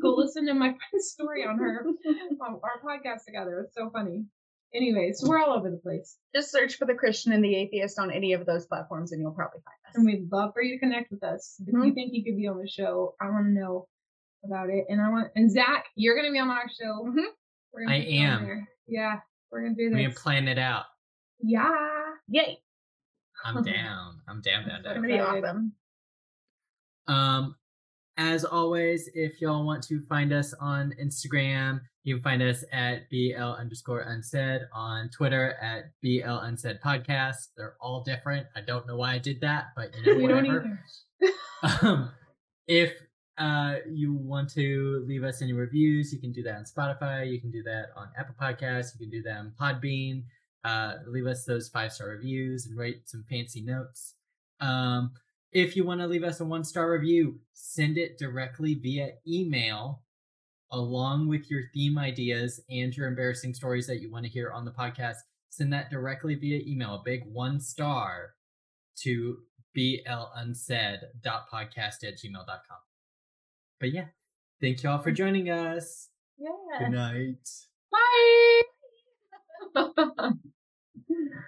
Go 0.02 0.14
listen 0.14 0.46
to 0.48 0.54
my 0.54 0.76
friend's 0.76 1.10
story 1.12 1.46
on 1.46 1.58
her 1.60 1.86
on 2.42 2.60
our 2.64 2.82
podcast 2.86 3.26
together. 3.26 3.62
It's 3.62 3.76
so 3.76 3.90
funny. 3.90 4.26
Anyways, 4.74 5.22
we're 5.28 5.38
all 5.40 5.52
over 5.58 5.70
the 5.70 5.78
place, 5.78 6.18
just 6.34 6.50
search 6.52 6.76
for 6.76 6.86
the 6.86 6.94
Christian 6.94 7.34
and 7.34 7.44
the 7.44 7.56
atheist 7.56 8.00
on 8.00 8.10
any 8.12 8.32
of 8.34 8.46
those 8.46 8.66
platforms, 8.66 9.12
and 9.12 9.20
you'll 9.22 9.34
probably 9.34 9.60
find 9.66 9.76
us. 9.90 9.96
and 9.96 10.06
we'd 10.06 10.32
love 10.32 10.54
for 10.54 10.62
you 10.64 10.76
to 10.76 10.80
connect 10.80 11.12
with 11.12 11.24
us. 11.24 11.60
If 11.68 11.74
you 11.74 11.94
think 11.94 12.14
you 12.14 12.24
could 12.24 12.38
be 12.38 12.48
on 12.48 12.58
the 12.58 12.70
show, 12.70 13.16
I 13.20 13.30
want 13.30 13.48
to 13.48 13.52
know 13.52 13.88
about 14.46 14.70
it, 14.70 14.86
and 14.88 15.02
I 15.02 15.10
want 15.10 15.28
and 15.36 15.52
Zach, 15.52 15.86
you're 15.96 16.16
gonna 16.16 16.32
be 16.32 16.40
on 16.40 16.50
our 16.50 16.70
show. 16.70 17.04
Mhm. 17.06 17.26
We're 17.74 17.84
gonna 17.86 17.96
I 17.96 18.00
get 18.02 18.10
am. 18.14 18.68
Yeah, 18.88 19.20
we're 19.52 19.62
gonna 19.64 19.76
do 19.76 19.90
this. 19.90 19.96
We 19.98 20.06
this. 20.06 20.14
can 20.16 20.22
plan 20.24 20.48
it 20.48 20.58
out. 20.58 20.86
yeah. 21.42 21.72
Yay! 22.30 22.58
I'm 23.44 23.62
down. 23.64 24.22
I'm 24.28 24.42
down, 24.42 24.68
down, 24.68 24.84
down. 24.84 24.86
It's 24.86 24.86
down. 24.86 24.96
gonna 24.96 25.08
be 25.08 25.20
awesome. 25.20 25.74
Um, 27.08 27.56
as 28.18 28.44
always, 28.46 29.10
if 29.14 29.42
y'all 29.42 29.66
want 29.66 29.84
to 29.84 30.02
find 30.08 30.34
us 30.34 30.54
on 30.60 30.94
Instagram, 31.02 31.82
you 32.04 32.16
can 32.16 32.24
find 32.24 32.42
us 32.42 32.64
at 32.72 33.10
BL 33.10 33.42
underscore 33.42 34.02
unsaid, 34.02 34.62
on 34.74 35.10
Twitter 35.10 35.56
at 35.62 35.92
BL 36.02 36.30
unsaid 36.44 36.80
podcast. 36.84 37.50
They're 37.56 37.76
all 37.80 38.04
different. 38.04 38.48
I 38.56 38.62
don't 38.62 38.88
know 38.88 38.98
why 38.98 39.14
I 39.14 39.18
did 39.20 39.42
that, 39.42 39.68
but 39.76 39.92
you 39.96 40.06
know, 40.18 40.22
we 40.22 40.28
don't 40.28 40.48
whatever. 40.48 40.80
um, 41.82 42.12
if 42.68 42.94
uh, 43.38 43.76
you 43.90 44.14
want 44.14 44.50
to 44.52 45.04
leave 45.08 45.24
us 45.24 45.42
any 45.42 45.54
reviews, 45.54 46.12
you 46.12 46.20
can 46.20 46.32
do 46.32 46.44
that 46.44 46.56
on 46.56 46.66
Spotify. 46.66 47.32
You 47.32 47.40
can 47.40 47.52
do 47.52 47.64
that 47.64 47.88
on 47.96 48.10
Apple 48.18 48.36
Podcasts. 48.40 48.94
You 48.94 49.00
can 49.00 49.10
do 49.10 49.22
that 49.24 49.38
on 49.38 49.54
Podbean. 49.60 50.24
Uh, 50.64 50.96
leave 51.08 51.26
us 51.26 51.46
those 51.46 51.70
five 51.70 51.92
star 51.92 52.10
reviews 52.10 52.68
and 52.68 52.78
write 52.78 53.02
some 53.06 53.26
fancy 53.30 53.62
notes. 53.62 54.16
Um, 54.60 55.12
if 55.52 55.76
you 55.76 55.86
want 55.86 56.02
to 56.02 56.08
leave 56.08 56.24
us 56.24 56.40
a 56.40 56.46
one 56.46 56.64
star 56.64 56.92
review, 56.92 57.40
send 57.54 57.98
it 57.98 58.18
directly 58.18 58.76
via 58.76 59.12
email 59.28 60.04
along 60.72 61.28
with 61.28 61.52
your 61.52 61.64
theme 61.74 61.98
ideas 61.98 62.62
and 62.70 62.96
your 62.96 63.08
embarrassing 63.08 63.54
stories 63.54 63.88
that 63.88 64.00
you 64.00 64.10
want 64.10 64.26
to 64.26 64.32
hear 64.32 64.52
on 64.52 64.64
the 64.64 64.72
podcast. 64.72 65.18
Send 65.50 65.74
that 65.74 65.92
directly 65.92 66.36
via 66.36 66.62
email, 66.66 66.96
a 66.96 67.02
big 67.04 67.26
one 67.26 67.60
star 67.60 68.36
to 69.00 69.40
blunsaid.podcast 69.78 72.04
at 72.04 72.18
gmail.com. 72.18 72.78
But 73.80 73.92
yeah, 73.92 74.06
thank 74.62 74.84
y'all 74.84 75.02
for 75.02 75.12
joining 75.12 75.50
us. 75.50 76.08
Yeah. 76.38 76.80
Good 76.80 76.92
night. 76.92 77.50
Bye. 77.92 78.62